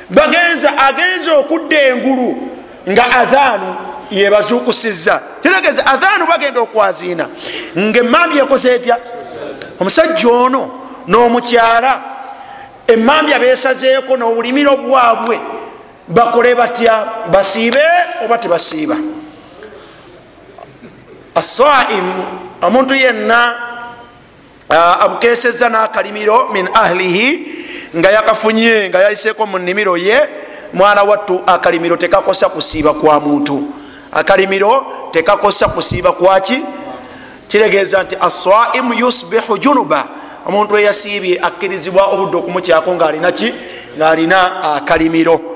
bagenza 0.09 0.77
agenze 0.77 1.31
okudda 1.31 1.81
engulu 1.81 2.49
nga 2.89 3.11
adhaanu 3.11 3.75
yebazukusiza 4.11 5.21
kiregeze 5.41 5.81
adhaanu 5.85 6.27
bagenda 6.27 6.59
okwaziina. 6.59 7.27
Nga 7.77 7.99
emambi 7.99 8.37
ekoze 8.37 8.75
etya? 8.75 8.97
Omusajja 9.79 10.29
ono 10.29 10.71
n'omukyala 11.07 12.01
emambi 12.87 13.33
abesazeeko 13.33 14.17
n'obulimiro 14.17 14.77
bwabwe 14.77 15.41
bakole 16.07 16.55
batya 16.55 17.05
basiibe 17.31 17.83
oba 18.25 18.37
tebasiiba? 18.37 18.95
Asaim 21.35 22.13
omuntu 22.61 22.95
yenna 22.95 23.55
abukeseza 24.69 25.69
n'akalimiro 25.69 26.49
min 26.53 26.69
ahlihi 26.73 27.47
nga 27.95 28.11
yakafunye 28.11 28.89
nga 28.89 29.01
yayiseeko 29.01 29.45
mu 29.45 29.59
nnimiro 29.59 29.97
ye 29.97 30.29
mwana 30.73 31.03
wattu 31.03 31.41
akalimiro 31.45 31.97
tekakosa 31.97 32.49
kusiiba 32.49 32.93
kwa 32.93 33.19
muntu. 33.19 33.73
Akalimiro 34.11 34.85
tekakosa 35.11 35.67
kusiiba 35.67 36.11
kwaki 36.11 36.63
kiregeeza 37.47 38.03
nti 38.03 38.15
asaimu 38.21 38.93
yusbihu 38.93 39.57
junuba. 39.57 40.07
Omuntu 40.45 40.77
eyasiibye 40.77 41.39
akkirizibwa 41.41 42.05
obudde 42.05 42.37
okumukyako 42.37 42.93
ngaalinaki 42.93 43.53
ngaalina 43.97 44.63
akalimiro 44.75 45.52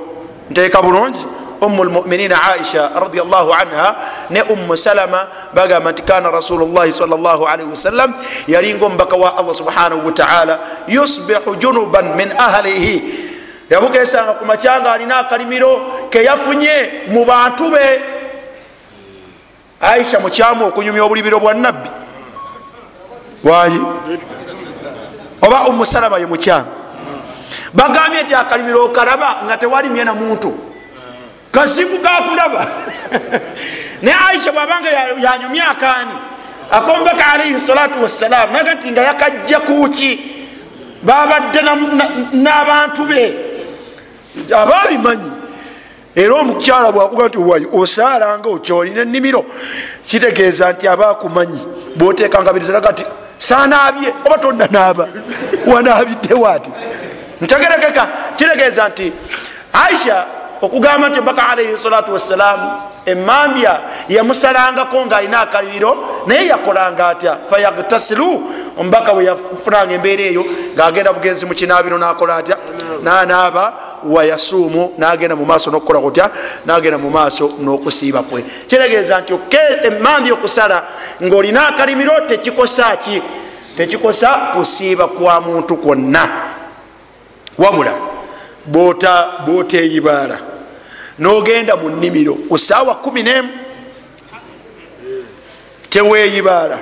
nteeka 0.50 0.82
bulungi 0.82 1.26
umu 1.62 1.84
lmuminina 1.84 2.44
aisha 2.44 2.90
radiallahu 2.96 3.54
anha 3.54 3.96
ne 4.30 4.42
ummu 4.42 4.78
salama 4.78 5.28
bagamba 5.54 5.92
nti 5.92 6.04
kana 6.04 6.32
rasulullahi 6.32 6.94
salllahalihi 6.94 7.70
wasallam. 7.70 8.14
Yalinga 8.48 8.86
omubaka 8.86 9.16
wa 9.16 9.38
allah 9.38 9.56
subhanahu 9.56 10.06
wataala 10.06 10.60
yusbihu 10.88 11.56
junuban 11.56 12.16
min 12.16 12.32
ahlihi. 12.38 13.26
Yabugesanga 13.70 14.34
ku 14.34 14.46
macyanga 14.46 14.92
alina 14.94 15.18
akalimiro 15.18 16.08
keyafunye 16.10 17.10
mu 17.10 17.26
bantu 17.26 17.72
be. 17.72 18.02
Aisha 19.82 20.20
mukyamu 20.20 20.66
okunyumya 20.66 21.04
obulibiro 21.04 21.40
bwa 21.40 21.54
nabbi 21.54 21.90
wanyi 23.44 23.82
oba 25.42 25.68
ummu 25.68 25.86
salama 25.86 26.18
ye 26.18 26.26
mukyamu 26.26 26.77
bagambye 27.74 28.24
nti 28.24 28.36
akalimiro 28.36 28.86
okalaba 28.86 29.42
nga 29.46 29.58
tewalimye 29.58 30.04
na 30.04 30.14
muntu. 30.14 30.54
Kasiku 31.52 32.00
kakulaba 32.00 32.68
naye 34.02 34.18
aisha 34.30 34.52
bwabanga 34.52 34.90
yanyumya 35.20 35.68
akaani 35.70 36.12
akombeka 36.72 37.34
alaihi 37.34 37.60
salatu 37.60 38.02
wassalam 38.02 38.52
naga 38.52 38.74
nti 38.74 38.92
nga 38.92 39.02
yakajja 39.02 39.60
kuki 39.60 40.20
babadde 41.04 41.62
n'abantu 42.34 43.04
be. 43.06 43.36
Ababimanyi 44.56 45.32
era 46.16 46.34
omukyala 46.34 46.92
bwakuga 46.92 47.28
nti 47.28 47.38
wayi 47.38 47.68
osaalanga 47.74 48.50
okyolina 48.50 49.02
ennimiro? 49.02 49.46
Kitegeeza 50.08 50.72
nti 50.72 50.88
abakumanyi 50.88 51.62
bwotekangabirizaga 51.96 52.94
ti 52.94 53.06
sanaabye 53.38 54.14
oba 54.26 54.38
tonnanaaba? 54.38 55.08
Wanaabiddewo 55.72 56.48
ati 57.42 57.56
ntegerekeka 57.56 58.08
kitegeeza 58.36 58.90
nti 58.90 59.14
aisha 59.74 60.26
okugamba 60.62 61.10
nti 61.10 61.22
mbaka 61.22 61.50
alaihi 61.50 61.78
salatu 61.78 62.14
wassalamu 62.14 62.82
emambya 63.06 63.80
yamusalangako 64.10 65.06
ngaalina 65.06 65.40
akalibiro 65.42 65.98
naye 66.28 66.48
yakolanga 66.48 67.08
atya? 67.08 67.38
Fayaktasilu 67.50 68.44
omubaka 68.78 69.14
bwe 69.14 69.26
yafunanga 69.26 69.94
embeera 69.94 70.24
eyo 70.24 70.46
ngaagenda 70.76 71.14
bugenzi 71.14 71.46
mu 71.46 71.54
kinaabiro 71.54 71.98
nakola 71.98 72.36
atya? 72.36 72.58
Nanaaba 73.04 73.74
wayasuumu 74.04 74.94
nagenda 74.98 75.36
mumaaso 75.36 75.72
nokukola 75.72 76.00
kutya? 76.00 76.30
Nagenda 76.66 76.98
mumaaso 76.98 77.54
nokusiiba 77.60 78.24
kwe. 78.24 78.42
Kitegeeza 78.68 79.20
nti 79.22 79.34
emambi 79.84 80.32
okusala 80.32 80.84
ngaolina 81.24 81.68
akalimiro 81.68 82.22
tekikosa 82.28 82.96
ki? 82.96 83.22
Tekikosa 83.78 84.28
kusiiba 84.30 85.08
kwa 85.08 85.42
muntu 85.42 85.78
kwonna 85.78 86.28
wabula 87.58 87.94
bwoteyibaala. 89.46 90.38
Nogenda 91.20 91.76
mu 91.76 91.90
nnimiro 91.90 92.34
ku 92.34 92.58
saawa 92.58 92.96
kumi 92.96 93.24
nemu 93.24 93.50
teweyibaala. 95.90 96.80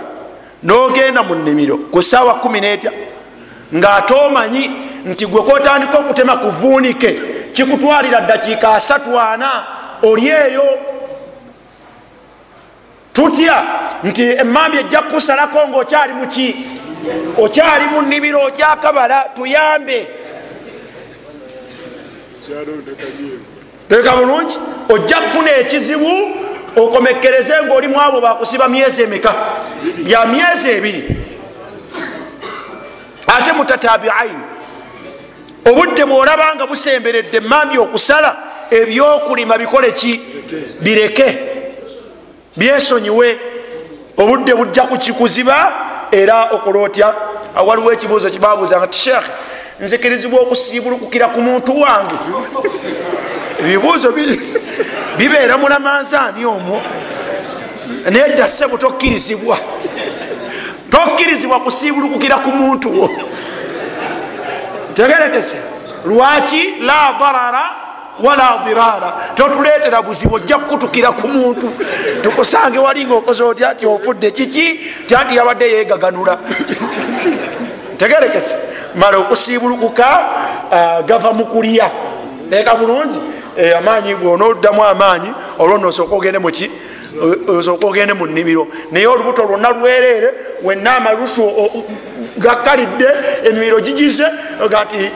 Nogenda 0.63 1.23
mu 1.23 1.35
nnimiro 1.35 1.77
ku 1.77 2.01
saawa 2.03 2.33
kumi 2.33 2.61
netya 2.61 2.91
ngaate 3.75 4.13
omanyi 4.13 4.71
nti 5.05 5.25
gwe 5.25 5.41
kotandika 5.41 5.97
okutema 5.99 6.37
kuvuunike 6.37 7.19
kikutwalira 7.53 8.21
dakiika 8.21 8.73
asatu 8.73 9.19
ana 9.19 9.65
oli 10.03 10.27
eyo. 10.29 10.63
Tutya 13.13 13.63
nti 14.03 14.23
emambi 14.23 14.77
ejja 14.77 15.01
kukusalako 15.01 15.67
ngaokyali 15.67 16.13
muki 16.13 16.55
okyali 17.37 17.85
mu 17.85 18.01
nnimiro 18.01 18.43
okyakabala 18.45 19.25
tuyambe 19.35 20.07
leka 23.89 24.11
bulungi 24.17 24.59
ojja 24.89 25.15
kufuna 25.15 25.51
ekizibu 25.51 26.31
okomekereze 26.75 27.53
ngaolimu 27.63 28.01
abo 28.01 28.21
bakusiba 28.21 28.67
myezi 28.67 29.01
emeka? 29.01 29.35
Ya 30.07 30.25
myezi 30.25 30.69
ebiri. 30.69 31.17
Ate 33.27 33.51
mutatabiain 33.53 34.39
obudde 35.65 36.05
bwolaba 36.05 36.55
nga 36.55 36.67
busemberedde 36.67 37.37
emambi 37.37 37.77
okusala 37.77 38.37
ebyokulima 38.71 39.57
bikole 39.57 39.91
ki? 39.91 40.21
Bireke. 40.81 41.39
Byesonyiwe 42.57 43.39
obudde 44.17 44.55
bujja 44.55 44.83
kukikuziba 44.83 45.73
era 46.11 46.43
okola 46.51 46.79
otya 46.79 47.15
waliwo 47.65 47.93
ekibuuzo 47.93 48.29
kibabuuzanga 48.29 48.87
ti 48.87 48.99
sheekh 48.99 49.27
nzikirizibwa 49.79 50.39
okusiibulukukira 50.41 51.27
ku 51.27 51.41
muntu 51.41 51.81
wange. 51.81 52.15
Ebibuuzo 53.59 54.11
bibeera 55.17 55.57
mulamanzaani 55.57 56.45
omwo. 56.45 56.81
Nedda 58.11 58.47
sebo 58.47 58.77
tokkirizibwa. 58.77 59.57
Tokkirizibwa 60.89 61.59
kusiibulukukira 61.59 62.35
ku 62.37 62.51
muntu 62.51 62.99
wo. 62.99 63.09
Tegerekese 64.93 65.55
lwaki 66.05 66.75
la 66.81 67.15
darara 67.19 67.63
wala 68.19 68.61
dirara? 68.65 69.13
Totuleetera 69.35 70.01
buzibu 70.01 70.35
ojja 70.35 70.57
kukutukira 70.57 71.11
ku 71.11 71.27
muntu. 71.27 71.69
Tukusange 72.23 72.79
wali 72.79 73.05
ngaokoze 73.05 73.43
otya 73.43 73.75
ti 73.75 73.85
ofudde 73.85 74.31
kiki? 74.31 74.79
Tyati 75.07 75.35
yabadde 75.35 75.71
yegaganula 75.71 76.37
tegerekese 77.97 78.55
mala 78.95 79.17
okusiibulukuka 79.17 80.19
gava 81.07 81.33
mukulya 81.33 81.91
teeka 82.49 82.75
bulungi. 82.75 83.19
Amaanyi 83.77 84.15
bwonoddamu 84.15 84.83
amaanyi 84.83 85.33
olwo 85.59 85.77
nosooka 85.77 86.15
ogende 86.15 86.39
muki 86.39 86.71
osooka 87.47 87.87
ogende 87.87 88.13
mu 88.13 88.25
nnimiro. 88.27 88.67
Naye 88.91 89.07
olubuto 89.07 89.43
lwonna 89.43 89.69
lwereere 89.69 90.33
wenna 90.63 90.95
amalusu 90.95 91.53
gakkalidde 92.37 93.07
emimiro 93.43 93.79
gigize 93.79 94.25
gati 94.69 95.11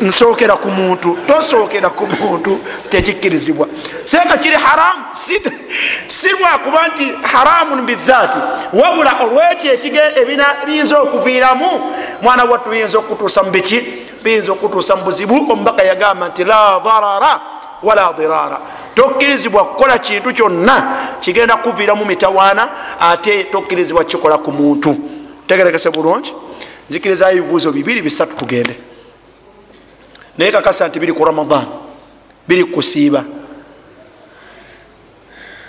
nsookera 0.00 0.56
ku 0.56 0.68
muntu 0.68 1.18
tosookera 1.26 1.90
ku 1.90 2.06
muntu 2.06 2.60
tekikkirizibwa. 2.88 3.66
Senga 4.04 4.36
kiri 4.36 4.56
haramu 4.56 5.04
si 6.06 6.28
lwakuba 6.28 6.88
nti 6.88 7.12
haramun 7.22 7.86
bithaati 7.86 8.38
wabula 8.72 9.20
olwekyo 9.22 9.72
ebiyinza 10.22 10.98
okuviiramu 10.98 11.94
mwana 12.22 12.44
wattu 12.44 12.70
biyinza 12.70 12.98
okutuusa 12.98 13.42
mu 13.42 13.50
biki? 13.50 13.80
Biyinza 14.24 14.52
okutuusa 14.52 14.96
mu 14.96 15.02
buzibu? 15.04 15.52
Omubaka 15.52 15.82
yagamba 15.82 16.28
nti 16.28 16.44
la 16.44 16.80
darara 16.84 17.40
wala 17.82 18.14
dirara 18.16 18.60
tokkirizibwa 18.94 19.64
kukola 19.64 19.98
kintu 19.98 20.32
kyonna 20.32 20.96
kigenda 21.20 21.56
kuviiramu 21.56 22.04
mitawaana 22.04 22.68
ate 23.00 23.44
tokkirizibwa 23.44 24.04
kikola 24.04 24.38
ku 24.38 24.52
muntu. 24.52 24.96
Tegerekese 25.46 25.90
bulungi? 25.90 26.34
Nzikirizayo 26.90 27.36
ebibuuzo 27.36 27.72
bibiri 27.72 28.02
bisatu 28.02 28.36
tugende 28.36 28.76
naye 30.38 30.50
kakasa 30.52 30.88
nti 30.88 30.98
biri 31.00 31.12
ku 31.12 31.24
ramadan 31.24 31.66
biri 32.48 32.64
kusiiba. 32.64 33.24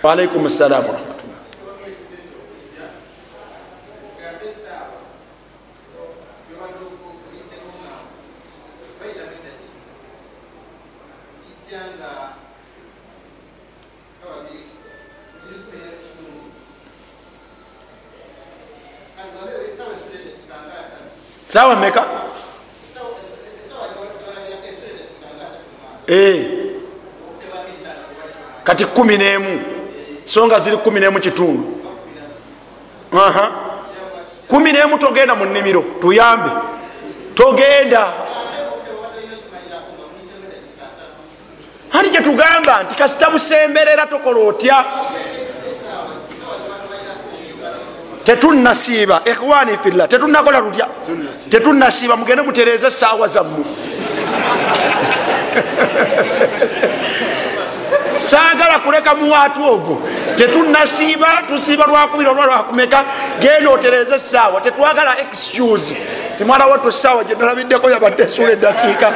Walaikum 0.04 0.46
salamu 0.50 0.94
sawa 21.56 21.76
meka 21.76 22.15
kati 28.76 28.86
kumi 28.86 29.18
nemu 29.18 29.62
so 30.26 30.46
nga 30.46 30.60
ziri 30.60 30.78
kumi 30.78 31.00
nemu 31.00 31.20
kitundu. 31.20 31.64
Kumi 34.48 34.72
nemu 34.72 34.98
togenda 34.98 35.36
mu 35.36 35.46
nnimiro 35.46 35.82
tuyambe. 36.02 36.50
Togenda. 37.36 38.08
Ati 41.94 42.10
kyetugamba 42.10 42.84
nti 42.84 42.96
kasita 42.96 43.30
busemberera 43.30 44.08
tokola 44.08 44.40
otya? 44.40 44.86
Tetunasiiba 48.24 49.22
ikhwani 49.26 49.78
filla 49.84 50.08
tetunakola 50.08 50.62
tutya? 50.62 50.88
Tetunasiiba 51.50 52.18
mugende 52.18 52.42
mutereze 52.44 52.88
esaawa 52.88 53.28
zammu 53.28 53.66
saagala 58.32 58.80
kuleka 58.80 59.16
muwaatu 59.16 59.62
ogwo. 59.74 60.02
Tetunasiiba 60.38 61.28
tusiiba 61.48 61.86
lwakubiri 61.86 62.30
olwa 62.30 62.46
lwakumeka 62.46 63.06
genda 63.40 63.70
otereze 63.70 64.16
esaawa 64.16 64.62
tetwagala 64.62 65.20
excuse. 65.20 65.98
Timwana 66.38 66.66
wattu 66.66 66.88
esaawa 66.88 67.24
gyenalabiddeko 67.24 67.90
yabadde 67.90 68.24
esula 68.24 68.52
edakiika 68.52 69.12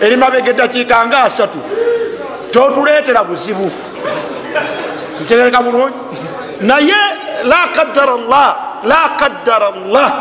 eri 0.00 0.16
mabega 0.16 0.50
edakiika 0.50 1.06
nga 1.06 1.18
asatu 1.24 1.58
totuleetera 2.52 3.24
buzibu. 3.24 3.70
Ntegereka 5.22 5.62
bulungi. 5.62 5.94
Naye 6.60 7.00
la 7.44 7.68
qaddara 7.74 8.16
llah 8.30 8.56
la 8.84 9.10
qaddara 9.18 9.70
llah 9.92 10.12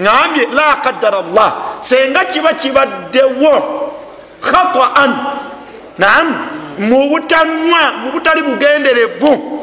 ngambye 0.00 0.46
la 0.52 0.76
qaddara 0.84 1.22
llah 1.34 1.52
senga 1.80 2.24
kiba 2.24 2.52
kibaddewo 2.52 3.52
khataan 4.40 5.12
naam 5.98 6.48
mubutanwa 6.78 7.92
mubutali 7.92 8.42
bugenderevu. 8.42 9.54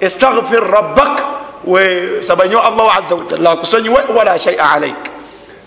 Estagfir 0.00 0.60
rabbak 0.70 1.22
wesabanyo 1.64 2.60
allahu 2.62 2.90
aza 2.98 3.14
wajalla 3.14 3.50
akusonyiwe 3.50 4.00
wala 4.16 4.38
shaia 4.38 4.70
alaik 4.70 4.96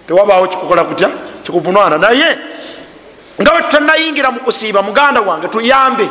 tewabawo 0.08 0.48
kikukola 0.48 0.84
kutya? 0.84 1.10
Kikuvunwana 1.44 1.98
naye. 1.98 2.38
Nga 3.42 3.54
wetutanayingira 3.54 4.32
mukusiiba 4.32 4.82
muganda 4.82 5.22
wange 5.22 5.48
tuyambe. 5.48 6.10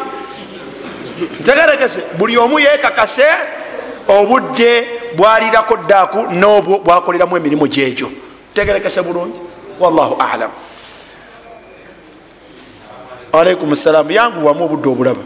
Ntegerekese 1.41 2.03
buli 2.19 2.39
omu 2.39 2.59
yekakase 2.59 3.27
obudde 4.09 4.87
bwalirako 5.17 5.77
daaku 5.77 6.23
nobwo 6.33 6.79
bwakoleramu 6.79 7.37
emirimu 7.37 7.69
gyegyo 7.69 8.11
tegerekese 8.55 9.03
bulungi. 9.03 9.41
Wallahu 9.81 10.23
alam 10.33 10.51
alaikum 13.33 13.75
salamu 13.77 14.13
yanguwamu 14.13 14.65
obudde 14.65 14.89
obulaba. 14.89 15.21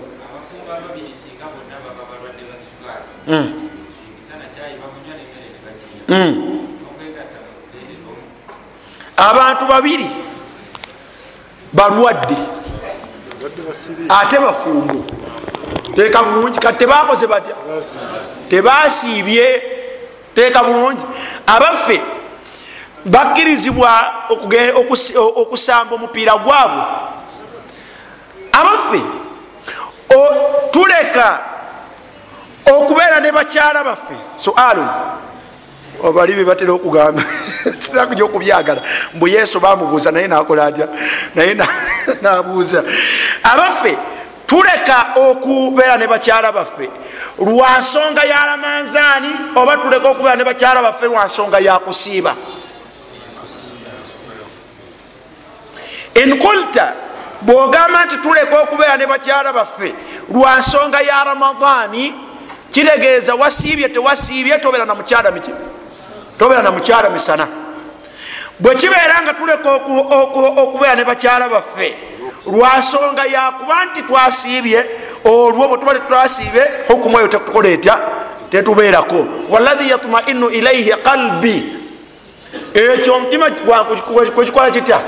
Abantu 9.17 9.67
babiri 9.67 10.11
balwadde. 11.73 12.37
Ate 14.09 14.39
bafumbo. 14.39 15.05
Teeka 15.95 16.23
bulungi. 16.23 16.59
Kati 16.59 16.79
tebakoze 16.79 17.27
batya? 17.27 17.55
Tebasiibye. 18.49 19.63
Teeka 20.35 20.65
bulungi. 20.65 21.05
Abaffe 21.47 22.03
bakkirizibwa 23.05 24.15
okusamba 25.37 25.95
omupiira 25.95 26.37
gwabwe 26.37 26.83
abaffe 28.61 29.03
tuleka 30.71 31.41
okubeera 32.67 33.21
ne 33.21 33.33
bakyala 33.33 33.85
baffe. 33.85 34.15
Sualu 34.37 34.87
obali 36.03 36.35
bebatera 36.35 36.73
okugamba 36.73 37.23
sinakuja 37.79 38.25
okubyagala. 38.25 38.83
Mbu 39.15 39.29
yesu 39.29 39.61
bamubuuza 39.61 40.11
naye 40.11 40.29
nakola 40.29 40.67
atya? 40.67 40.89
Naye 41.35 41.55
na- 41.55 41.69
nabuuza. 42.23 42.85
Abaffe 43.43 43.99
tuleka 44.47 45.07
okubeera 45.17 45.97
ne 45.97 46.07
bakyala 46.07 46.53
baffe. 46.53 46.91
Lwa 47.39 47.79
nsonga 47.79 48.25
ya 48.25 48.47
lamanzaani 48.47 49.29
oba 49.57 49.77
tuleka 49.77 50.09
okubeera 50.09 50.37
ne 50.37 50.45
bakyala 50.45 50.83
baffe 50.83 51.07
lwa 51.07 51.25
nsonga 51.25 51.59
ya 51.59 51.79
kusiiba. 51.79 52.35
In 56.15 56.39
kulta 56.39 56.95
bwogamba 57.43 58.05
nti 58.05 58.17
tuleka 58.17 58.59
okubeera 58.61 58.97
ne 58.97 59.07
bakyala 59.07 59.53
baffe 59.53 59.95
lwa 60.35 60.59
nsonga 60.59 61.01
ya 61.01 61.25
ramadaani 61.25 62.15
kitegeeza 62.71 63.35
wasiibye 63.35 63.89
tewasiibye 63.89 64.59
tobeera 64.59 64.85
na 64.87 64.95
mukyala 64.95 65.31
miki 65.31 65.51
tobeera 66.39 66.63
na 66.63 66.71
mukyala 66.71 67.11
misana. 67.11 67.49
Bwe 68.59 68.75
kibeera 68.75 69.23
nga 69.23 69.35
tuleka 69.35 69.71
oku- 69.73 70.07
oku- 70.15 70.61
okubeera 70.61 70.95
ne 70.97 71.05
bakyala 71.05 71.49
baffe 71.49 71.97
lwa 72.47 72.77
nsonga 72.79 73.25
yakuba 73.25 73.85
nti 73.85 74.03
twasiibye 74.03 74.87
olwo 75.25 75.69
bwe 75.69 75.79
tuba 75.79 75.95
tetwasiibye 75.95 76.71
hukumu 76.89 77.19
eyo 77.19 77.29
tetukola 77.29 77.69
etya 77.69 77.99
tetubeerako. 78.51 79.27
Waladhi 79.51 79.91
yatmainu 79.91 80.49
ilaihi 80.51 80.91
qalbi. 81.03 81.77
Ekyo 82.75 83.15
omutima 83.15 83.51
kwekikola 84.35 84.71
kitya? 84.71 85.01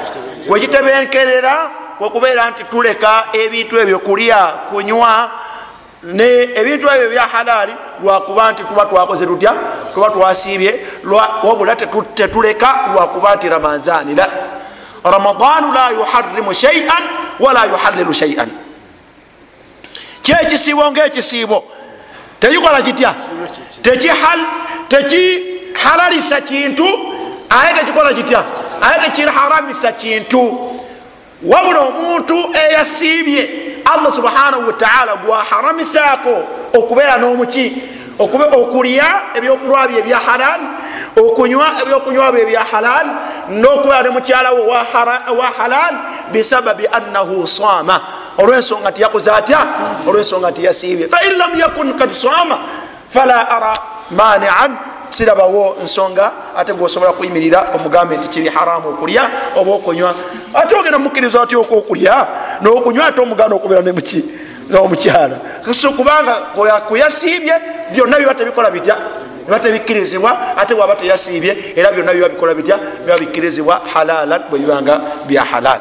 Wekitebenkerera 0.49 1.71
kwekubeera 2.03 2.51
nti 2.51 2.65
tuleka 2.65 3.25
ebintu 3.33 3.79
ebyo 3.81 3.99
kulya 3.99 4.47
kunywa 4.71 5.31
ne 6.03 6.25
ebintu 6.55 6.89
ebyo 6.91 7.09
bya 7.11 7.23
halaali 7.33 7.75
lwakuba 8.03 8.53
nti 8.53 8.65
tuba 8.65 8.87
twakoze 8.87 9.27
tutya? 9.27 9.53
Tuba 9.95 10.11
twasiibye 10.11 10.87
wabula 11.43 11.75
tetu- 11.75 12.05
tetuleka 12.15 12.91
lwakuba 12.95 13.35
nti 13.37 13.49
ramanzaani 13.49 14.15
la. 14.15 14.29
Ramadaanu 15.05 15.73
la 15.73 15.91
yuharimu 15.91 16.53
shaian 16.55 17.03
wala 17.41 17.65
yuhalilu 17.65 18.13
shaian 18.15 18.51
kyekisiibo 20.23 20.91
ngaekisiibo 20.93 21.65
tekikola 22.41 22.83
kitya? 22.83 23.15
Tekihal- 23.83 24.47
tekihalalisa 24.89 26.41
kintu 26.41 26.87
aye 27.51 27.75
tekikola 27.75 28.13
kitya? 28.15 28.45
Aye 28.83 29.01
tekiharamisa 29.05 29.93
kintu 29.93 30.69
wabula 31.45 31.81
omuntu 31.81 32.37
eyasiibye 32.69 33.51
allah 33.85 34.11
subhanahu 34.13 34.67
wataala 34.67 35.17
gwaharamisaako 35.17 36.35
okubeera 36.79 37.17
n'omuki 37.17 37.83
okulya 38.19 39.23
ebyokulwa 39.35 39.89
bye 39.89 39.99
ebya 39.99 40.19
halal 40.19 40.61
okunywa 41.17 41.67
ebyokunywa 41.83 42.33
bye 42.33 42.43
ebya 42.43 42.65
halal 42.73 43.07
n'okubeera 43.51 44.03
ne 44.03 44.21
hara- 44.93 45.23
owa 45.31 45.47
halal 45.59 45.95
bisababi 46.33 46.87
annahu 46.87 47.47
sama 47.47 48.01
olwensonga 48.39 48.91
nti 48.91 49.03
yakoze 49.03 49.31
atya? 49.31 49.59
Olwensonga 50.09 50.51
nti 50.51 50.65
yasiibye. 50.65 51.09
Fain 51.09 51.37
lam 51.39 51.53
yakun 51.59 51.99
kad 51.99 52.11
sama 52.11 52.59
fala 53.09 53.49
ara 53.49 53.75
manian 54.11 54.77
sirabawo 55.13 55.77
nsonga 55.85 56.33
ate 56.57 56.73
gwosobola 56.73 57.13
kuyimirira 57.13 57.67
omugambe 57.75 58.17
nti 58.17 58.29
kiri 58.29 58.49
haramu 58.49 58.89
okulya 58.89 59.31
oba 59.57 59.73
okunywa. 59.73 60.15
Ate 60.55 60.75
ogenda 60.75 60.99
mukkiriza 60.99 61.43
atya 61.43 61.59
okwokulya 61.59 62.27
nokunywa 62.61 63.07
ate 63.07 63.21
omuganda 63.21 63.57
okubeera 63.57 63.83
nemuki 63.83 64.25
nomukyala. 64.71 65.37
So 65.73 65.91
kubanga 65.93 66.35
kuyasiibye 66.89 67.55
byonna 67.93 68.19
biba 68.19 68.35
tebikola 68.35 68.71
bitya. 68.71 68.97
Biba 69.47 69.59
tebikkirizibwa 69.61 70.57
ate 70.57 70.75
bwaba 70.75 70.97
teyasiibye 70.97 71.75
era 71.77 71.93
byonna 71.93 72.13
biba 72.13 72.29
bikola 72.29 72.55
bitya 72.55 72.79
biba 73.05 73.19
bikkirizibwa 73.19 73.81
halalan 73.95 74.43
bwe 74.51 74.59
bibanga 74.59 75.01
bya 75.27 75.45
halal. 75.45 75.81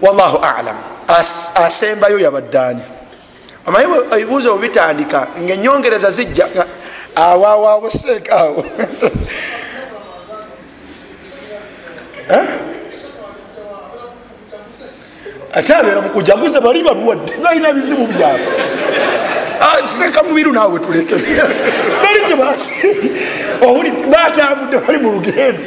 Wallahu 0.00 0.36
alam. 0.36 0.76
As- 1.08 1.52
asembayo 1.54 2.18
yabaddaani 2.18 2.82
omanyi 3.66 3.86
bwe 3.86 3.98
ebibuuzo 4.20 4.56
bwe 4.56 4.68
bitandika 4.68 5.28
ngaenyongereza 5.40 6.10
zijja 6.10 6.48
nga- 7.14 7.22
awo 7.26 7.46
awo 7.46 7.68
awo 7.68 7.90
seeka 7.90 8.36
awo 8.36 8.64
Eh? 12.30 12.46
ate 15.54 15.74
abeera 15.74 16.00
mukujaguza 16.00 16.60
bali 16.60 16.82
balwadde 16.82 17.32
balina 17.42 17.72
bizibu 17.72 18.06
byabwe 18.06 18.46
Ah, 19.60 19.86
seka 19.86 20.22
mubiru 20.22 20.52
naawe 20.52 20.78
tuleke. 20.78 21.14
Bali 22.02 22.20
tebasi 22.28 22.70
batambudde 24.10 24.78
bali 24.86 24.98
mu 24.98 25.12
lugendo. 25.12 25.60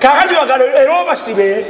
Kakati 0.00 0.34
wagala 0.34 0.64
era 0.64 1.00
obasibe. 1.02 1.64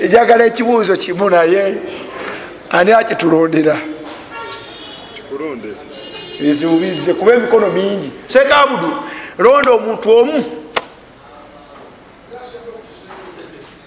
Ejagala 0.00 0.44
ekibuuzo 0.46 0.96
kimu 0.96 1.30
naye. 1.30 1.74
Ani 2.70 2.92
akitulondera 2.92 3.76
kulonde 5.40 5.68
bizibu 6.40 6.76
bizze 6.76 7.14
kuba 7.14 7.32
emikono 7.34 7.70
mingi. 7.70 8.12
Sekabudu 8.26 8.90
londa 9.38 9.70
omuntu 9.72 10.10
omu. 10.18 10.44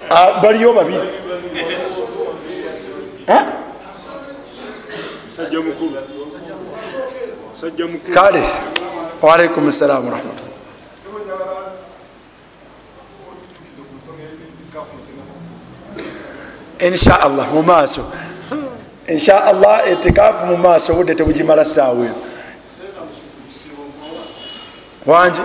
Ah, 0.10 0.42
baliyo 0.42 0.74
babiri 0.74 1.08
Eh? 3.28 3.44
kale. 8.14 8.44
Waalaikum 9.22 9.72
salaamu 9.72 10.08
warahmatullah. 10.10 10.54
Inshaallah 16.82 17.48
mu 17.54 17.62
maaso 19.08 19.14
inshaallah 19.14 19.88
etikaafu 19.92 20.46
mu 20.46 20.58
maaso 20.58 20.94
obudde 20.94 21.16
tebugimala 21.16 21.66
saawa 21.66 22.06
eno. 22.06 22.16
Wangi 25.06 25.42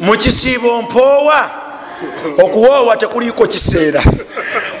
mu 0.00 0.16
kisiibo 0.16 0.82
mpoowa 0.82 1.50
okuwoowa 2.44 2.96
tekuliiko 2.96 3.46
kiseera. 3.46 4.02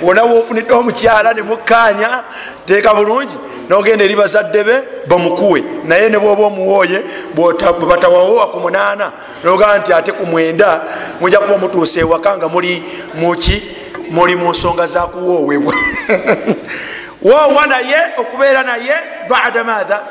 Wona 0.02 0.22
wofunidde 0.22 0.74
omukyala 0.74 1.34
nemukkaanya 1.34 2.22
teeka 2.66 2.94
bulungi 2.94 3.36
nogenda 3.68 4.04
eri 4.04 4.16
bazadde 4.16 4.64
be 4.64 4.74
bamukuwe. 5.08 5.64
Naye 5.84 6.08
ne 6.08 6.18
bwoba 6.18 6.46
omuwooye 6.46 7.04
bwota- 7.34 7.72
bwe 7.72 7.86
batawawoowa 7.88 8.46
ku 8.50 8.60
munaana 8.60 9.12
nogaa 9.44 9.78
nti 9.78 9.92
ate 9.92 10.12
ku 10.12 10.26
mwenda 10.26 10.80
mujja 11.20 11.38
kuba 11.38 11.58
mutuusa 11.58 12.00
ewaka 12.00 12.36
nga 12.36 12.48
muli 12.48 12.82
muki 13.14 13.62
muli 14.10 14.36
mu 14.36 14.50
nsonga 14.50 14.86
za 14.86 15.00
kuwoowebwa. 15.06 15.74
Woowa 17.22 17.66
naye 17.66 17.96
okubeera 18.16 18.62
naye 18.62 18.94
bada 19.28 19.64
maatha 19.64 20.02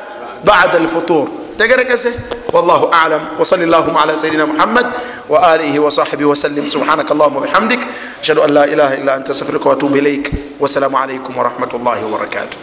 bada 0.44 0.78
alfutur. 0.78 1.28
Tegerekese. 1.58 2.12
Wallahu 2.52 2.88
alam. 2.92 3.38
Wasali 3.38 3.66
llahuma 3.66 4.02
ala 4.02 4.16
sayidina 4.16 4.46
muhammad 4.46 4.86
wa 5.28 5.52
alihi 5.52 5.78
wasahbihi 5.78 6.24
wasallim 6.24 6.68
subhanaka 6.68 7.14
allahuma 7.14 7.40
bihamdik. 7.40 7.80
Ashhadu 8.20 8.42
an 8.42 8.50
la 8.52 8.66
ilaha 8.66 8.94
illa 8.94 9.14
anta 9.14 9.32
astaghfiruka 9.32 9.68
wa 9.68 9.74
atubu 9.74 9.96
ilaik 9.96 10.32
wassalamu 10.60 10.98
alaikum 10.98 11.36
warahmatullahi 11.36 12.04
wabarakatuh 12.04 12.58